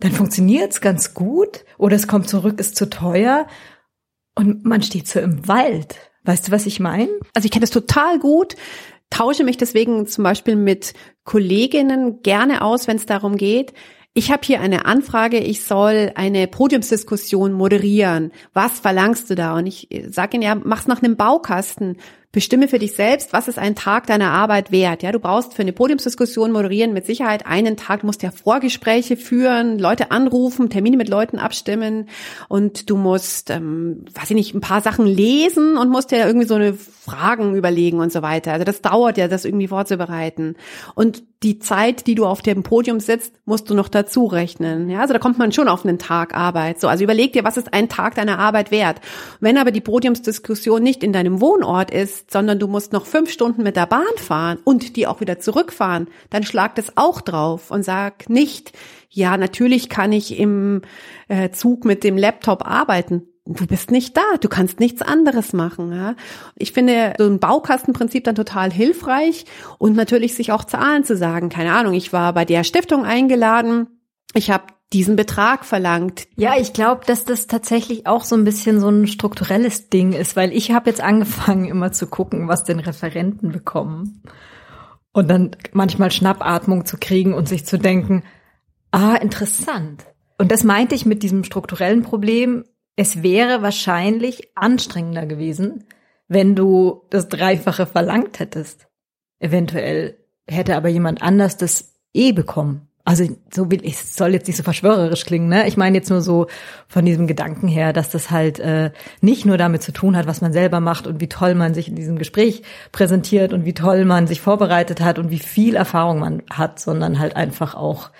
dann 0.00 0.12
funktioniert's 0.12 0.80
ganz 0.80 1.14
gut 1.14 1.64
oder 1.78 1.96
es 1.96 2.08
kommt 2.08 2.28
zurück, 2.28 2.58
ist 2.58 2.76
zu 2.76 2.88
teuer 2.88 3.46
und 4.34 4.64
man 4.64 4.82
steht 4.82 5.06
so 5.08 5.20
im 5.20 5.46
Wald. 5.46 5.96
Weißt 6.24 6.48
du, 6.48 6.52
was 6.52 6.66
ich 6.66 6.80
meine? 6.80 7.08
Also 7.34 7.46
ich 7.46 7.50
kenne 7.50 7.62
das 7.62 7.70
total 7.70 8.18
gut, 8.18 8.56
tausche 9.10 9.44
mich 9.44 9.56
deswegen 9.56 10.06
zum 10.06 10.24
Beispiel 10.24 10.56
mit 10.56 10.94
Kolleginnen 11.24 12.22
gerne 12.22 12.62
aus, 12.62 12.88
wenn 12.88 12.96
es 12.96 13.06
darum 13.06 13.36
geht, 13.36 13.72
ich 14.12 14.32
habe 14.32 14.42
hier 14.44 14.60
eine 14.60 14.86
Anfrage, 14.86 15.38
ich 15.38 15.62
soll 15.62 16.10
eine 16.16 16.48
Podiumsdiskussion 16.48 17.52
moderieren. 17.52 18.32
Was 18.52 18.80
verlangst 18.80 19.30
du 19.30 19.36
da? 19.36 19.56
Und 19.56 19.66
ich 19.66 19.88
sage 20.08 20.36
ihnen 20.36 20.42
ja, 20.42 20.56
mach's 20.56 20.88
nach 20.88 21.00
einem 21.00 21.16
Baukasten. 21.16 21.96
Bestimme 22.32 22.68
für 22.68 22.78
dich 22.78 22.94
selbst, 22.94 23.32
was 23.32 23.48
ist 23.48 23.58
ein 23.58 23.74
Tag 23.74 24.06
deiner 24.06 24.30
Arbeit 24.30 24.70
wert. 24.70 25.02
Ja, 25.02 25.10
du 25.10 25.18
brauchst 25.18 25.54
für 25.54 25.62
eine 25.62 25.72
Podiumsdiskussion 25.72 26.52
moderieren 26.52 26.92
mit 26.92 27.04
Sicherheit 27.04 27.44
einen 27.44 27.76
Tag. 27.76 28.02
Du 28.02 28.06
musst 28.06 28.22
ja 28.22 28.30
Vorgespräche 28.30 29.16
führen, 29.16 29.80
Leute 29.80 30.12
anrufen, 30.12 30.70
Termine 30.70 30.96
mit 30.96 31.08
Leuten 31.08 31.40
abstimmen 31.40 32.08
und 32.48 32.88
du 32.88 32.96
musst, 32.96 33.50
ähm, 33.50 34.04
weiß 34.14 34.30
ich 34.30 34.36
nicht, 34.36 34.54
ein 34.54 34.60
paar 34.60 34.80
Sachen 34.80 35.06
lesen 35.06 35.76
und 35.76 35.90
musst 35.90 36.12
dir 36.12 36.24
irgendwie 36.24 36.46
so 36.46 36.54
eine 36.54 36.74
Fragen 36.74 37.56
überlegen 37.56 37.98
und 37.98 38.12
so 38.12 38.22
weiter. 38.22 38.52
Also 38.52 38.64
das 38.64 38.80
dauert 38.80 39.18
ja, 39.18 39.26
das 39.26 39.44
irgendwie 39.44 39.66
vorzubereiten. 39.66 40.54
Und 40.94 41.24
die 41.42 41.58
Zeit, 41.58 42.06
die 42.06 42.14
du 42.14 42.26
auf 42.26 42.42
dem 42.42 42.62
Podium 42.62 43.00
sitzt, 43.00 43.32
musst 43.46 43.70
du 43.70 43.74
noch 43.74 43.88
dazu 43.88 44.26
rechnen. 44.26 44.90
Ja, 44.90 45.00
also 45.00 45.14
da 45.14 45.18
kommt 45.18 45.38
man 45.38 45.52
schon 45.52 45.68
auf 45.68 45.86
einen 45.86 45.98
Tag 45.98 46.34
Arbeit. 46.34 46.78
So, 46.80 46.86
also 46.86 47.02
überleg 47.02 47.32
dir, 47.32 47.44
was 47.44 47.56
ist 47.56 47.72
ein 47.72 47.88
Tag 47.88 48.14
deiner 48.14 48.38
Arbeit 48.38 48.70
wert? 48.70 49.00
Wenn 49.40 49.56
aber 49.56 49.70
die 49.70 49.80
Podiumsdiskussion 49.80 50.82
nicht 50.82 51.02
in 51.02 51.14
deinem 51.14 51.40
Wohnort 51.40 51.90
ist, 51.90 52.19
bist, 52.20 52.30
sondern 52.30 52.58
du 52.58 52.66
musst 52.66 52.92
noch 52.92 53.06
fünf 53.06 53.30
Stunden 53.30 53.62
mit 53.62 53.76
der 53.76 53.86
Bahn 53.86 54.04
fahren 54.16 54.58
und 54.64 54.96
die 54.96 55.06
auch 55.06 55.20
wieder 55.20 55.38
zurückfahren, 55.38 56.08
dann 56.30 56.42
schlag 56.42 56.74
das 56.74 56.96
auch 56.96 57.20
drauf 57.20 57.70
und 57.70 57.84
sag 57.84 58.28
nicht, 58.28 58.72
ja, 59.08 59.36
natürlich 59.36 59.88
kann 59.88 60.12
ich 60.12 60.38
im 60.38 60.82
äh, 61.28 61.50
Zug 61.50 61.84
mit 61.84 62.04
dem 62.04 62.16
Laptop 62.16 62.66
arbeiten. 62.66 63.26
Du 63.46 63.66
bist 63.66 63.90
nicht 63.90 64.16
da, 64.16 64.36
du 64.40 64.48
kannst 64.48 64.78
nichts 64.78 65.02
anderes 65.02 65.52
machen. 65.52 65.92
Ja? 65.92 66.14
Ich 66.56 66.72
finde 66.72 67.14
so 67.18 67.26
ein 67.26 67.40
Baukastenprinzip 67.40 68.22
dann 68.22 68.36
total 68.36 68.70
hilfreich 68.70 69.46
und 69.78 69.96
natürlich 69.96 70.34
sich 70.34 70.52
auch 70.52 70.64
Zahlen 70.64 71.04
zu 71.04 71.16
sagen. 71.16 71.48
Keine 71.48 71.72
Ahnung, 71.72 71.94
ich 71.94 72.12
war 72.12 72.32
bei 72.32 72.44
der 72.44 72.62
Stiftung 72.62 73.04
eingeladen, 73.04 73.88
ich 74.34 74.50
habe 74.50 74.64
diesen 74.92 75.14
Betrag 75.14 75.64
verlangt. 75.64 76.26
Ja, 76.36 76.54
ich 76.58 76.72
glaube, 76.72 77.06
dass 77.06 77.24
das 77.24 77.46
tatsächlich 77.46 78.06
auch 78.06 78.24
so 78.24 78.34
ein 78.34 78.44
bisschen 78.44 78.80
so 78.80 78.88
ein 78.88 79.06
strukturelles 79.06 79.88
Ding 79.88 80.12
ist, 80.12 80.34
weil 80.34 80.52
ich 80.52 80.72
habe 80.72 80.90
jetzt 80.90 81.00
angefangen, 81.00 81.66
immer 81.66 81.92
zu 81.92 82.08
gucken, 82.08 82.48
was 82.48 82.64
den 82.64 82.80
Referenten 82.80 83.52
bekommen. 83.52 84.22
Und 85.12 85.28
dann 85.28 85.56
manchmal 85.72 86.10
Schnappatmung 86.10 86.86
zu 86.86 86.96
kriegen 86.98 87.34
und 87.34 87.48
sich 87.48 87.66
zu 87.66 87.78
denken, 87.78 88.24
ah, 88.90 89.14
interessant. 89.14 90.04
Und 90.38 90.50
das 90.50 90.64
meinte 90.64 90.94
ich 90.94 91.06
mit 91.06 91.22
diesem 91.22 91.44
strukturellen 91.44 92.02
Problem. 92.02 92.64
Es 92.96 93.22
wäre 93.22 93.62
wahrscheinlich 93.62 94.56
anstrengender 94.56 95.26
gewesen, 95.26 95.84
wenn 96.28 96.54
du 96.54 97.02
das 97.10 97.28
Dreifache 97.28 97.86
verlangt 97.86 98.38
hättest. 98.38 98.88
Eventuell 99.38 100.16
hätte 100.46 100.76
aber 100.76 100.88
jemand 100.88 101.22
anders 101.22 101.56
das 101.56 101.92
eh 102.12 102.32
bekommen 102.32 102.89
also 103.04 103.24
so 103.52 103.70
will 103.70 103.84
ich, 103.84 103.98
soll 103.98 104.32
jetzt 104.34 104.46
nicht 104.46 104.56
so 104.56 104.62
verschwörerisch 104.62 105.24
klingen, 105.24 105.48
ne? 105.48 105.66
Ich 105.66 105.76
meine 105.76 105.96
jetzt 105.96 106.10
nur 106.10 106.20
so 106.20 106.46
von 106.86 107.04
diesem 107.04 107.26
Gedanken 107.26 107.66
her, 107.66 107.92
dass 107.92 108.10
das 108.10 108.30
halt 108.30 108.60
äh, 108.60 108.92
nicht 109.20 109.46
nur 109.46 109.56
damit 109.56 109.82
zu 109.82 109.92
tun 109.92 110.16
hat, 110.16 110.26
was 110.26 110.40
man 110.40 110.52
selber 110.52 110.80
macht 110.80 111.06
und 111.06 111.20
wie 111.20 111.28
toll 111.28 111.54
man 111.54 111.74
sich 111.74 111.88
in 111.88 111.96
diesem 111.96 112.18
Gespräch 112.18 112.62
präsentiert 112.92 113.52
und 113.52 113.64
wie 113.64 113.72
toll 113.72 114.04
man 114.04 114.26
sich 114.26 114.40
vorbereitet 114.40 115.00
hat 115.00 115.18
und 115.18 115.30
wie 115.30 115.38
viel 115.38 115.76
Erfahrung 115.76 116.18
man 116.18 116.42
hat, 116.50 116.78
sondern 116.78 117.18
halt 117.18 117.36
einfach 117.36 117.74
auch 117.74 118.10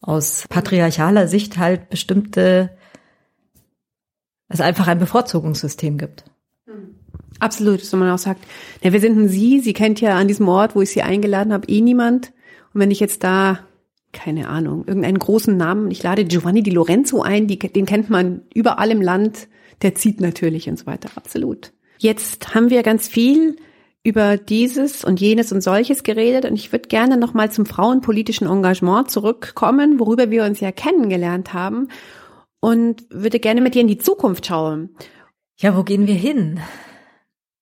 aus 0.00 0.44
patriarchaler 0.48 1.26
Sicht 1.26 1.56
halt 1.56 1.88
bestimmte, 1.88 2.70
es 4.48 4.60
einfach 4.60 4.86
ein 4.86 4.98
Bevorzugungssystem 4.98 5.96
gibt. 5.96 6.24
Absolut, 7.40 7.80
so 7.80 7.96
man 7.96 8.10
auch 8.10 8.18
sagt, 8.18 8.44
ja, 8.82 8.92
wir 8.92 9.00
sind 9.00 9.18
ein 9.18 9.28
Sie, 9.28 9.60
Sie 9.60 9.72
kennt 9.72 10.00
ja 10.00 10.16
an 10.16 10.28
diesem 10.28 10.48
Ort, 10.48 10.76
wo 10.76 10.82
ich 10.82 10.90
Sie 10.90 11.02
eingeladen 11.02 11.52
habe, 11.52 11.68
eh 11.68 11.80
niemand. 11.80 12.32
Und 12.72 12.80
wenn 12.80 12.90
ich 12.90 13.00
jetzt 13.00 13.24
da 13.24 13.60
keine 14.14 14.48
Ahnung, 14.48 14.84
irgendeinen 14.86 15.18
großen 15.18 15.56
Namen. 15.56 15.90
Ich 15.90 16.02
lade 16.02 16.24
Giovanni 16.24 16.62
Di 16.62 16.70
Lorenzo 16.70 17.20
ein, 17.20 17.46
die, 17.46 17.58
den 17.58 17.84
kennt 17.84 18.08
man 18.08 18.42
überall 18.54 18.90
im 18.90 19.02
Land. 19.02 19.48
Der 19.82 19.94
zieht 19.94 20.20
natürlich 20.20 20.68
und 20.68 20.78
so 20.78 20.86
weiter. 20.86 21.10
Absolut. 21.16 21.72
Jetzt 21.98 22.54
haben 22.54 22.70
wir 22.70 22.82
ganz 22.82 23.08
viel 23.08 23.56
über 24.02 24.36
dieses 24.36 25.04
und 25.04 25.20
jenes 25.20 25.50
und 25.50 25.62
solches 25.62 26.02
geredet 26.02 26.44
und 26.44 26.54
ich 26.54 26.72
würde 26.72 26.88
gerne 26.88 27.16
nochmal 27.16 27.50
zum 27.50 27.64
frauenpolitischen 27.64 28.46
Engagement 28.46 29.10
zurückkommen, 29.10 29.98
worüber 29.98 30.30
wir 30.30 30.44
uns 30.44 30.60
ja 30.60 30.72
kennengelernt 30.72 31.54
haben 31.54 31.88
und 32.60 33.04
würde 33.10 33.40
gerne 33.40 33.62
mit 33.62 33.74
dir 33.74 33.80
in 33.80 33.88
die 33.88 33.98
Zukunft 33.98 34.46
schauen. 34.46 34.90
Ja, 35.58 35.76
wo 35.76 35.82
gehen 35.82 36.06
wir 36.06 36.14
hin? 36.14 36.60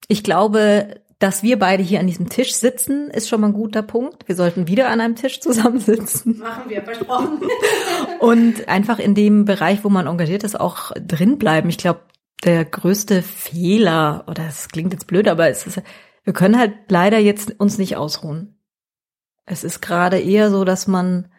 Ich 0.09 0.23
glaube, 0.23 1.01
dass 1.23 1.41
wir 1.41 1.57
beide 1.57 1.81
hier 1.81 2.01
an 2.01 2.07
diesem 2.07 2.27
Tisch 2.27 2.53
sitzen, 2.53 3.09
ist 3.09 3.29
schon 3.29 3.39
mal 3.39 3.47
ein 3.47 3.53
guter 3.53 3.81
Punkt. 3.81 4.27
Wir 4.27 4.35
sollten 4.35 4.67
wieder 4.67 4.89
an 4.89 4.99
einem 4.99 5.15
Tisch 5.15 5.39
zusammensitzen. 5.39 6.39
Machen 6.39 6.69
wir, 6.69 6.83
versprochen. 6.83 7.39
Und 8.19 8.67
einfach 8.67 8.99
in 8.99 9.15
dem 9.15 9.45
Bereich, 9.45 9.85
wo 9.85 9.89
man 9.89 10.07
engagiert 10.07 10.43
ist, 10.43 10.59
auch 10.59 10.91
drin 10.99 11.37
bleiben. 11.37 11.69
Ich 11.69 11.77
glaube, 11.77 12.01
der 12.43 12.65
größte 12.65 13.21
Fehler, 13.21 14.25
oder 14.27 14.47
es 14.49 14.67
klingt 14.67 14.91
jetzt 14.91 15.07
blöd, 15.07 15.29
aber 15.29 15.47
es 15.47 15.65
ist, 15.65 15.81
wir 16.25 16.33
können 16.33 16.59
halt 16.59 16.73
leider 16.89 17.19
jetzt 17.19 17.57
uns 17.57 17.77
nicht 17.77 17.95
ausruhen. 17.95 18.59
Es 19.45 19.63
ist 19.63 19.81
gerade 19.81 20.19
eher 20.19 20.51
so, 20.51 20.65
dass 20.65 20.87
man 20.87 21.29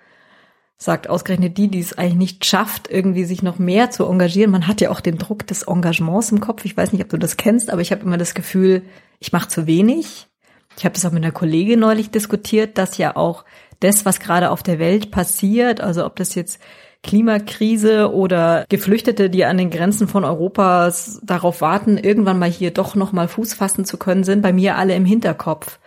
sagt 0.78 1.10
ausgerechnet 1.10 1.58
die, 1.58 1.68
die 1.68 1.80
es 1.80 1.98
eigentlich 1.98 2.14
nicht 2.14 2.46
schafft, 2.46 2.90
irgendwie 2.90 3.24
sich 3.24 3.42
noch 3.42 3.58
mehr 3.58 3.90
zu 3.90 4.06
engagieren. 4.06 4.50
Man 4.50 4.66
hat 4.66 4.80
ja 4.80 4.90
auch 4.90 5.00
den 5.00 5.18
Druck 5.18 5.46
des 5.46 5.64
Engagements 5.64 6.32
im 6.32 6.40
Kopf. 6.40 6.64
Ich 6.64 6.74
weiß 6.74 6.94
nicht, 6.94 7.04
ob 7.04 7.10
du 7.10 7.18
das 7.18 7.36
kennst, 7.36 7.68
aber 7.68 7.82
ich 7.82 7.92
habe 7.92 8.02
immer 8.02 8.16
das 8.16 8.32
Gefühl, 8.32 8.82
ich 9.18 9.32
mache 9.32 9.48
zu 9.48 9.66
wenig. 9.66 10.28
Ich 10.76 10.84
habe 10.84 10.94
das 10.94 11.04
auch 11.04 11.12
mit 11.12 11.22
einer 11.22 11.32
Kollegin 11.32 11.80
neulich 11.80 12.10
diskutiert, 12.10 12.78
dass 12.78 12.98
ja 12.98 13.16
auch 13.16 13.44
das, 13.80 14.04
was 14.04 14.20
gerade 14.20 14.50
auf 14.50 14.62
der 14.62 14.78
Welt 14.78 15.10
passiert, 15.10 15.80
also 15.80 16.04
ob 16.04 16.16
das 16.16 16.34
jetzt 16.34 16.60
Klimakrise 17.02 18.12
oder 18.12 18.64
Geflüchtete, 18.68 19.30
die 19.30 19.44
an 19.44 19.58
den 19.58 19.70
Grenzen 19.70 20.08
von 20.08 20.24
Europas 20.24 21.20
darauf 21.22 21.60
warten, 21.60 21.98
irgendwann 21.98 22.38
mal 22.38 22.50
hier 22.50 22.72
doch 22.72 22.94
noch 22.94 23.12
mal 23.12 23.28
Fuß 23.28 23.54
fassen 23.54 23.84
zu 23.84 23.98
können, 23.98 24.24
sind 24.24 24.42
bei 24.42 24.52
mir 24.52 24.76
alle 24.76 24.94
im 24.94 25.04
Hinterkopf. 25.04 25.78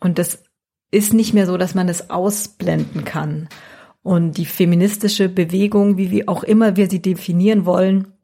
Und 0.00 0.18
das 0.18 0.42
ist 0.90 1.12
nicht 1.12 1.34
mehr 1.34 1.46
so, 1.46 1.58
dass 1.58 1.74
man 1.74 1.88
es 1.88 2.10
ausblenden 2.10 3.04
kann. 3.04 3.48
Und 4.02 4.38
die 4.38 4.46
feministische 4.46 5.28
Bewegung, 5.28 5.98
wie 5.98 6.10
wir 6.10 6.28
auch 6.28 6.42
immer 6.42 6.76
wir 6.76 6.88
sie 6.88 7.02
definieren 7.02 7.66
wollen, 7.66 8.14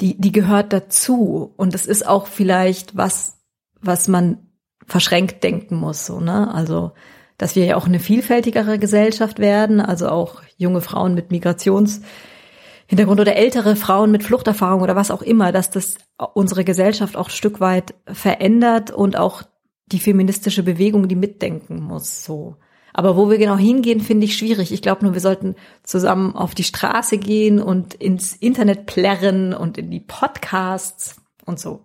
die, 0.00 0.18
die 0.20 0.32
gehört 0.32 0.72
dazu. 0.72 1.52
Und 1.56 1.74
es 1.74 1.86
ist 1.86 2.06
auch 2.06 2.26
vielleicht 2.26 2.96
was, 2.96 3.38
was 3.80 4.08
man 4.08 4.38
verschränkt 4.86 5.44
denken 5.44 5.76
muss, 5.76 6.06
so, 6.06 6.20
ne? 6.20 6.52
Also, 6.52 6.92
dass 7.36 7.54
wir 7.54 7.64
ja 7.64 7.76
auch 7.76 7.86
eine 7.86 8.00
vielfältigere 8.00 8.78
Gesellschaft 8.78 9.38
werden, 9.38 9.80
also 9.80 10.08
auch 10.08 10.42
junge 10.56 10.80
Frauen 10.80 11.14
mit 11.14 11.30
Migrationshintergrund 11.30 13.20
oder 13.20 13.36
ältere 13.36 13.76
Frauen 13.76 14.10
mit 14.10 14.24
Fluchterfahrung 14.24 14.82
oder 14.82 14.96
was 14.96 15.10
auch 15.10 15.22
immer, 15.22 15.52
dass 15.52 15.70
das 15.70 15.98
unsere 16.34 16.64
Gesellschaft 16.64 17.16
auch 17.16 17.28
ein 17.28 17.32
Stück 17.32 17.60
weit 17.60 17.94
verändert 18.06 18.90
und 18.90 19.16
auch 19.16 19.42
die 19.86 20.00
feministische 20.00 20.62
Bewegung, 20.62 21.06
die 21.08 21.16
mitdenken 21.16 21.80
muss, 21.80 22.24
so. 22.24 22.56
Aber 22.92 23.16
wo 23.16 23.30
wir 23.30 23.38
genau 23.38 23.56
hingehen, 23.56 24.00
finde 24.00 24.26
ich 24.26 24.36
schwierig. 24.36 24.72
Ich 24.72 24.82
glaube 24.82 25.04
nur, 25.04 25.14
wir 25.14 25.20
sollten 25.20 25.54
zusammen 25.82 26.34
auf 26.34 26.54
die 26.54 26.64
Straße 26.64 27.18
gehen 27.18 27.60
und 27.60 27.94
ins 27.94 28.34
Internet 28.34 28.86
plärren 28.86 29.54
und 29.54 29.78
in 29.78 29.90
die 29.90 30.00
Podcasts 30.00 31.16
und 31.44 31.58
so. 31.60 31.84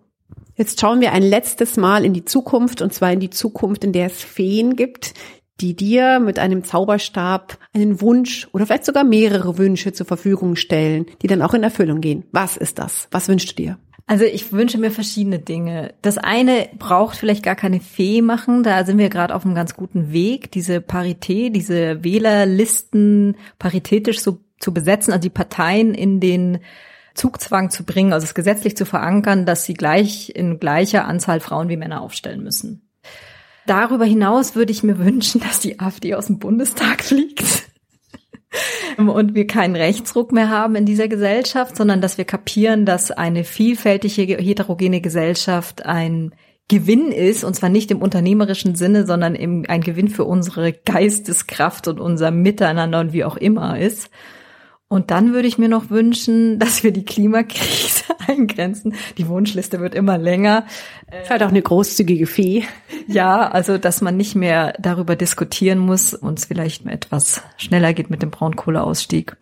Jetzt 0.56 0.80
schauen 0.80 1.00
wir 1.00 1.12
ein 1.12 1.22
letztes 1.22 1.76
Mal 1.76 2.04
in 2.04 2.12
die 2.12 2.24
Zukunft 2.24 2.80
und 2.80 2.92
zwar 2.92 3.12
in 3.12 3.20
die 3.20 3.30
Zukunft, 3.30 3.84
in 3.84 3.92
der 3.92 4.06
es 4.06 4.22
Feen 4.22 4.76
gibt, 4.76 5.14
die 5.60 5.74
dir 5.74 6.20
mit 6.20 6.38
einem 6.38 6.64
Zauberstab 6.64 7.58
einen 7.72 8.00
Wunsch 8.00 8.48
oder 8.52 8.66
vielleicht 8.66 8.84
sogar 8.84 9.04
mehrere 9.04 9.58
Wünsche 9.58 9.92
zur 9.92 10.06
Verfügung 10.06 10.56
stellen, 10.56 11.06
die 11.22 11.26
dann 11.26 11.42
auch 11.42 11.54
in 11.54 11.62
Erfüllung 11.62 12.00
gehen. 12.00 12.24
Was 12.32 12.56
ist 12.56 12.78
das? 12.78 13.08
Was 13.10 13.28
wünschst 13.28 13.50
du 13.50 13.62
dir? 13.62 13.78
Also 14.06 14.24
ich 14.24 14.52
wünsche 14.52 14.76
mir 14.76 14.90
verschiedene 14.90 15.38
Dinge. 15.38 15.94
Das 16.02 16.18
eine 16.18 16.68
braucht 16.78 17.16
vielleicht 17.16 17.42
gar 17.42 17.56
keine 17.56 17.80
Fee 17.80 18.20
machen, 18.20 18.62
da 18.62 18.84
sind 18.84 18.98
wir 18.98 19.08
gerade 19.08 19.34
auf 19.34 19.46
einem 19.46 19.54
ganz 19.54 19.74
guten 19.74 20.12
Weg, 20.12 20.52
diese 20.52 20.82
Parität, 20.82 21.56
diese 21.56 22.04
Wählerlisten 22.04 23.36
paritätisch 23.58 24.20
so 24.20 24.40
zu 24.58 24.74
besetzen, 24.74 25.12
also 25.12 25.22
die 25.22 25.30
Parteien 25.30 25.94
in 25.94 26.20
den 26.20 26.58
Zugzwang 27.14 27.70
zu 27.70 27.84
bringen, 27.84 28.12
also 28.12 28.24
es 28.24 28.34
gesetzlich 28.34 28.76
zu 28.76 28.84
verankern, 28.84 29.46
dass 29.46 29.64
sie 29.64 29.74
gleich 29.74 30.32
in 30.34 30.60
gleicher 30.60 31.06
Anzahl 31.06 31.40
Frauen 31.40 31.68
wie 31.68 31.76
Männer 31.76 32.02
aufstellen 32.02 32.42
müssen. 32.42 32.82
Darüber 33.66 34.04
hinaus 34.04 34.54
würde 34.54 34.72
ich 34.72 34.82
mir 34.82 34.98
wünschen, 35.04 35.40
dass 35.40 35.60
die 35.60 35.80
AfD 35.80 36.14
aus 36.14 36.26
dem 36.26 36.38
Bundestag 36.38 37.02
fliegt 37.04 37.64
und 38.96 39.34
wir 39.34 39.46
keinen 39.46 39.76
Rechtsruck 39.76 40.32
mehr 40.32 40.50
haben 40.50 40.76
in 40.76 40.86
dieser 40.86 41.08
Gesellschaft, 41.08 41.76
sondern 41.76 42.00
dass 42.00 42.18
wir 42.18 42.24
kapieren, 42.24 42.86
dass 42.86 43.10
eine 43.10 43.44
vielfältige, 43.44 44.36
heterogene 44.36 45.00
Gesellschaft 45.00 45.84
ein 45.84 46.34
Gewinn 46.68 47.12
ist, 47.12 47.44
und 47.44 47.54
zwar 47.54 47.68
nicht 47.68 47.90
im 47.90 48.00
unternehmerischen 48.00 48.74
Sinne, 48.74 49.06
sondern 49.06 49.34
im, 49.34 49.64
ein 49.68 49.82
Gewinn 49.82 50.08
für 50.08 50.24
unsere 50.24 50.72
Geisteskraft 50.72 51.88
und 51.88 52.00
unser 52.00 52.30
Miteinander 52.30 53.00
und 53.00 53.12
wie 53.12 53.24
auch 53.24 53.36
immer 53.36 53.78
ist. 53.78 54.10
Und 54.94 55.10
dann 55.10 55.32
würde 55.32 55.48
ich 55.48 55.58
mir 55.58 55.68
noch 55.68 55.90
wünschen, 55.90 56.58
dass 56.60 56.84
wir 56.84 56.92
die 56.92 57.04
Klimakrise 57.04 58.04
eingrenzen. 58.28 58.94
Die 59.18 59.26
Wunschliste 59.26 59.80
wird 59.80 59.92
immer 59.92 60.18
länger. 60.18 60.66
Ist 61.20 61.30
halt 61.30 61.42
auch 61.42 61.48
eine 61.48 61.62
großzügige 61.62 62.28
Fee. 62.28 62.62
Ja, 63.08 63.50
also 63.50 63.76
dass 63.76 64.02
man 64.02 64.16
nicht 64.16 64.36
mehr 64.36 64.74
darüber 64.78 65.16
diskutieren 65.16 65.80
muss 65.80 66.14
und 66.14 66.38
es 66.38 66.44
vielleicht 66.44 66.86
etwas 66.86 67.42
schneller 67.56 67.92
geht 67.92 68.08
mit 68.08 68.22
dem 68.22 68.30
Braunkohleausstieg. 68.30 69.36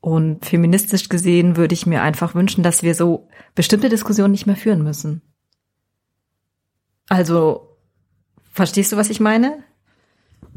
Und 0.00 0.44
feministisch 0.44 1.08
gesehen 1.08 1.56
würde 1.56 1.74
ich 1.74 1.86
mir 1.86 2.02
einfach 2.02 2.34
wünschen, 2.34 2.64
dass 2.64 2.82
wir 2.82 2.96
so 2.96 3.28
bestimmte 3.54 3.90
Diskussionen 3.90 4.32
nicht 4.32 4.46
mehr 4.46 4.56
führen 4.56 4.82
müssen. 4.82 5.22
Also, 7.08 7.76
verstehst 8.50 8.90
du, 8.90 8.96
was 8.96 9.10
ich 9.10 9.20
meine? 9.20 9.62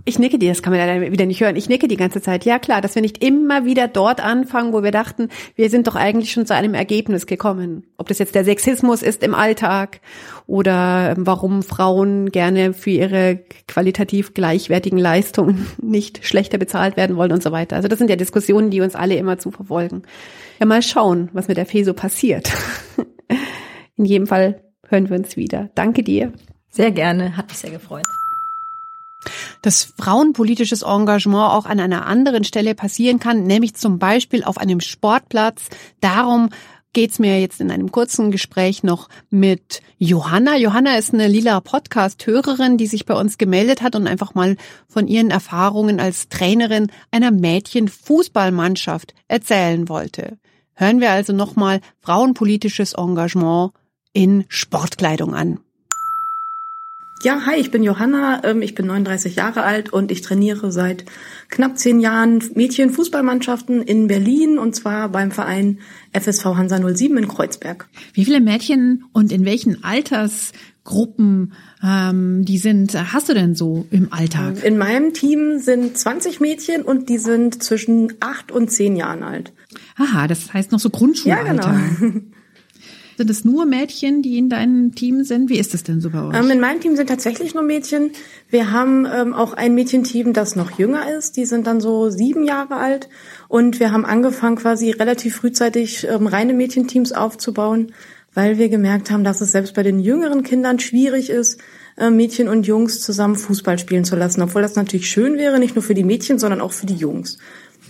Ich 0.04 0.18
nicke 0.18 0.40
dir, 0.40 0.50
das 0.50 0.64
kann 0.64 0.74
man 0.74 0.80
leider 0.80 1.12
wieder 1.12 1.26
nicht 1.26 1.42
hören. 1.42 1.56
Ich 1.56 1.70
nicke 1.70 1.88
die 1.88 1.98
ganze 1.98 2.22
Zeit. 2.22 2.44
Ja 2.46 2.58
klar, 2.58 2.82
dass 2.82 2.96
wir 2.96 3.02
nicht 3.02 3.24
immer 3.24 3.66
wieder 3.66 3.88
dort 3.88 4.24
anfangen, 4.24 4.74
wo 4.74 4.82
wir 4.84 4.92
dachten, 4.92 5.30
wir 5.56 5.70
sind 5.70 5.88
doch 5.88 5.96
eigentlich 5.96 6.32
schon 6.32 6.46
zu 6.46 6.56
einem 6.56 6.74
Ergebnis 6.74 7.28
gekommen. 7.28 7.86
Ob 7.98 8.08
das 8.08 8.18
jetzt 8.18 8.34
der 8.34 8.44
Sexismus 8.44 9.04
ist 9.04 9.22
im 9.22 9.36
Alltag 9.36 10.02
oder 10.48 11.14
ähm, 11.16 11.28
warum 11.28 11.62
Frauen 11.62 12.32
gerne 12.32 12.74
für 12.74 12.90
ihre 12.90 13.40
qualitativ 13.68 14.34
gleichwertigen 14.34 14.98
Leistungen 14.98 15.68
nicht 15.82 16.26
schlechter 16.26 16.58
bezahlt 16.58 16.98
werden 16.98 17.16
wollen 17.16 17.32
und 17.32 17.44
so 17.44 17.52
weiter. 17.52 17.76
Also 17.76 17.88
das 17.88 18.00
sind 18.00 18.10
ja 18.10 18.16
Diskussionen, 18.16 18.72
die 18.72 18.82
uns 18.82 18.96
alle 18.96 19.16
immer 19.16 19.38
zu 19.38 19.52
verfolgen. 19.52 20.02
Ja, 20.60 20.66
mal 20.66 20.82
schauen, 20.82 21.30
was 21.34 21.48
mit 21.48 21.58
der 21.58 21.66
Fee 21.66 21.84
so 21.84 21.94
passiert. 21.94 22.52
In 23.98 24.06
jedem 24.06 24.26
Fall 24.26 24.62
hören 24.90 25.10
wir 25.10 25.18
uns 25.18 25.38
wieder. 25.38 25.70
Danke 25.76 26.04
dir. 26.04 26.34
Sehr 26.70 26.92
gerne, 26.92 27.38
hat 27.38 27.50
mich 27.50 27.58
sehr 27.58 27.72
gefreut. 27.72 28.06
Dass 29.62 29.94
frauenpolitisches 29.98 30.82
Engagement 30.82 31.52
auch 31.52 31.66
an 31.66 31.80
einer 31.80 32.06
anderen 32.06 32.44
Stelle 32.44 32.76
passieren 32.76 33.20
kann, 33.20 33.44
nämlich 33.44 33.76
zum 33.76 34.00
Beispiel 34.00 34.44
auf 34.44 34.58
einem 34.58 34.82
Sportplatz. 34.82 35.68
Darum 36.00 36.50
geht's 36.94 37.20
mir 37.20 37.40
jetzt 37.40 37.62
in 37.62 37.72
einem 37.72 37.92
kurzen 37.92 38.32
Gespräch 38.32 38.84
noch 38.84 39.08
mit 39.30 39.82
Johanna. 39.98 40.58
Johanna 40.58 40.98
ist 40.98 41.14
eine 41.14 41.28
lila 41.28 41.62
Podcast-Hörerin, 41.62 42.78
die 42.78 42.88
sich 42.88 43.06
bei 43.06 43.14
uns 43.14 43.38
gemeldet 43.38 43.82
hat 43.82 43.96
und 43.96 44.08
einfach 44.08 44.34
mal 44.34 44.58
von 44.88 45.08
ihren 45.08 45.32
Erfahrungen 45.32 46.00
als 46.00 46.28
Trainerin 46.30 46.92
einer 47.12 47.32
Mädchenfußballmannschaft 47.32 49.14
erzählen 49.28 49.88
wollte. 49.88 50.38
Hören 50.74 51.00
wir 51.00 51.12
also 51.12 51.34
nochmal 51.34 51.80
frauenpolitisches 52.00 52.94
Engagement 52.94 53.72
in 54.14 54.46
Sportkleidung 54.50 55.34
an. 55.36 55.60
Ja, 57.24 57.46
hi, 57.46 57.60
ich 57.60 57.70
bin 57.70 57.84
Johanna, 57.84 58.42
ähm, 58.44 58.64
ich 58.64 58.74
bin 58.74 58.88
39 58.88 59.36
Jahre 59.36 59.62
alt 59.62 59.94
und 59.94 60.10
ich 60.10 60.22
trainiere 60.22 60.72
seit 60.72 61.06
knapp 61.50 61.78
zehn 61.78 62.00
Jahren 62.00 62.44
Mädchenfußballmannschaften 62.56 63.84
in 63.84 64.08
Berlin 64.08 64.58
und 64.58 64.76
zwar 64.76 65.10
beim 65.10 65.30
Verein 65.30 65.80
FSV 66.14 66.46
Hansa 66.46 66.80
07 66.80 67.18
in 67.18 67.28
Kreuzberg. 67.28 67.88
Wie 68.14 68.26
viele 68.26 68.42
Mädchen 68.42 69.04
und 69.14 69.32
in 69.32 69.46
welchen 69.46 69.84
Altersgruppen 69.84 71.54
ähm, 71.84 72.44
die 72.44 72.58
sind, 72.58 72.96
hast 73.14 73.30
du 73.30 73.36
denn 73.36 73.54
so 73.54 73.86
im 73.92 74.12
Alltag? 74.12 74.64
In 74.64 74.80
meinem 74.80 75.14
Team 75.14 75.60
sind 75.60 75.96
20 75.96 76.40
Mädchen 76.40 76.82
und 76.82 77.08
die 77.08 77.20
sind 77.20 77.62
zwischen 77.62 78.14
acht 78.20 78.52
und 78.52 78.72
zehn 78.72 78.96
Jahren 78.96 79.22
alt. 79.22 79.54
Aha, 79.96 80.28
das 80.28 80.52
heißt 80.52 80.72
noch 80.72 80.80
so 80.80 80.90
Grundschulalter. 80.90 81.54
Ja, 81.54 81.90
genau. 82.00 82.22
Sind 83.22 83.30
es 83.30 83.46
nur 83.46 83.68
Mädchen, 83.68 84.24
die 84.24 84.40
in 84.40 84.50
deinem 84.50 84.96
Team 84.96 85.24
sind? 85.24 85.52
Wie 85.52 85.60
ist 85.60 85.76
es 85.76 85.84
denn 85.84 86.02
so 86.02 86.10
bei 86.10 86.24
euch? 86.24 86.36
Ähm, 86.36 86.50
in 86.50 86.60
meinem 86.60 86.80
Team 86.80 86.96
sind 86.96 87.06
tatsächlich 87.06 87.54
nur 87.54 87.62
Mädchen. 87.62 88.14
Wir 88.50 88.72
haben 88.72 89.06
ähm, 89.06 89.36
auch 89.36 89.54
ein 89.54 89.76
Mädchenteam, 89.76 90.34
das 90.34 90.56
noch 90.56 90.80
jünger 90.80 91.08
ist. 91.16 91.38
Die 91.38 91.46
sind 91.46 91.68
dann 91.68 91.82
so 91.82 92.10
sieben 92.10 92.44
Jahre 92.44 92.78
alt. 92.78 93.10
Und 93.48 93.80
wir 93.80 93.92
haben 93.92 94.06
angefangen, 94.06 94.56
quasi 94.56 94.90
relativ 94.90 95.36
frühzeitig 95.36 96.08
ähm, 96.10 96.26
reine 96.26 96.56
Mädchenteams 96.56 97.12
aufzubauen, 97.12 97.92
weil 98.34 98.58
wir 98.58 98.70
gemerkt 98.70 99.12
haben, 99.12 99.24
dass 99.24 99.40
es 99.40 99.52
selbst 99.52 99.76
bei 99.76 99.84
den 99.84 100.00
jüngeren 100.00 100.42
Kindern 100.42 100.80
schwierig 100.80 101.30
ist, 101.30 101.60
äh, 101.98 102.10
Mädchen 102.10 102.48
und 102.50 102.66
Jungs 102.66 103.02
zusammen 103.02 103.36
Fußball 103.36 103.78
spielen 103.78 104.04
zu 104.04 104.16
lassen. 104.16 104.42
Obwohl 104.42 104.64
das 104.64 104.74
natürlich 104.74 105.08
schön 105.08 105.38
wäre, 105.38 105.60
nicht 105.60 105.76
nur 105.76 105.84
für 105.84 105.94
die 105.94 106.04
Mädchen, 106.04 106.40
sondern 106.40 106.60
auch 106.60 106.72
für 106.72 106.88
die 106.88 106.96
Jungs. 106.96 107.38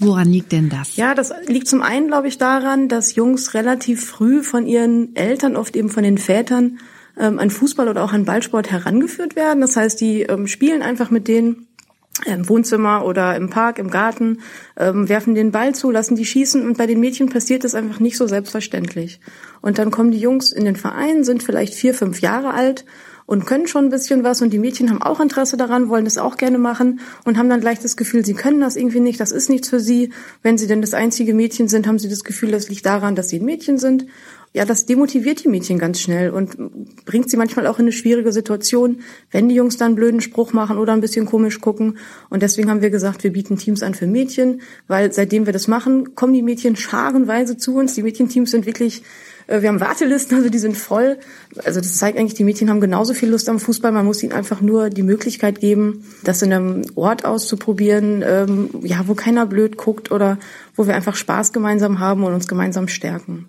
Woran 0.01 0.29
liegt 0.29 0.51
denn 0.51 0.67
das? 0.67 0.95
Ja, 0.95 1.13
das 1.13 1.31
liegt 1.45 1.67
zum 1.67 1.83
einen, 1.83 2.07
glaube 2.07 2.27
ich, 2.27 2.39
daran, 2.39 2.89
dass 2.89 3.15
Jungs 3.15 3.53
relativ 3.53 4.03
früh 4.03 4.41
von 4.41 4.65
ihren 4.65 5.15
Eltern, 5.15 5.55
oft 5.55 5.75
eben 5.75 5.89
von 5.89 6.01
den 6.01 6.17
Vätern, 6.17 6.79
ähm, 7.19 7.37
an 7.37 7.51
Fußball 7.51 7.87
oder 7.87 8.03
auch 8.03 8.11
an 8.11 8.25
Ballsport 8.25 8.71
herangeführt 8.71 9.35
werden. 9.35 9.61
Das 9.61 9.77
heißt, 9.77 10.01
die 10.01 10.23
ähm, 10.23 10.47
spielen 10.47 10.81
einfach 10.81 11.11
mit 11.11 11.27
denen 11.27 11.67
im 12.25 12.49
Wohnzimmer 12.49 13.05
oder 13.05 13.35
im 13.35 13.51
Park, 13.51 13.77
im 13.77 13.91
Garten, 13.91 14.39
ähm, 14.75 15.07
werfen 15.07 15.35
den 15.35 15.51
Ball 15.51 15.75
zu, 15.75 15.91
lassen 15.91 16.15
die 16.15 16.25
schießen 16.25 16.65
und 16.65 16.79
bei 16.79 16.87
den 16.87 16.99
Mädchen 16.99 17.29
passiert 17.29 17.63
das 17.63 17.75
einfach 17.75 17.99
nicht 17.99 18.17
so 18.17 18.25
selbstverständlich. 18.25 19.19
Und 19.61 19.77
dann 19.77 19.91
kommen 19.91 20.11
die 20.11 20.19
Jungs 20.19 20.51
in 20.51 20.65
den 20.65 20.75
Verein, 20.75 21.23
sind 21.23 21.43
vielleicht 21.43 21.75
vier, 21.75 21.93
fünf 21.93 22.21
Jahre 22.21 22.53
alt 22.55 22.85
und 23.31 23.45
können 23.45 23.65
schon 23.65 23.85
ein 23.85 23.89
bisschen 23.89 24.25
was 24.25 24.41
und 24.41 24.51
die 24.51 24.59
Mädchen 24.59 24.89
haben 24.89 25.01
auch 25.01 25.21
Interesse 25.21 25.55
daran, 25.55 25.87
wollen 25.87 26.03
das 26.03 26.17
auch 26.17 26.35
gerne 26.35 26.57
machen 26.57 26.99
und 27.23 27.37
haben 27.37 27.47
dann 27.47 27.61
gleich 27.61 27.79
das 27.79 27.95
Gefühl, 27.95 28.25
sie 28.25 28.33
können 28.33 28.59
das 28.59 28.75
irgendwie 28.75 28.99
nicht, 28.99 29.21
das 29.21 29.31
ist 29.31 29.49
nichts 29.49 29.69
für 29.69 29.79
sie. 29.79 30.11
Wenn 30.43 30.57
sie 30.57 30.67
denn 30.67 30.81
das 30.81 30.93
einzige 30.93 31.33
Mädchen 31.33 31.69
sind, 31.69 31.87
haben 31.87 31.97
sie 31.97 32.09
das 32.09 32.25
Gefühl, 32.25 32.51
das 32.51 32.67
liegt 32.67 32.85
daran, 32.85 33.15
dass 33.15 33.29
sie 33.29 33.39
ein 33.39 33.45
Mädchen 33.45 33.77
sind. 33.77 34.05
Ja, 34.53 34.65
das 34.65 34.85
demotiviert 34.85 35.45
die 35.45 35.47
Mädchen 35.47 35.79
ganz 35.79 36.01
schnell 36.01 36.29
und 36.29 36.57
bringt 37.05 37.29
sie 37.29 37.37
manchmal 37.37 37.67
auch 37.67 37.79
in 37.79 37.85
eine 37.85 37.93
schwierige 37.93 38.33
Situation, 38.33 38.99
wenn 39.31 39.47
die 39.47 39.55
Jungs 39.55 39.77
dann 39.77 39.87
einen 39.87 39.95
blöden 39.95 40.19
Spruch 40.19 40.51
machen 40.51 40.77
oder 40.77 40.91
ein 40.91 40.99
bisschen 40.99 41.25
komisch 41.25 41.61
gucken. 41.61 41.97
Und 42.29 42.43
deswegen 42.43 42.69
haben 42.69 42.81
wir 42.81 42.89
gesagt, 42.89 43.23
wir 43.23 43.31
bieten 43.31 43.57
Teams 43.57 43.81
an 43.81 43.93
für 43.93 44.07
Mädchen, 44.07 44.61
weil 44.89 45.13
seitdem 45.13 45.45
wir 45.45 45.53
das 45.53 45.69
machen, 45.69 46.15
kommen 46.15 46.33
die 46.33 46.41
Mädchen 46.41 46.75
scharenweise 46.75 47.55
zu 47.55 47.75
uns. 47.75 47.95
Die 47.95 48.03
Mädchenteams 48.03 48.51
sind 48.51 48.65
wirklich 48.65 49.03
äh, 49.47 49.61
wir 49.61 49.69
haben 49.69 49.79
Wartelisten, 49.79 50.37
also 50.37 50.49
die 50.49 50.59
sind 50.59 50.77
voll. 50.77 51.17
Also 51.63 51.79
das 51.79 51.97
zeigt 51.97 52.17
eigentlich, 52.17 52.33
die 52.33 52.43
Mädchen 52.43 52.69
haben 52.69 52.81
genauso 52.81 53.13
viel 53.13 53.29
Lust 53.29 53.49
am 53.49 53.59
Fußball. 53.59 53.91
Man 53.91 54.05
muss 54.05 54.23
ihnen 54.23 54.33
einfach 54.33 54.61
nur 54.61 54.89
die 54.89 55.03
Möglichkeit 55.03 55.59
geben, 55.59 56.05
das 56.23 56.41
in 56.41 56.53
einem 56.53 56.85
Ort 56.95 57.25
auszuprobieren, 57.25 58.23
ähm, 58.25 58.69
ja, 58.81 59.03
wo 59.07 59.13
keiner 59.13 59.45
blöd 59.45 59.77
guckt 59.77 60.11
oder 60.11 60.37
wo 60.75 60.87
wir 60.87 60.95
einfach 60.95 61.15
Spaß 61.15 61.53
gemeinsam 61.53 61.99
haben 61.99 62.23
und 62.23 62.33
uns 62.33 62.47
gemeinsam 62.47 62.87
stärken. 62.87 63.45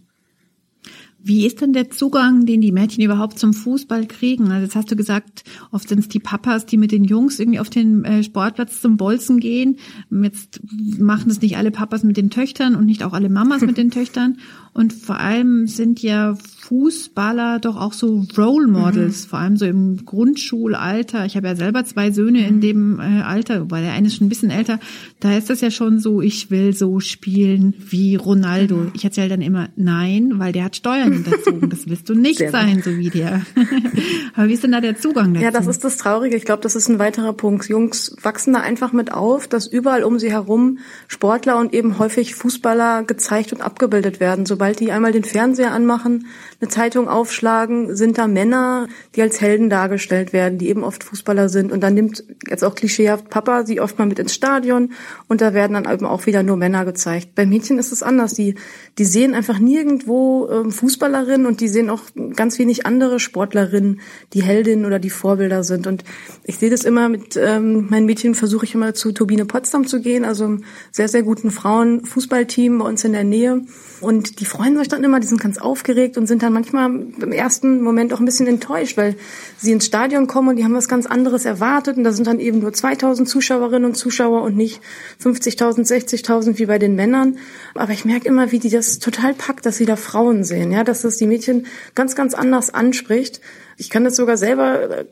Wie 1.24 1.46
ist 1.46 1.60
denn 1.60 1.72
der 1.72 1.90
Zugang, 1.90 2.46
den 2.46 2.60
die 2.60 2.72
Mädchen 2.72 3.04
überhaupt 3.04 3.38
zum 3.38 3.54
Fußball 3.54 4.06
kriegen? 4.06 4.50
Also 4.50 4.64
jetzt 4.64 4.74
hast 4.74 4.90
du 4.90 4.96
gesagt, 4.96 5.44
oft 5.70 5.88
sind 5.88 6.00
es 6.00 6.08
die 6.08 6.18
Papas, 6.18 6.66
die 6.66 6.76
mit 6.76 6.90
den 6.90 7.04
Jungs 7.04 7.38
irgendwie 7.38 7.60
auf 7.60 7.70
den 7.70 8.04
äh, 8.04 8.22
Sportplatz 8.24 8.80
zum 8.80 8.96
Bolzen 8.96 9.38
gehen. 9.38 9.76
Jetzt 10.10 10.60
machen 10.98 11.30
es 11.30 11.40
nicht 11.40 11.56
alle 11.56 11.70
Papas 11.70 12.02
mit 12.02 12.16
den 12.16 12.30
Töchtern 12.30 12.74
und 12.74 12.86
nicht 12.86 13.04
auch 13.04 13.12
alle 13.12 13.28
Mamas 13.28 13.62
mit 13.62 13.76
den 13.76 13.90
Töchtern. 13.92 14.38
Und 14.74 14.94
vor 14.94 15.20
allem 15.20 15.66
sind 15.66 16.02
ja 16.02 16.34
Fußballer 16.60 17.58
doch 17.58 17.76
auch 17.76 17.92
so 17.92 18.24
Role 18.38 18.68
Models, 18.68 19.26
mhm. 19.26 19.28
vor 19.28 19.38
allem 19.38 19.56
so 19.58 19.66
im 19.66 20.06
Grundschulalter. 20.06 21.26
Ich 21.26 21.36
habe 21.36 21.48
ja 21.48 21.56
selber 21.56 21.84
zwei 21.84 22.10
Söhne 22.10 22.46
in 22.46 22.62
dem 22.62 22.98
äh, 22.98 23.20
Alter, 23.20 23.70
weil 23.70 23.82
der 23.82 23.92
eine 23.92 24.06
ist 24.06 24.16
schon 24.16 24.28
ein 24.28 24.30
bisschen 24.30 24.50
älter. 24.50 24.80
Da 25.20 25.36
ist 25.36 25.50
das 25.50 25.60
ja 25.60 25.70
schon 25.70 25.98
so, 25.98 26.22
ich 26.22 26.50
will 26.50 26.72
so 26.72 27.00
spielen 27.00 27.74
wie 27.78 28.16
Ronaldo. 28.16 28.76
Mhm. 28.76 28.92
Ich 28.94 29.04
erzähle 29.04 29.28
dann 29.28 29.42
immer, 29.42 29.68
nein, 29.76 30.34
weil 30.36 30.52
der 30.52 30.64
hat 30.64 30.76
Steuern 30.76 31.12
hinterzogen. 31.12 31.68
Das 31.68 31.86
willst 31.86 32.08
du 32.08 32.14
nicht 32.14 32.38
Sehr 32.38 32.50
sein, 32.50 32.80
so 32.82 32.96
wie 32.96 33.10
der. 33.10 33.42
Aber 34.34 34.48
wie 34.48 34.54
ist 34.54 34.64
denn 34.64 34.72
da 34.72 34.80
der 34.80 34.96
Zugang 34.96 35.34
dazu? 35.34 35.44
Ja, 35.44 35.50
das 35.50 35.66
ist 35.66 35.84
das 35.84 35.98
Traurige. 35.98 36.36
Ich 36.36 36.46
glaube, 36.46 36.62
das 36.62 36.76
ist 36.76 36.88
ein 36.88 36.98
weiterer 36.98 37.34
Punkt. 37.34 37.68
Jungs 37.68 38.16
wachsen 38.22 38.54
da 38.54 38.60
einfach 38.60 38.94
mit 38.94 39.12
auf, 39.12 39.48
dass 39.48 39.66
überall 39.66 40.02
um 40.02 40.18
sie 40.18 40.30
herum 40.30 40.78
Sportler 41.08 41.58
und 41.58 41.74
eben 41.74 41.98
häufig 41.98 42.34
Fußballer 42.34 43.02
gezeigt 43.02 43.52
und 43.52 43.60
abgebildet 43.60 44.18
werden. 44.18 44.46
Sobald 44.62 44.78
die 44.78 44.92
einmal 44.92 45.10
den 45.10 45.24
Fernseher 45.24 45.72
anmachen, 45.72 46.28
eine 46.60 46.68
Zeitung 46.70 47.08
aufschlagen, 47.08 47.96
sind 47.96 48.16
da 48.16 48.28
Männer, 48.28 48.86
die 49.16 49.22
als 49.22 49.40
Helden 49.40 49.68
dargestellt 49.68 50.32
werden, 50.32 50.56
die 50.58 50.68
eben 50.68 50.84
oft 50.84 51.02
Fußballer 51.02 51.48
sind. 51.48 51.72
Und 51.72 51.80
dann 51.80 51.94
nimmt 51.94 52.22
jetzt 52.48 52.62
auch 52.62 52.76
klischeehaft 52.76 53.28
Papa 53.28 53.66
sie 53.66 53.80
oft 53.80 53.98
mal 53.98 54.06
mit 54.06 54.20
ins 54.20 54.32
Stadion 54.32 54.92
und 55.26 55.40
da 55.40 55.52
werden 55.52 55.72
dann 55.72 55.92
eben 55.92 56.06
auch 56.06 56.26
wieder 56.26 56.44
nur 56.44 56.56
Männer 56.56 56.84
gezeigt. 56.84 57.34
Bei 57.34 57.44
Mädchen 57.44 57.76
ist 57.80 57.90
es 57.90 58.04
anders. 58.04 58.34
Die, 58.34 58.54
die 58.98 59.04
sehen 59.04 59.34
einfach 59.34 59.58
nirgendwo 59.58 60.48
ähm, 60.48 60.70
Fußballerinnen 60.70 61.48
und 61.48 61.60
die 61.60 61.66
sehen 61.66 61.90
auch 61.90 62.02
ganz 62.36 62.60
wenig 62.60 62.86
andere 62.86 63.18
Sportlerinnen, 63.18 64.00
die 64.32 64.44
Heldinnen 64.44 64.84
oder 64.84 65.00
die 65.00 65.10
Vorbilder 65.10 65.64
sind. 65.64 65.88
Und 65.88 66.04
ich 66.44 66.58
sehe 66.58 66.70
das 66.70 66.84
immer 66.84 67.08
mit 67.08 67.36
ähm, 67.36 67.88
meinen 67.90 68.06
Mädchen, 68.06 68.36
versuche 68.36 68.64
ich 68.64 68.76
immer 68.76 68.94
zu 68.94 69.10
Turbine 69.10 69.44
Potsdam 69.44 69.88
zu 69.88 70.00
gehen, 70.00 70.24
also 70.24 70.44
einem 70.44 70.64
sehr, 70.92 71.08
sehr 71.08 71.24
guten 71.24 71.50
Frauenfußballteam 71.50 72.78
bei 72.78 72.84
uns 72.84 73.02
in 73.02 73.12
der 73.12 73.24
Nähe. 73.24 73.62
Und 74.00 74.38
die 74.38 74.46
freuen 74.52 74.76
sich 74.76 74.88
dann 74.88 75.02
immer, 75.02 75.18
die 75.18 75.26
sind 75.26 75.40
ganz 75.40 75.56
aufgeregt 75.56 76.18
und 76.18 76.26
sind 76.26 76.42
dann 76.42 76.52
manchmal 76.52 76.84
im 76.90 77.32
ersten 77.32 77.80
Moment 77.80 78.12
auch 78.12 78.20
ein 78.20 78.26
bisschen 78.26 78.46
enttäuscht, 78.46 78.98
weil 78.98 79.16
sie 79.56 79.72
ins 79.72 79.86
Stadion 79.86 80.26
kommen 80.26 80.50
und 80.50 80.56
die 80.56 80.64
haben 80.64 80.74
was 80.74 80.88
ganz 80.88 81.06
anderes 81.06 81.46
erwartet 81.46 81.96
und 81.96 82.04
da 82.04 82.12
sind 82.12 82.26
dann 82.26 82.38
eben 82.38 82.58
nur 82.58 82.70
2000 82.70 83.26
Zuschauerinnen 83.26 83.86
und 83.86 83.94
Zuschauer 83.94 84.42
und 84.42 84.54
nicht 84.54 84.82
50.000, 85.24 85.86
60.000 85.88 86.58
wie 86.58 86.66
bei 86.66 86.78
den 86.78 86.96
Männern. 86.96 87.38
Aber 87.74 87.92
ich 87.92 88.04
merke 88.04 88.28
immer, 88.28 88.52
wie 88.52 88.58
die 88.58 88.68
das 88.68 88.98
total 88.98 89.32
packt, 89.32 89.64
dass 89.64 89.78
sie 89.78 89.86
da 89.86 89.96
Frauen 89.96 90.44
sehen, 90.44 90.70
ja, 90.70 90.84
dass 90.84 91.00
das 91.00 91.16
die 91.16 91.26
Mädchen 91.26 91.64
ganz, 91.94 92.14
ganz 92.14 92.34
anders 92.34 92.74
anspricht. 92.74 93.40
Ich 93.78 93.88
kann 93.88 94.04
das 94.04 94.16
sogar 94.16 94.36
selber 94.36 95.06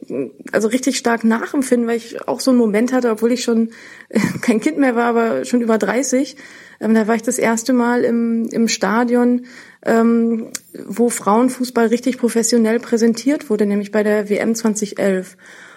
also 0.52 0.68
richtig 0.68 0.98
stark 0.98 1.24
nachempfinden, 1.24 1.88
weil 1.88 1.96
ich 1.96 2.28
auch 2.28 2.40
so 2.40 2.50
einen 2.50 2.58
Moment 2.60 2.92
hatte, 2.92 3.10
obwohl 3.10 3.32
ich 3.32 3.42
schon 3.42 3.70
kein 4.42 4.60
Kind 4.60 4.76
mehr 4.76 4.96
war, 4.96 5.06
aber 5.06 5.46
schon 5.46 5.62
über 5.62 5.78
30. 5.78 6.36
Ähm, 6.80 6.94
da 6.94 7.06
war 7.06 7.14
ich 7.14 7.22
das 7.22 7.38
erste 7.38 7.72
Mal 7.72 8.04
im, 8.04 8.48
im 8.50 8.68
Stadion 8.68 9.42
ähm, 9.84 10.48
wo 10.86 11.08
Frauenfußball 11.08 11.86
richtig 11.86 12.18
professionell 12.18 12.80
präsentiert 12.80 13.50
wurde, 13.50 13.66
nämlich 13.66 13.90
bei 13.90 14.02
der 14.02 14.28
WM 14.28 14.54
2011. 14.54 15.36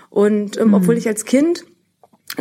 Und 0.09 0.57
ähm, 0.57 0.69
mhm. 0.69 0.73
obwohl 0.75 0.97
ich 0.97 1.07
als 1.07 1.25
Kind 1.25 1.65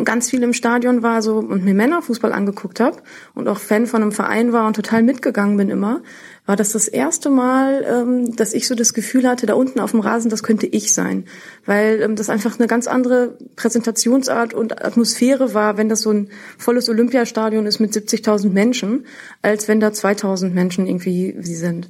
ganz 0.04 0.30
viel 0.30 0.42
im 0.42 0.54
Stadion 0.54 1.02
war 1.02 1.20
so 1.20 1.36
und 1.36 1.64
mir 1.64 1.74
Männerfußball 1.74 2.32
angeguckt 2.32 2.80
habe 2.80 3.02
und 3.34 3.46
auch 3.46 3.58
Fan 3.58 3.86
von 3.86 4.02
einem 4.02 4.12
Verein 4.12 4.52
war 4.52 4.66
und 4.66 4.74
total 4.74 5.02
mitgegangen 5.02 5.56
bin 5.56 5.68
immer, 5.68 6.02
war 6.44 6.56
das 6.56 6.72
das 6.72 6.88
erste 6.88 7.30
Mal, 7.30 7.84
ähm, 7.88 8.34
dass 8.34 8.52
ich 8.52 8.66
so 8.66 8.74
das 8.74 8.94
Gefühl 8.94 9.28
hatte, 9.28 9.46
da 9.46 9.54
unten 9.54 9.78
auf 9.78 9.92
dem 9.92 10.00
Rasen, 10.00 10.28
das 10.28 10.42
könnte 10.42 10.66
ich 10.66 10.92
sein, 10.92 11.24
weil 11.66 12.02
ähm, 12.02 12.16
das 12.16 12.30
einfach 12.30 12.58
eine 12.58 12.66
ganz 12.66 12.88
andere 12.88 13.38
Präsentationsart 13.54 14.52
und 14.52 14.84
Atmosphäre 14.84 15.54
war, 15.54 15.76
wenn 15.76 15.88
das 15.88 16.00
so 16.02 16.10
ein 16.10 16.30
volles 16.58 16.88
Olympiastadion 16.88 17.64
ist 17.66 17.78
mit 17.78 17.92
70.000 17.92 18.50
Menschen, 18.50 19.06
als 19.40 19.68
wenn 19.68 19.78
da 19.78 19.88
2.000 19.88 20.50
Menschen 20.50 20.86
irgendwie 20.86 21.36
sie 21.40 21.54
sind. 21.54 21.88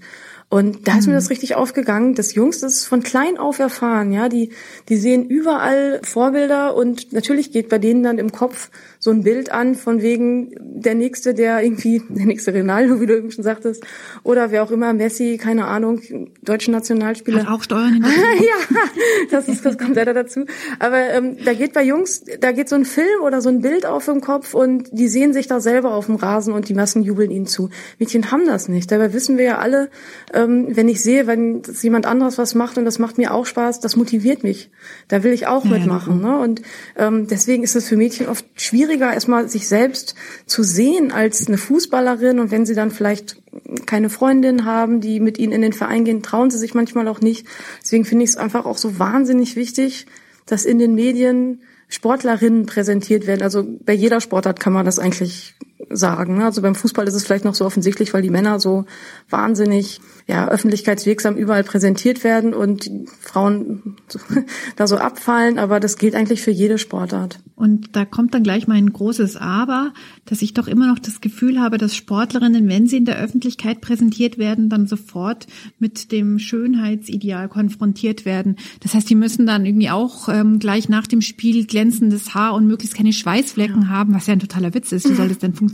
Und 0.53 0.87
da 0.87 0.99
ist 0.99 1.07
mir 1.07 1.15
das 1.15 1.25
mhm. 1.25 1.29
richtig 1.29 1.55
aufgegangen, 1.55 2.15
dass 2.15 2.35
Jungs 2.35 2.61
das 2.61 2.85
von 2.85 3.03
klein 3.03 3.39
auf 3.39 3.59
erfahren, 3.59 4.13
ja, 4.13 4.29
die, 4.29 4.51
die 4.91 4.99
sehen 4.99 5.27
überall 5.27 6.03
Vorbilder 6.03 6.77
und 6.77 7.11
natürlich 7.15 7.53
geht 7.53 7.71
bei 7.71 7.79
denen 7.79 8.03
dann 8.03 8.19
im 8.19 8.33
Kopf 8.33 8.69
so 9.05 9.11
ein 9.11 9.25
Bild 9.25 9.51
an 9.51 9.75
von 9.75 10.01
wegen 10.01 10.55
der 10.61 10.95
nächste, 10.95 11.35
der 11.35 11.61
irgendwie, 11.61 12.01
der 12.09 12.25
nächste 12.25 12.55
Ronaldo, 12.55 13.01
wie 13.01 13.07
du 13.07 13.17
eben 13.17 13.33
schon 13.33 13.43
sagtest, 13.43 13.83
oder 14.23 14.53
wer 14.53 14.63
auch 14.63 14.71
immer, 14.71 14.93
Messi, 14.93 15.39
keine 15.43 15.67
Ahnung, 15.67 16.01
deutschen 16.43 16.73
Nationalspieler. 16.73 17.41
Hat 17.41 17.49
auch 17.49 17.65
Steuern 17.65 18.07
Ja, 18.39 18.79
das, 19.33 19.49
ist, 19.49 19.67
das 19.67 19.77
kommt 19.77 19.97
leider 19.97 20.15
dazu. 20.15 20.45
Aber 20.79 21.01
ähm, 21.01 21.37
da 21.45 21.53
geht 21.53 21.73
bei 21.73 21.83
Jungs, 21.83 22.23
da 22.41 22.53
geht 22.53 22.69
so 22.69 22.77
ein 22.77 22.85
Film 22.85 23.23
oder 23.25 23.41
so 23.41 23.49
ein 23.49 23.61
Bild 23.61 23.87
auf 23.87 24.07
im 24.07 24.21
Kopf 24.21 24.55
und 24.55 24.89
die 24.93 25.09
sehen 25.09 25.33
sich 25.33 25.49
da 25.49 25.59
selber 25.59 25.95
auf 25.95 26.07
dem 26.07 26.15
Rasen 26.15 26.55
und 26.55 26.69
die 26.69 26.75
Massen 26.75 27.03
jubeln 27.03 27.33
ihnen 27.33 27.47
zu. 27.47 27.71
Mädchen 27.99 28.31
haben 28.31 28.47
das 28.47 28.69
nicht. 28.69 28.93
Dabei 28.93 29.13
wissen 29.13 29.37
wir 29.37 29.45
ja 29.45 29.59
alle, 29.59 29.91
ähm, 30.33 30.69
wenn 30.77 30.89
ich 30.89 31.03
sehe, 31.03 31.27
wenn 31.27 31.63
jemand 31.81 32.07
anderes 32.07 32.39
was 32.39 32.55
macht 32.55 32.79
und 32.79 32.85
das 32.85 33.01
macht 33.01 33.19
mir 33.19 33.35
auch 33.35 33.47
Spaß, 33.47 33.81
das 33.81 33.97
motiviert 33.97 34.45
mich. 34.45 34.71
Da 35.09 35.25
will 35.25 35.33
ich 35.33 35.49
auch 35.49 35.65
ja, 35.65 35.73
mitmachen. 35.73 36.21
Ne? 36.21 36.39
Und 36.39 36.63
ähm, 36.97 37.27
deswegen 37.27 37.65
ist 37.65 37.75
es 37.75 37.89
für 37.89 37.97
Mädchen 37.97 38.29
oft 38.29 38.47
schwieriger, 38.93 39.13
erstmal 39.13 39.49
sich 39.49 39.69
selbst 39.69 40.15
zu 40.47 40.63
sehen 40.63 41.13
als 41.13 41.47
eine 41.49 41.59
Fußballerin. 41.59 42.41
Und 42.41 42.51
wenn 42.51 42.67
sie 42.67 42.75
dann 42.75 42.91
vielleicht 42.91 43.41
keine 43.87 44.11
Freundin 44.11 44.65
haben, 44.65 45.01
die 45.01 45.21
mit 45.21 45.39
ihnen 45.39 45.53
in 45.53 45.63
den 45.63 45.73
Verein 45.73 46.05
gehen, 46.05 46.23
trauen 46.23 46.51
sie 46.51 46.59
sich 46.59 46.75
manchmal 46.75 47.09
auch 47.09 47.21
nicht. 47.21 47.47
Deswegen 47.83 48.05
finde 48.05 48.25
ich 48.25 48.31
es 48.31 48.37
einfach 48.37 48.67
auch 48.67 48.79
so 48.79 48.99
wahnsinnig 48.99 49.57
wichtig, 49.57 50.07
dass 50.47 50.65
in 50.65 50.79
den 50.79 50.95
Medien 50.95 51.63
Sportlerinnen 51.89 52.67
präsentiert 52.67 53.27
werden. 53.27 53.43
Also 53.43 53.65
bei 53.85 53.93
jeder 53.93 54.21
Sportart 54.21 54.61
kann 54.61 54.73
man 54.73 54.87
das 54.87 54.99
eigentlich 54.99 55.55
sagen. 55.91 56.39
Ne? 56.39 56.45
Also 56.45 56.63
beim 56.63 56.75
Fußball 56.75 57.07
ist 57.07 57.15
es 57.15 57.25
vielleicht 57.25 57.45
noch 57.45 57.55
so 57.55 57.65
offensichtlich, 57.65 58.15
weil 58.15 58.23
die 58.23 58.31
Männer 58.31 58.61
so 58.61 58.85
wahnsinnig 59.29 60.01
ja, 60.27 60.49
öffentlichkeitswirksam 60.49 61.37
überall 61.37 61.65
präsentiert 61.65 62.25
werden 62.25 62.55
und 62.55 62.91
Frauen 63.21 63.97
da 64.77 64.87
so 64.87 64.97
abfallen, 64.97 65.59
aber 65.59 65.81
das 65.81 65.99
gilt 65.99 66.15
eigentlich 66.15 66.43
für 66.43 66.51
jede 66.51 66.79
Sportart. 66.79 67.41
Und 67.57 67.95
da 67.95 68.05
kommt 68.05 68.35
dann 68.35 68.43
gleich 68.43 68.67
mein 68.67 68.93
großes 68.93 69.37
Aber, 69.37 69.93
dass 70.25 70.43
ich 70.43 70.55
doch 70.55 70.67
immer 70.67 70.89
noch 70.89 70.99
das 70.99 71.21
Gefühl 71.21 71.61
habe, 71.61 71.79
dass 71.79 71.95
Sportlerinnen, 71.95 72.69
wenn 72.69 72.87
sie 72.87 72.97
in 72.97 73.05
der 73.05 73.19
Öffentlichkeit 73.19 73.81
präsentiert 73.81 74.39
werden, 74.39 74.69
dann 74.69 74.87
sofort 74.87 75.47
mit 75.79 76.13
dem 76.13 76.39
Schönheitsideal 76.39 77.49
konfrontiert 77.49 78.25
werden. 78.25 78.57
Das 78.81 78.95
heißt, 78.95 79.09
die 79.09 79.15
müssen 79.15 79.47
dann 79.47 79.67
irgendwie 79.67 79.91
auch 79.91 80.29
ähm, 80.29 80.59
gleich 80.59 80.89
nach 80.89 81.07
dem 81.07 81.21
Spiel 81.21 81.67
glänzendes 81.67 82.35
Haar 82.35 82.55
und 82.55 82.67
möglichst 82.67 82.97
keine 82.97 83.13
Schweißflecken 83.13 83.83
ja. 83.83 83.89
haben, 83.89 84.15
was 84.15 84.27
ja 84.27 84.33
ein 84.33 84.41
totaler 84.41 84.75
Witz 84.75 84.93
ist. 84.93 85.09
Wie 85.09 85.15
soll 85.15 85.29
das 85.29 85.39
denn 85.39 85.55
funktionieren? 85.55 85.72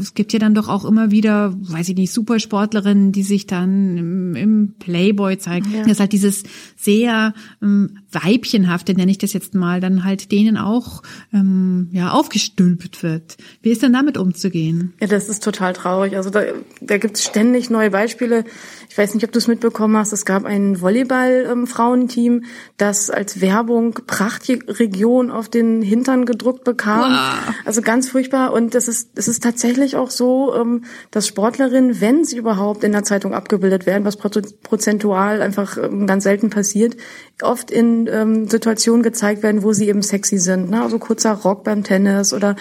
Es 0.00 0.14
gibt 0.14 0.32
ja 0.32 0.38
dann 0.38 0.54
doch 0.54 0.68
auch 0.68 0.84
immer 0.84 1.10
wieder, 1.10 1.54
weiß 1.58 1.88
ich 1.90 1.96
nicht, 1.96 2.12
Supersportlerinnen, 2.12 3.12
die 3.12 3.22
sich 3.22 3.46
dann 3.46 3.96
im, 3.96 4.34
im 4.34 4.74
Playboy 4.78 5.38
zeigen. 5.38 5.70
Ja. 5.72 5.82
Das 5.82 5.92
ist 5.92 6.00
halt 6.00 6.12
dieses 6.12 6.42
sehr 6.76 7.34
ähm, 7.62 7.98
weibchenhafte, 8.12 8.94
nenne 8.94 9.10
ich 9.10 9.18
das 9.18 9.32
jetzt 9.32 9.54
mal, 9.54 9.80
dann 9.80 10.04
halt 10.04 10.32
denen 10.32 10.56
auch 10.56 11.02
ähm, 11.32 11.88
ja 11.92 12.10
aufgestülpt 12.10 13.02
wird. 13.02 13.36
Wie 13.62 13.70
ist 13.70 13.82
denn 13.82 13.92
damit 13.92 14.18
umzugehen? 14.18 14.94
Ja, 15.00 15.06
das 15.06 15.28
ist 15.28 15.44
total 15.44 15.72
traurig. 15.72 16.16
Also 16.16 16.30
da, 16.30 16.42
da 16.80 16.98
gibt 16.98 17.16
es 17.16 17.24
ständig 17.24 17.70
neue 17.70 17.90
Beispiele. 17.90 18.44
Ich 18.88 18.98
weiß 18.98 19.14
nicht, 19.14 19.24
ob 19.24 19.32
du 19.32 19.38
es 19.38 19.46
mitbekommen 19.46 19.96
hast. 19.96 20.12
Es 20.12 20.24
gab 20.24 20.44
ein 20.44 20.80
Volleyball-Frauenteam, 20.80 22.44
das 22.76 23.10
als 23.10 23.40
Werbung 23.40 23.94
Prachtregion 24.06 25.30
auf 25.30 25.48
den 25.48 25.82
Hintern 25.82 26.26
gedruckt 26.26 26.64
bekam. 26.64 27.12
Wow. 27.12 27.54
Also 27.64 27.82
ganz 27.82 28.08
furchtbar. 28.08 28.52
Und 28.52 28.74
das 28.74 28.88
ist, 28.88 29.10
es 29.14 29.28
ist 29.28 29.42
tatsächlich 29.42 29.96
auch 29.96 30.10
so, 30.10 30.54
ähm, 30.54 30.84
dass 31.10 31.26
Sportlerinnen, 31.26 32.00
wenn 32.00 32.24
sie 32.24 32.38
überhaupt 32.38 32.82
in 32.82 32.92
der 32.92 33.04
Zeitung 33.04 33.34
abgebildet 33.34 33.86
werden, 33.86 34.04
was 34.04 34.16
prozentual 34.16 35.42
einfach 35.42 35.76
ähm, 35.78 36.06
ganz 36.06 36.24
selten 36.24 36.50
passiert, 36.50 36.96
oft 37.42 37.70
in 37.70 37.99
ähm, 38.06 38.48
Situationen 38.48 39.02
gezeigt 39.02 39.42
werden, 39.42 39.62
wo 39.62 39.72
sie 39.72 39.88
eben 39.88 40.02
sexy 40.02 40.38
sind. 40.38 40.70
Ne? 40.70 40.82
Also 40.82 40.98
kurzer 40.98 41.32
Rock 41.32 41.64
beim 41.64 41.84
Tennis 41.84 42.32
oder 42.32 42.56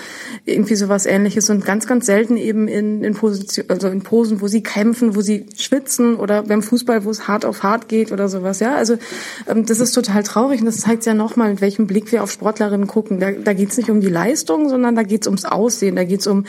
irgendwie 0.45 0.75
sowas 0.75 1.05
ähnliches 1.05 1.49
und 1.49 1.65
ganz, 1.65 1.87
ganz 1.87 2.05
selten 2.05 2.37
eben 2.37 2.67
in, 2.67 3.03
in 3.03 3.13
Position, 3.13 3.65
also 3.69 3.87
in 3.87 4.01
Posen, 4.01 4.41
wo 4.41 4.47
sie 4.47 4.63
kämpfen, 4.63 5.15
wo 5.15 5.21
sie 5.21 5.45
schwitzen 5.55 6.15
oder 6.15 6.43
beim 6.43 6.61
Fußball, 6.61 7.05
wo 7.05 7.09
es 7.09 7.27
hart 7.27 7.45
auf 7.45 7.63
hart 7.63 7.87
geht 7.87 8.11
oder 8.11 8.29
sowas. 8.29 8.59
Ja, 8.59 8.75
also 8.75 8.97
ähm, 9.47 9.65
das 9.65 9.79
ist 9.79 9.91
total 9.93 10.23
traurig 10.23 10.59
und 10.59 10.65
das 10.65 10.77
zeigt 10.77 11.05
ja 11.05 11.13
nochmal, 11.13 11.51
mit 11.51 11.61
welchem 11.61 11.87
Blick 11.87 12.11
wir 12.11 12.23
auf 12.23 12.31
Sportlerinnen 12.31 12.87
gucken. 12.87 13.19
Da, 13.19 13.31
da 13.31 13.53
geht 13.53 13.71
es 13.71 13.77
nicht 13.77 13.89
um 13.89 14.01
die 14.01 14.09
Leistung, 14.09 14.69
sondern 14.69 14.95
da 14.95 15.03
geht 15.03 15.21
es 15.21 15.27
ums 15.27 15.45
Aussehen, 15.45 15.95
da 15.95 16.03
geht 16.03 16.21
es 16.21 16.27
um 16.27 16.45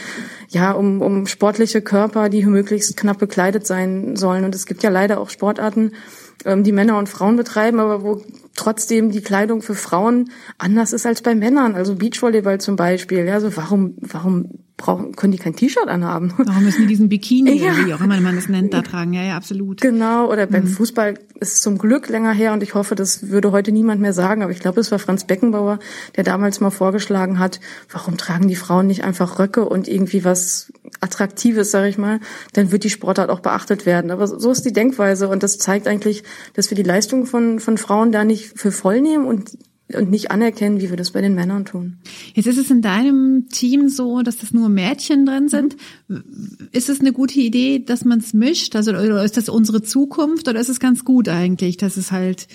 ja 0.48 0.72
um, 0.72 1.02
um 1.02 1.26
sportliche 1.26 1.82
Körper, 1.82 2.28
die 2.28 2.44
möglichst 2.44 2.96
knapp 2.96 3.18
bekleidet 3.18 3.66
sein 3.66 4.16
sollen. 4.16 4.44
Und 4.44 4.54
es 4.54 4.66
gibt 4.66 4.82
ja 4.82 4.90
leider 4.90 5.20
auch 5.20 5.30
Sportarten, 5.30 5.92
die 6.44 6.72
Männer 6.72 6.98
und 6.98 7.08
Frauen 7.08 7.36
betreiben, 7.36 7.80
aber 7.80 8.02
wo 8.02 8.22
trotzdem 8.54 9.10
die 9.10 9.22
Kleidung 9.22 9.62
für 9.62 9.74
Frauen 9.74 10.30
anders 10.58 10.92
ist 10.92 11.06
als 11.06 11.22
bei 11.22 11.34
Männern. 11.34 11.74
Also 11.74 11.96
Beachvolleyball 11.96 12.60
zum 12.60 12.76
Beispiel. 12.76 13.24
Ja, 13.24 13.34
also 13.34 13.56
warum, 13.56 13.96
warum 14.00 14.48
brauchen, 14.80 15.14
können 15.14 15.32
die 15.32 15.38
kein 15.38 15.54
T-Shirt 15.54 15.88
anhaben? 15.88 16.32
Warum 16.36 16.64
müssen 16.64 16.82
die 16.82 16.86
diesen 16.88 17.08
Bikini, 17.08 17.52
ja. 17.62 17.86
wie 17.86 17.94
auch 17.94 18.00
immer 18.00 18.20
man 18.20 18.36
das 18.36 18.48
nennt, 18.48 18.74
da 18.74 18.82
tragen? 18.82 19.12
Ja, 19.12 19.22
ja, 19.22 19.36
absolut. 19.36 19.80
Genau. 19.80 20.30
Oder 20.30 20.46
beim 20.46 20.64
mhm. 20.64 20.68
Fußball 20.68 21.14
ist 21.40 21.54
es 21.54 21.60
zum 21.60 21.78
Glück 21.78 22.08
länger 22.08 22.32
her 22.32 22.52
und 22.52 22.62
ich 22.62 22.74
hoffe, 22.74 22.94
das 22.94 23.28
würde 23.28 23.52
heute 23.52 23.72
niemand 23.72 24.00
mehr 24.00 24.12
sagen. 24.12 24.42
Aber 24.42 24.52
ich 24.52 24.60
glaube, 24.60 24.80
es 24.80 24.90
war 24.90 24.98
Franz 24.98 25.24
Beckenbauer, 25.24 25.78
der 26.16 26.24
damals 26.24 26.60
mal 26.60 26.70
vorgeschlagen 26.70 27.38
hat, 27.38 27.60
warum 27.90 28.16
tragen 28.16 28.48
die 28.48 28.56
Frauen 28.56 28.86
nicht 28.86 29.04
einfach 29.04 29.38
Röcke 29.38 29.64
und 29.64 29.88
irgendwie 29.88 30.24
was 30.24 30.72
Attraktives, 31.00 31.70
sage 31.70 31.88
ich 31.88 31.98
mal? 31.98 32.20
Dann 32.54 32.72
wird 32.72 32.84
die 32.84 32.90
Sportart 32.90 33.30
auch 33.30 33.40
beachtet 33.40 33.86
werden. 33.86 34.10
Aber 34.10 34.26
so 34.26 34.50
ist 34.50 34.64
die 34.64 34.72
Denkweise 34.72 35.28
und 35.28 35.42
das 35.42 35.58
zeigt 35.58 35.86
eigentlich, 35.86 36.24
dass 36.54 36.70
wir 36.70 36.76
die 36.76 36.82
Leistung 36.82 37.26
von, 37.26 37.60
von 37.60 37.78
Frauen 37.78 38.12
da 38.12 38.24
nicht 38.24 38.58
für 38.58 38.72
voll 38.72 39.00
nehmen 39.00 39.26
und 39.26 39.56
und 39.94 40.10
nicht 40.10 40.30
anerkennen, 40.30 40.80
wie 40.80 40.90
wir 40.90 40.96
das 40.96 41.10
bei 41.10 41.20
den 41.20 41.34
Männern 41.34 41.64
tun. 41.64 41.98
Jetzt 42.34 42.46
ist 42.46 42.58
es 42.58 42.70
in 42.70 42.82
deinem 42.82 43.48
Team 43.48 43.88
so, 43.88 44.22
dass 44.22 44.38
das 44.38 44.52
nur 44.52 44.68
Mädchen 44.68 45.26
drin 45.26 45.48
sind. 45.48 45.76
Ist 46.72 46.88
es 46.88 47.00
eine 47.00 47.12
gute 47.12 47.40
Idee, 47.40 47.78
dass 47.78 48.04
man 48.04 48.18
es 48.18 48.32
mischt? 48.32 48.76
Also 48.76 48.92
oder 48.92 49.24
ist 49.24 49.36
das 49.36 49.48
unsere 49.48 49.82
Zukunft 49.82 50.48
oder 50.48 50.60
ist 50.60 50.68
es 50.68 50.80
ganz 50.80 51.04
gut 51.04 51.28
eigentlich, 51.28 51.76
dass 51.76 51.96
es 51.96 52.12
halt 52.12 52.46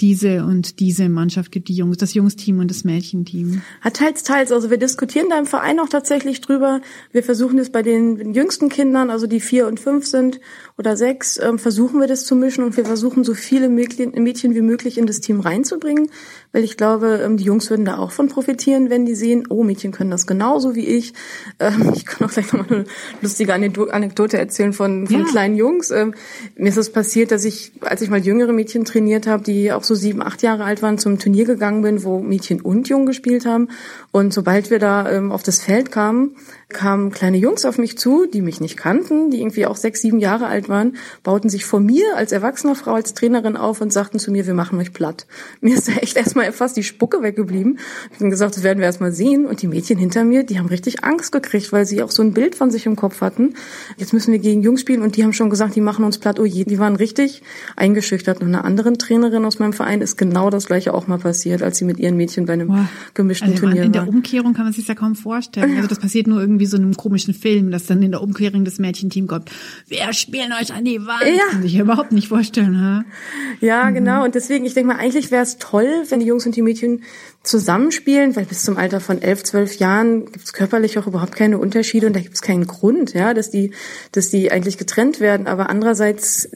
diese 0.00 0.44
und 0.44 0.80
diese 0.80 1.08
Mannschaft 1.08 1.52
gibt, 1.52 1.68
die 1.68 1.74
Jungs, 1.74 1.98
das 1.98 2.14
Jungsteam 2.14 2.58
und 2.58 2.70
das 2.70 2.84
Mädchenteam? 2.84 3.62
Hat 3.80 3.94
teils, 3.94 4.24
teils. 4.24 4.50
Also 4.50 4.70
wir 4.70 4.76
diskutieren 4.76 5.28
da 5.30 5.38
im 5.38 5.46
Verein 5.46 5.78
auch 5.78 5.88
tatsächlich 5.88 6.40
drüber. 6.40 6.80
Wir 7.12 7.22
versuchen 7.22 7.58
es 7.58 7.70
bei 7.70 7.82
den 7.82 8.34
jüngsten 8.34 8.68
Kindern, 8.68 9.10
also 9.10 9.26
die 9.26 9.40
vier 9.40 9.68
und 9.68 9.78
fünf 9.78 10.06
sind 10.06 10.40
oder 10.76 10.96
sechs, 10.96 11.38
ähm, 11.38 11.60
versuchen 11.60 12.00
wir 12.00 12.08
das 12.08 12.24
zu 12.24 12.34
mischen 12.34 12.64
und 12.64 12.76
wir 12.76 12.84
versuchen 12.84 13.22
so 13.22 13.34
viele 13.34 13.68
Mädchen 13.68 14.54
wie 14.54 14.60
möglich 14.60 14.98
in 14.98 15.06
das 15.06 15.20
Team 15.20 15.38
reinzubringen, 15.38 16.10
weil 16.50 16.64
ich 16.64 16.76
glaube, 16.76 17.20
ähm, 17.24 17.36
die 17.36 17.44
Jungs 17.44 17.70
würden 17.70 17.84
da 17.84 17.98
auch 17.98 18.10
von 18.10 18.28
profitieren, 18.28 18.90
wenn 18.90 19.06
die 19.06 19.14
sehen, 19.14 19.46
oh, 19.48 19.62
Mädchen 19.62 19.92
können 19.92 20.10
das 20.10 20.26
genauso 20.26 20.74
wie 20.74 20.86
ich. 20.86 21.12
Ähm, 21.60 21.92
ich 21.94 22.04
kann 22.04 22.26
auch 22.26 22.32
gleich 22.32 22.52
noch 22.52 22.68
mal 22.68 22.76
eine 22.76 22.84
lustige 23.22 23.54
Anekdote 23.54 24.38
erzählen 24.38 24.72
von, 24.72 25.06
von 25.06 25.20
ja. 25.20 25.24
kleinen 25.24 25.54
Jungs. 25.54 25.90
Mir 25.90 26.68
ist 26.68 26.76
es 26.76 26.90
passiert, 26.90 27.30
dass 27.30 27.44
ich, 27.44 27.72
als 27.80 28.02
ich 28.02 28.10
mal 28.10 28.20
jüngere 28.20 28.52
Mädchen 28.52 28.84
trainiert 28.84 29.26
habe, 29.28 29.44
die 29.44 29.70
auch 29.70 29.83
so 29.84 29.94
sieben, 29.94 30.22
acht 30.22 30.42
Jahre 30.42 30.64
alt 30.64 30.82
waren, 30.82 30.98
zum 30.98 31.18
Turnier 31.18 31.44
gegangen 31.44 31.82
bin, 31.82 32.04
wo 32.04 32.20
Mädchen 32.20 32.60
und 32.60 32.88
Jungen 32.88 33.06
gespielt 33.06 33.46
haben. 33.46 33.68
Und 34.10 34.32
sobald 34.32 34.70
wir 34.70 34.78
da 34.78 35.10
ähm, 35.10 35.32
auf 35.32 35.42
das 35.42 35.60
Feld 35.60 35.90
kamen, 35.90 36.36
kamen 36.74 37.10
kleine 37.10 37.38
Jungs 37.38 37.64
auf 37.64 37.78
mich 37.78 37.96
zu, 37.96 38.26
die 38.26 38.42
mich 38.42 38.60
nicht 38.60 38.76
kannten, 38.76 39.30
die 39.30 39.40
irgendwie 39.40 39.64
auch 39.64 39.76
sechs, 39.76 40.02
sieben 40.02 40.18
Jahre 40.18 40.46
alt 40.46 40.68
waren, 40.68 40.96
bauten 41.22 41.48
sich 41.48 41.64
vor 41.64 41.80
mir 41.80 42.04
als 42.16 42.32
erwachsener 42.32 42.74
Frau, 42.74 42.92
als 42.92 43.14
Trainerin 43.14 43.56
auf 43.56 43.80
und 43.80 43.92
sagten 43.92 44.18
zu 44.18 44.30
mir, 44.30 44.46
wir 44.46 44.52
machen 44.52 44.78
euch 44.78 44.92
platt. 44.92 45.26
Mir 45.62 45.76
ist 45.76 45.88
da 45.88 45.92
echt 45.92 46.16
erstmal 46.16 46.52
fast 46.52 46.76
die 46.76 46.82
Spucke 46.82 47.22
weggeblieben. 47.22 47.78
Ich 48.12 48.20
habe 48.20 48.28
gesagt, 48.28 48.56
das 48.56 48.62
werden 48.62 48.80
wir 48.80 48.86
erstmal 48.86 49.12
sehen. 49.12 49.46
Und 49.46 49.62
die 49.62 49.68
Mädchen 49.68 49.96
hinter 49.96 50.24
mir, 50.24 50.44
die 50.44 50.58
haben 50.58 50.66
richtig 50.66 51.04
Angst 51.04 51.32
gekriegt, 51.32 51.72
weil 51.72 51.86
sie 51.86 52.02
auch 52.02 52.10
so 52.10 52.22
ein 52.22 52.34
Bild 52.34 52.54
von 52.54 52.70
sich 52.70 52.84
im 52.86 52.96
Kopf 52.96 53.20
hatten. 53.20 53.54
Jetzt 53.96 54.12
müssen 54.12 54.32
wir 54.32 54.38
gegen 54.38 54.62
Jungs 54.62 54.80
spielen 54.80 55.02
und 55.02 55.16
die 55.16 55.24
haben 55.24 55.32
schon 55.32 55.48
gesagt, 55.48 55.76
die 55.76 55.80
machen 55.80 56.04
uns 56.04 56.18
platt. 56.18 56.38
Oh 56.40 56.44
je, 56.44 56.64
die 56.64 56.78
waren 56.78 56.96
richtig 56.96 57.42
eingeschüchtert. 57.76 58.40
Und 58.40 58.48
einer 58.48 58.64
anderen 58.64 58.98
Trainerin 58.98 59.44
aus 59.44 59.58
meinem 59.58 59.72
Verein 59.72 60.00
ist 60.00 60.18
genau 60.18 60.50
das 60.50 60.66
gleiche 60.66 60.92
auch 60.92 61.06
mal 61.06 61.18
passiert, 61.18 61.62
als 61.62 61.78
sie 61.78 61.84
mit 61.84 61.98
ihren 61.98 62.16
Mädchen 62.16 62.46
bei 62.46 62.54
einem 62.54 62.68
Boah. 62.68 62.88
gemischten 63.14 63.50
also 63.50 63.60
Turnier 63.60 63.78
war. 63.78 63.86
In 63.86 63.92
der 63.92 64.08
Umkehrung 64.08 64.54
kann 64.54 64.64
man 64.64 64.72
sich 64.72 64.88
ja 64.88 64.94
kaum 64.94 65.14
vorstellen. 65.14 65.76
Also 65.76 65.88
das 65.88 65.98
passiert 65.98 66.26
nur 66.26 66.40
irgendwie 66.40 66.63
so 66.66 66.76
in 66.76 66.84
einem 66.84 66.96
komischen 66.96 67.34
Film, 67.34 67.70
dass 67.70 67.86
dann 67.86 68.02
in 68.02 68.10
der 68.10 68.22
Umkehrung 68.22 68.64
das 68.64 68.78
Mädchenteam 68.78 69.26
kommt. 69.26 69.50
Wir 69.88 70.12
spielen 70.12 70.52
euch 70.52 70.72
an 70.72 70.84
die 70.84 71.00
Wand. 71.00 71.22
Ja. 71.26 71.50
Kann 71.50 71.64
ich 71.64 71.76
überhaupt 71.76 72.12
nicht 72.12 72.28
vorstellen. 72.28 72.80
Ha? 72.80 73.04
Ja, 73.60 73.90
mhm. 73.90 73.94
genau. 73.94 74.24
Und 74.24 74.34
deswegen, 74.34 74.64
ich 74.64 74.74
denke 74.74 74.94
mal, 74.94 75.00
eigentlich 75.00 75.30
wäre 75.30 75.42
es 75.42 75.58
toll, 75.58 76.04
wenn 76.08 76.20
die 76.20 76.26
Jungs 76.26 76.46
und 76.46 76.56
die 76.56 76.62
Mädchen 76.62 77.02
zusammenspielen, 77.42 78.36
weil 78.36 78.46
bis 78.46 78.64
zum 78.64 78.76
Alter 78.76 79.00
von 79.00 79.20
elf, 79.20 79.44
zwölf 79.44 79.76
Jahren 79.76 80.24
gibt 80.26 80.44
es 80.44 80.52
körperlich 80.52 80.98
auch 80.98 81.06
überhaupt 81.06 81.36
keine 81.36 81.58
Unterschiede 81.58 82.06
und 82.06 82.16
da 82.16 82.20
gibt 82.20 82.34
es 82.34 82.42
keinen 82.42 82.66
Grund, 82.66 83.12
ja, 83.12 83.34
dass 83.34 83.50
die, 83.50 83.72
dass 84.12 84.30
die 84.30 84.50
eigentlich 84.50 84.78
getrennt 84.78 85.20
werden. 85.20 85.46
Aber 85.46 85.68
andererseits 85.68 86.48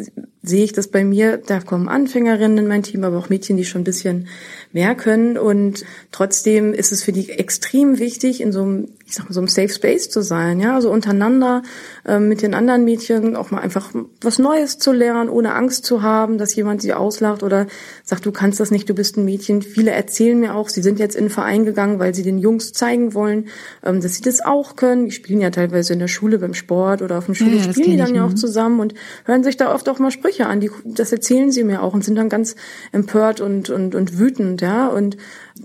sehe 0.49 0.64
ich 0.64 0.72
das 0.72 0.88
bei 0.88 1.05
mir, 1.05 1.36
da 1.36 1.61
kommen 1.61 1.88
Anfängerinnen 1.88 2.59
in 2.59 2.66
mein 2.66 2.82
Team, 2.82 3.05
aber 3.05 3.18
auch 3.18 3.28
Mädchen, 3.28 3.57
die 3.57 3.64
schon 3.64 3.82
ein 3.82 3.84
bisschen 3.84 4.28
mehr 4.72 4.94
können. 4.94 5.38
Und 5.38 5.84
trotzdem 6.11 6.74
ist 6.74 6.92
es 6.92 7.03
für 7.03 7.12
die 7.12 7.30
extrem 7.30 7.99
wichtig, 7.99 8.40
in 8.40 8.53
so 8.53 8.62
einem 8.62 8.88
ich 9.09 9.14
sag 9.14 9.24
mal, 9.24 9.32
so 9.32 9.40
ein 9.40 9.49
Safe 9.49 9.70
Space 9.70 10.11
zu 10.11 10.22
sein, 10.22 10.61
ja, 10.61 10.74
also 10.74 10.90
untereinander 10.90 11.62
äh, 12.05 12.18
mit 12.18 12.42
den 12.42 12.53
anderen 12.53 12.84
Mädchen 12.84 13.36
auch 13.36 13.51
mal 13.51 13.61
einfach 13.61 13.90
was 14.20 14.38
Neues 14.38 14.78
zu 14.78 14.92
lernen, 14.92 15.30
ohne 15.30 15.55
Angst 15.55 15.86
zu 15.86 16.03
haben, 16.03 16.36
dass 16.36 16.55
jemand 16.55 16.82
sie 16.82 16.92
auslacht 16.92 17.42
oder 17.42 17.68
sagt, 18.05 18.26
du 18.26 18.32
kannst 18.32 18.61
das 18.61 18.70
nicht, 18.70 18.86
du 18.86 18.94
bist 18.94 19.16
ein 19.16 19.24
Mädchen. 19.24 19.62
Viele 19.62 19.92
erzählen 19.92 20.38
mir 20.38 20.55
auch, 20.55 20.68
sie 20.68 20.82
sind 20.82 20.99
jetzt 20.99 21.16
in 21.16 21.24
den 21.24 21.30
Verein 21.30 21.64
gegangen, 21.64 21.99
weil 21.99 22.14
sie 22.14 22.22
den 22.22 22.36
Jungs 22.36 22.72
zeigen 22.72 23.14
wollen, 23.14 23.49
ähm, 23.82 24.03
dass 24.03 24.16
sie 24.16 24.22
das 24.22 24.44
auch 24.44 24.76
können. 24.76 25.07
Die 25.07 25.12
spielen 25.12 25.40
ja 25.40 25.49
teilweise 25.49 25.94
in 25.94 26.01
der 26.01 26.09
Schule 26.09 26.38
beim 26.38 26.53
Sport 26.53 27.01
oder 27.01 27.16
auf 27.16 27.24
dem 27.24 27.34
Schule, 27.34 27.57
ja, 27.57 27.64
ja, 27.64 27.72
spielen 27.72 27.92
die 27.92 27.96
dann 27.96 28.14
ja 28.14 28.26
auch 28.26 28.30
mhm. 28.30 28.36
zusammen 28.36 28.78
und 28.78 28.92
hören 29.24 29.42
sich 29.42 29.57
da 29.57 29.74
oft 29.74 29.88
auch 29.88 29.99
mal 29.99 30.11
Sprüche 30.11 30.38
an. 30.47 30.61
Die, 30.61 30.70
das 30.84 31.12
erzählen 31.12 31.51
sie 31.51 31.64
mir 31.64 31.82
auch 31.82 31.95
und 31.95 32.05
sind 32.05 32.16
dann 32.16 32.28
ganz 32.28 32.57
empört 32.93 33.41
und, 33.41 33.70
und, 33.70 33.95
und 33.95 34.18
wütend, 34.18 34.61
ja, 34.61 34.89
und, 34.89 35.16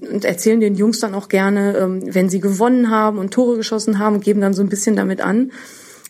und 0.02 0.26
erzählen 0.26 0.60
den 0.60 0.76
Jungs 0.76 1.00
dann 1.00 1.14
auch 1.14 1.30
gerne, 1.30 1.78
ähm, 1.78 2.04
wenn 2.06 2.30
sie 2.30 2.40
gewonnen 2.40 2.90
haben 2.90 3.18
und 3.18 3.34
Tore 3.34 3.58
geschossen 3.58 4.00
haben, 4.00 4.20
geben 4.20 4.42
dann 4.42 4.54
so 4.54 4.62
ein 4.62 4.70
bisschen 4.70 4.96
damit 4.96 5.22
an. 5.22 5.52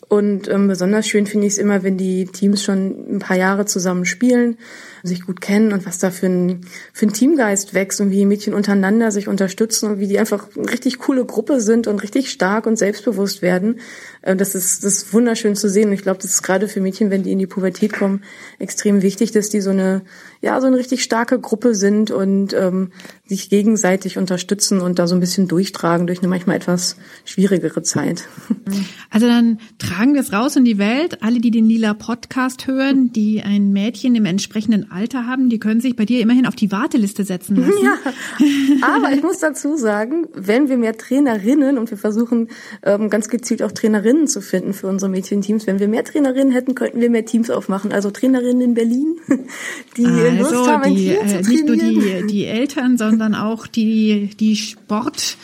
Und 0.08 0.48
ähm, 0.48 0.68
besonders 0.68 1.08
schön 1.08 1.26
finde 1.26 1.48
ich 1.48 1.54
es 1.54 1.60
immer, 1.60 1.84
wenn 1.84 1.98
die 1.98 2.26
Teams 2.26 2.64
schon 2.64 3.16
ein 3.16 3.20
paar 3.20 3.38
Jahre 3.38 3.66
zusammen 3.66 4.06
spielen 4.06 4.58
sich 5.04 5.26
gut 5.26 5.42
kennen 5.42 5.74
und 5.74 5.86
was 5.86 6.00
da 6.00 6.12
für 6.12 6.28
ein, 6.28 6.62
für 6.94 7.06
ein 7.06 7.14
Teamgeist 7.14 7.74
wächst 7.74 8.00
und 8.00 8.10
wie 8.10 8.20
die 8.20 8.26
Mädchen 8.26 8.54
untereinander 8.54 9.12
sich 9.12 9.28
unterstützen 9.28 9.92
und 9.92 10.00
wie 10.00 10.08
die 10.08 10.18
einfach 10.18 10.48
eine 10.56 10.72
richtig 10.72 10.98
coole 10.98 11.26
Gruppe 11.26 11.60
sind 11.60 11.88
und 11.88 12.02
richtig 12.02 12.32
stark 12.32 12.66
und 12.66 12.78
selbstbewusst 12.78 13.42
werden. 13.42 13.82
Äh, 14.24 14.36
das 14.36 14.56
ist, 14.56 14.84
das 14.84 14.94
ist 14.96 15.14
wunderschön 15.14 15.56
zu 15.56 15.70
sehen. 15.70 15.90
Und 15.90 15.94
ich 15.94 16.02
glaube, 16.02 16.20
das 16.22 16.32
ist 16.32 16.42
gerade 16.42 16.68
für 16.68 16.82
Mädchen, 16.82 17.12
wenn 17.12 17.24
die 17.24 17.32
in 17.32 17.40
die 17.40 17.48
Pubertät 17.48 17.94
kommen, 17.94 18.24
extrem 18.58 19.02
wichtig, 19.02 19.32
dass 19.32 19.50
die 19.50 19.62
so 19.62 19.70
eine, 19.70 20.02
ja, 20.42 20.60
so 20.60 20.68
eine 20.68 20.78
richtig 20.78 21.04
starke 21.04 21.40
Gruppe 21.40 21.76
sind 21.76 22.10
und 22.10 22.54
ähm, 22.54 22.92
sich 23.26 23.50
gegenseitig 23.50 24.18
unterstützen 24.18 24.80
und 24.80 25.00
da 25.00 25.08
so 25.08 25.16
ein 25.16 25.20
bisschen 25.20 25.48
durchtragen 25.48 26.08
durch 26.08 26.20
eine 26.20 26.28
manchmal 26.28 26.56
etwas 26.56 26.98
schwierigere 27.26 27.84
Zeit. 27.84 28.28
Also 29.10 29.28
dann 29.28 29.60
tragen 29.78 30.14
wir 30.14 30.22
es 30.22 30.34
raus 30.34 30.56
in 30.56 30.66
die 30.66 30.78
Welt. 30.78 31.22
Alle, 31.22 31.40
die 31.40 31.52
den 31.52 31.66
Lila 31.66 31.94
Podcast 31.94 32.66
hören, 32.66 33.12
die 33.14 33.44
ein 33.44 33.72
Mädchen 33.72 34.16
im 34.16 34.26
entsprechenden 34.26 34.90
Alter 34.90 35.28
haben, 35.28 35.50
die 35.50 35.60
können 35.60 35.82
sich 35.82 35.96
bei 35.96 36.06
dir 36.06 36.22
immerhin 36.22 36.48
auf 36.48 36.56
die 36.56 36.72
Warteliste 36.72 37.24
setzen 37.24 37.58
lassen. 37.58 37.74
Ja, 37.84 37.98
aber 38.82 39.12
ich 39.12 39.22
muss 39.22 39.40
dazu 39.40 39.78
sagen, 39.78 40.28
wenn 40.34 40.70
wir 40.70 40.78
mehr 40.78 40.98
Trainerinnen 40.98 41.78
und 41.78 41.92
wir 41.92 41.98
versuchen 41.98 42.50
ähm, 42.84 43.10
ganz 43.10 43.30
gezielt 43.30 43.62
auch 43.62 43.72
Trainerinnen 43.72 44.13
zu 44.28 44.42
finden 44.42 44.74
für 44.74 44.88
unsere 44.88 45.12
Mädchenteams, 45.12 45.68
wenn 45.68 45.80
wir 45.80 45.88
mehr 45.88 46.04
Trainerinnen 46.04 46.52
hätten, 46.52 46.76
könnten 46.76 47.02
wir 47.02 47.10
mehr 47.10 47.26
Teams 47.26 47.50
aufmachen. 47.50 47.92
Also 47.92 48.12
Trainerinnen 48.12 48.62
in 48.62 48.74
Berlin, 48.74 49.16
die 49.98 50.06
also, 50.06 50.56
Lust 50.56 50.70
haben, 50.70 50.96
die, 50.96 51.10
äh, 51.10 51.42
nicht 51.42 51.66
nur 51.66 51.76
die, 51.76 52.28
die 52.28 52.46
Eltern, 52.46 52.98
sondern 52.98 53.36
auch 53.36 53.68
die, 53.68 54.30
die 54.40 54.56
Sport 54.56 55.38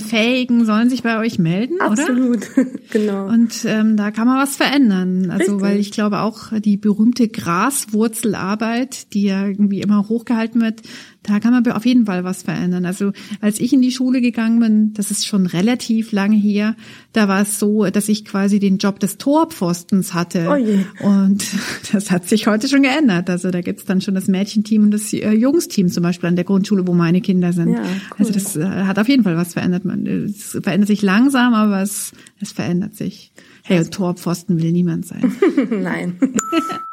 Fähigen 0.00 0.64
sollen 0.64 0.90
sich 0.90 1.04
bei 1.04 1.20
euch 1.20 1.38
melden, 1.38 1.80
Absolut. 1.80 2.18
oder? 2.18 2.34
Absolut, 2.34 2.80
genau. 2.90 3.28
Und 3.28 3.64
ähm, 3.64 3.96
da 3.96 4.10
kann 4.10 4.26
man 4.26 4.38
was 4.42 4.56
verändern. 4.56 5.30
Also 5.30 5.52
Richtig. 5.52 5.60
weil 5.60 5.78
ich 5.78 5.92
glaube 5.92 6.18
auch 6.22 6.52
die 6.58 6.76
berühmte 6.76 7.28
Graswurzelarbeit, 7.28 9.14
die 9.14 9.22
ja 9.22 9.46
irgendwie 9.46 9.80
immer 9.80 10.08
hochgehalten 10.08 10.60
wird, 10.60 10.82
da 11.22 11.40
kann 11.40 11.52
man 11.52 11.66
auf 11.72 11.84
jeden 11.84 12.06
Fall 12.06 12.24
was 12.24 12.42
verändern. 12.42 12.86
Also 12.86 13.12
als 13.40 13.60
ich 13.60 13.72
in 13.72 13.82
die 13.82 13.90
Schule 13.90 14.20
gegangen 14.20 14.60
bin, 14.60 14.92
das 14.94 15.10
ist 15.10 15.26
schon 15.26 15.46
relativ 15.46 16.12
lange 16.12 16.36
her, 16.36 16.76
da 17.12 17.28
war 17.28 17.42
es 17.42 17.58
so, 17.58 17.84
dass 17.86 18.08
ich 18.08 18.24
quasi 18.24 18.58
den 18.58 18.78
Job 18.78 19.00
des 19.00 19.18
Torpfostens 19.18 20.14
hatte. 20.14 20.48
Oh 20.48 21.06
und 21.06 21.44
das 21.92 22.10
hat 22.10 22.28
sich 22.28 22.46
heute 22.46 22.68
schon 22.68 22.82
geändert. 22.82 23.28
Also 23.28 23.50
da 23.50 23.60
gibt's 23.60 23.84
dann 23.84 24.00
schon 24.00 24.14
das 24.14 24.28
Mädchenteam 24.28 24.84
und 24.84 24.90
das 24.90 25.12
äh, 25.12 25.32
Jungsteam 25.32 25.88
zum 25.88 26.02
Beispiel 26.02 26.28
an 26.28 26.36
der 26.36 26.44
Grundschule, 26.44 26.86
wo 26.86 26.94
meine 26.94 27.20
Kinder 27.20 27.52
sind. 27.52 27.72
Ja, 27.72 27.82
cool. 27.82 28.16
Also 28.18 28.32
das 28.32 28.56
äh, 28.56 28.64
hat 28.64 28.98
auf 28.98 29.08
jeden 29.08 29.24
Fall 29.24 29.36
was 29.36 29.52
verändert. 29.52 29.84
es 29.84 30.58
verändert 30.62 30.88
sich 30.88 31.02
langsam, 31.02 31.54
aber 31.54 31.82
es, 31.82 32.12
es 32.40 32.52
verändert 32.52 32.94
sich. 32.96 33.32
Hey, 33.64 33.84
Torpfosten 33.84 34.62
will 34.62 34.72
niemand 34.72 35.06
sein. 35.06 35.32
Nein. 35.70 36.18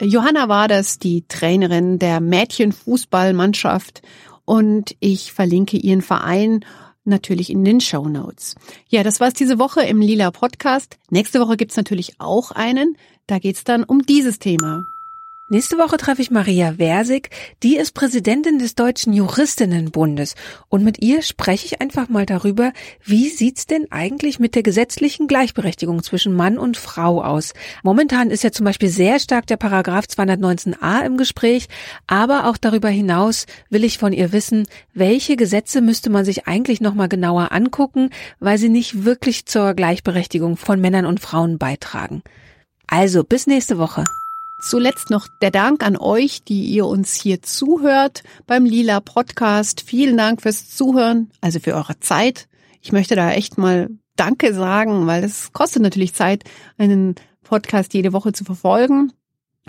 Johanna 0.00 0.48
war 0.48 0.68
das, 0.68 0.98
die 0.98 1.24
Trainerin 1.26 1.98
der 1.98 2.20
Mädchenfußballmannschaft 2.20 4.02
und 4.44 4.94
ich 5.00 5.32
verlinke 5.32 5.76
ihren 5.76 6.02
Verein 6.02 6.64
natürlich 7.04 7.50
in 7.50 7.64
den 7.64 7.80
Show 7.80 8.08
Notes. 8.08 8.56
Ja, 8.88 9.02
das 9.02 9.20
war's 9.20 9.34
diese 9.34 9.58
Woche 9.58 9.82
im 9.82 10.00
Lila 10.00 10.30
Podcast. 10.30 10.98
Nächste 11.10 11.40
Woche 11.40 11.56
gibt's 11.56 11.76
natürlich 11.76 12.14
auch 12.18 12.50
einen. 12.50 12.96
Da 13.26 13.38
geht's 13.38 13.64
dann 13.64 13.84
um 13.84 14.02
dieses 14.02 14.38
Thema. 14.38 14.84
Nächste 15.48 15.78
Woche 15.78 15.96
treffe 15.96 16.22
ich 16.22 16.32
Maria 16.32 16.72
Versig, 16.72 17.30
die 17.62 17.76
ist 17.76 17.94
Präsidentin 17.94 18.58
des 18.58 18.74
Deutschen 18.74 19.12
Juristinnenbundes 19.12 20.34
und 20.68 20.82
mit 20.82 21.00
ihr 21.00 21.22
spreche 21.22 21.66
ich 21.66 21.80
einfach 21.80 22.08
mal 22.08 22.26
darüber, 22.26 22.72
wie 23.04 23.28
sieht's 23.28 23.64
denn 23.64 23.86
eigentlich 23.92 24.40
mit 24.40 24.56
der 24.56 24.64
gesetzlichen 24.64 25.28
Gleichberechtigung 25.28 26.02
zwischen 26.02 26.34
Mann 26.34 26.58
und 26.58 26.76
Frau 26.76 27.22
aus? 27.22 27.52
Momentan 27.84 28.32
ist 28.32 28.42
ja 28.42 28.50
zum 28.50 28.64
Beispiel 28.64 28.88
sehr 28.88 29.20
stark 29.20 29.46
der 29.46 29.56
Paragraph 29.56 30.06
219a 30.06 31.06
im 31.06 31.16
Gespräch, 31.16 31.68
aber 32.08 32.48
auch 32.48 32.56
darüber 32.56 32.88
hinaus 32.88 33.46
will 33.70 33.84
ich 33.84 33.98
von 33.98 34.12
ihr 34.12 34.32
wissen, 34.32 34.66
welche 34.94 35.36
Gesetze 35.36 35.80
müsste 35.80 36.10
man 36.10 36.24
sich 36.24 36.48
eigentlich 36.48 36.80
nochmal 36.80 37.08
genauer 37.08 37.52
angucken, 37.52 38.10
weil 38.40 38.58
sie 38.58 38.68
nicht 38.68 39.04
wirklich 39.04 39.46
zur 39.46 39.74
Gleichberechtigung 39.74 40.56
von 40.56 40.80
Männern 40.80 41.06
und 41.06 41.20
Frauen 41.20 41.56
beitragen. 41.56 42.24
Also 42.88 43.22
bis 43.22 43.46
nächste 43.46 43.78
Woche. 43.78 44.02
Zuletzt 44.58 45.10
noch 45.10 45.28
der 45.42 45.50
Dank 45.50 45.84
an 45.84 45.96
euch, 45.96 46.42
die 46.42 46.64
ihr 46.64 46.86
uns 46.86 47.14
hier 47.14 47.42
zuhört 47.42 48.22
beim 48.46 48.64
Lila 48.64 49.00
Podcast. 49.00 49.82
Vielen 49.82 50.16
Dank 50.16 50.40
fürs 50.40 50.70
Zuhören, 50.70 51.30
also 51.42 51.60
für 51.60 51.74
eure 51.74 52.00
Zeit. 52.00 52.48
Ich 52.80 52.90
möchte 52.90 53.16
da 53.16 53.32
echt 53.32 53.58
mal 53.58 53.90
Danke 54.16 54.54
sagen, 54.54 55.06
weil 55.06 55.24
es 55.24 55.52
kostet 55.52 55.82
natürlich 55.82 56.14
Zeit, 56.14 56.44
einen 56.78 57.16
Podcast 57.42 57.92
jede 57.92 58.14
Woche 58.14 58.32
zu 58.32 58.44
verfolgen. 58.44 59.12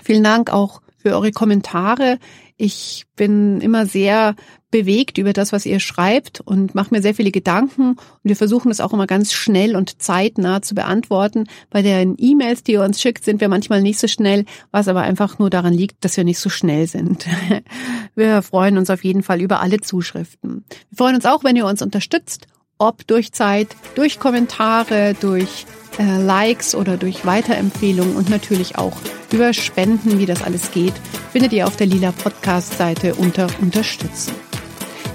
Vielen 0.01 0.23
Dank 0.23 0.51
auch 0.51 0.81
für 0.97 1.13
eure 1.13 1.31
Kommentare. 1.31 2.17
Ich 2.55 3.05
bin 3.15 3.59
immer 3.59 3.85
sehr 3.85 4.35
bewegt 4.77 5.17
über 5.17 5.33
das, 5.33 5.51
was 5.51 5.65
ihr 5.65 5.79
schreibt 5.79 6.41
und 6.41 6.75
mache 6.75 6.93
mir 6.93 7.01
sehr 7.01 7.15
viele 7.15 7.31
Gedanken. 7.31 7.91
Und 7.91 8.21
wir 8.23 8.35
versuchen 8.35 8.69
das 8.69 8.79
auch 8.79 8.93
immer 8.93 9.07
ganz 9.07 9.33
schnell 9.33 9.75
und 9.75 10.01
zeitnah 10.01 10.61
zu 10.61 10.75
beantworten. 10.75 11.45
Bei 11.71 11.81
den 11.81 12.15
E-Mails, 12.19 12.63
die 12.63 12.73
ihr 12.73 12.83
uns 12.83 13.01
schickt, 13.01 13.25
sind 13.25 13.41
wir 13.41 13.49
manchmal 13.49 13.81
nicht 13.81 13.99
so 13.99 14.07
schnell, 14.07 14.45
was 14.71 14.87
aber 14.87 15.01
einfach 15.01 15.39
nur 15.39 15.49
daran 15.49 15.73
liegt, 15.73 16.05
dass 16.05 16.15
wir 16.15 16.23
nicht 16.23 16.39
so 16.39 16.49
schnell 16.49 16.87
sind. 16.87 17.25
Wir 18.15 18.41
freuen 18.41 18.79
uns 18.79 18.89
auf 18.89 19.03
jeden 19.03 19.21
Fall 19.21 19.41
über 19.41 19.61
alle 19.61 19.79
Zuschriften. 19.79 20.65
Wir 20.89 20.97
freuen 20.97 21.15
uns 21.15 21.25
auch, 21.27 21.43
wenn 21.43 21.55
ihr 21.55 21.67
uns 21.67 21.83
unterstützt, 21.83 22.47
ob 22.79 23.05
durch 23.05 23.31
Zeit, 23.31 23.75
durch 23.93 24.19
Kommentare, 24.19 25.15
durch 25.19 25.67
äh, 25.99 26.21
Likes 26.23 26.73
oder 26.73 26.97
durch 26.97 27.27
Weiterempfehlungen 27.27 28.15
und 28.15 28.29
natürlich 28.29 28.77
auch 28.77 28.97
über 29.31 29.53
Spenden, 29.53 30.17
wie 30.17 30.25
das 30.25 30.41
alles 30.41 30.71
geht, 30.71 30.93
findet 31.31 31.53
ihr 31.53 31.67
auf 31.67 31.75
der 31.75 31.87
Lila 31.87 32.11
Podcast 32.11 32.75
Seite 32.77 33.13
unter 33.13 33.47
Unterstützen. 33.61 34.46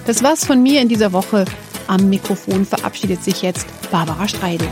Das 0.05 0.22
war's 0.22 0.44
von 0.44 0.62
mir 0.62 0.80
in 0.80 0.88
dieser 0.88 1.12
Woche. 1.12 1.44
Am 1.86 2.09
Mikrofon 2.09 2.66
verabschiedet 2.66 3.22
sich 3.22 3.42
jetzt 3.42 3.66
Barbara 3.90 4.26
Streidel. 4.26 4.68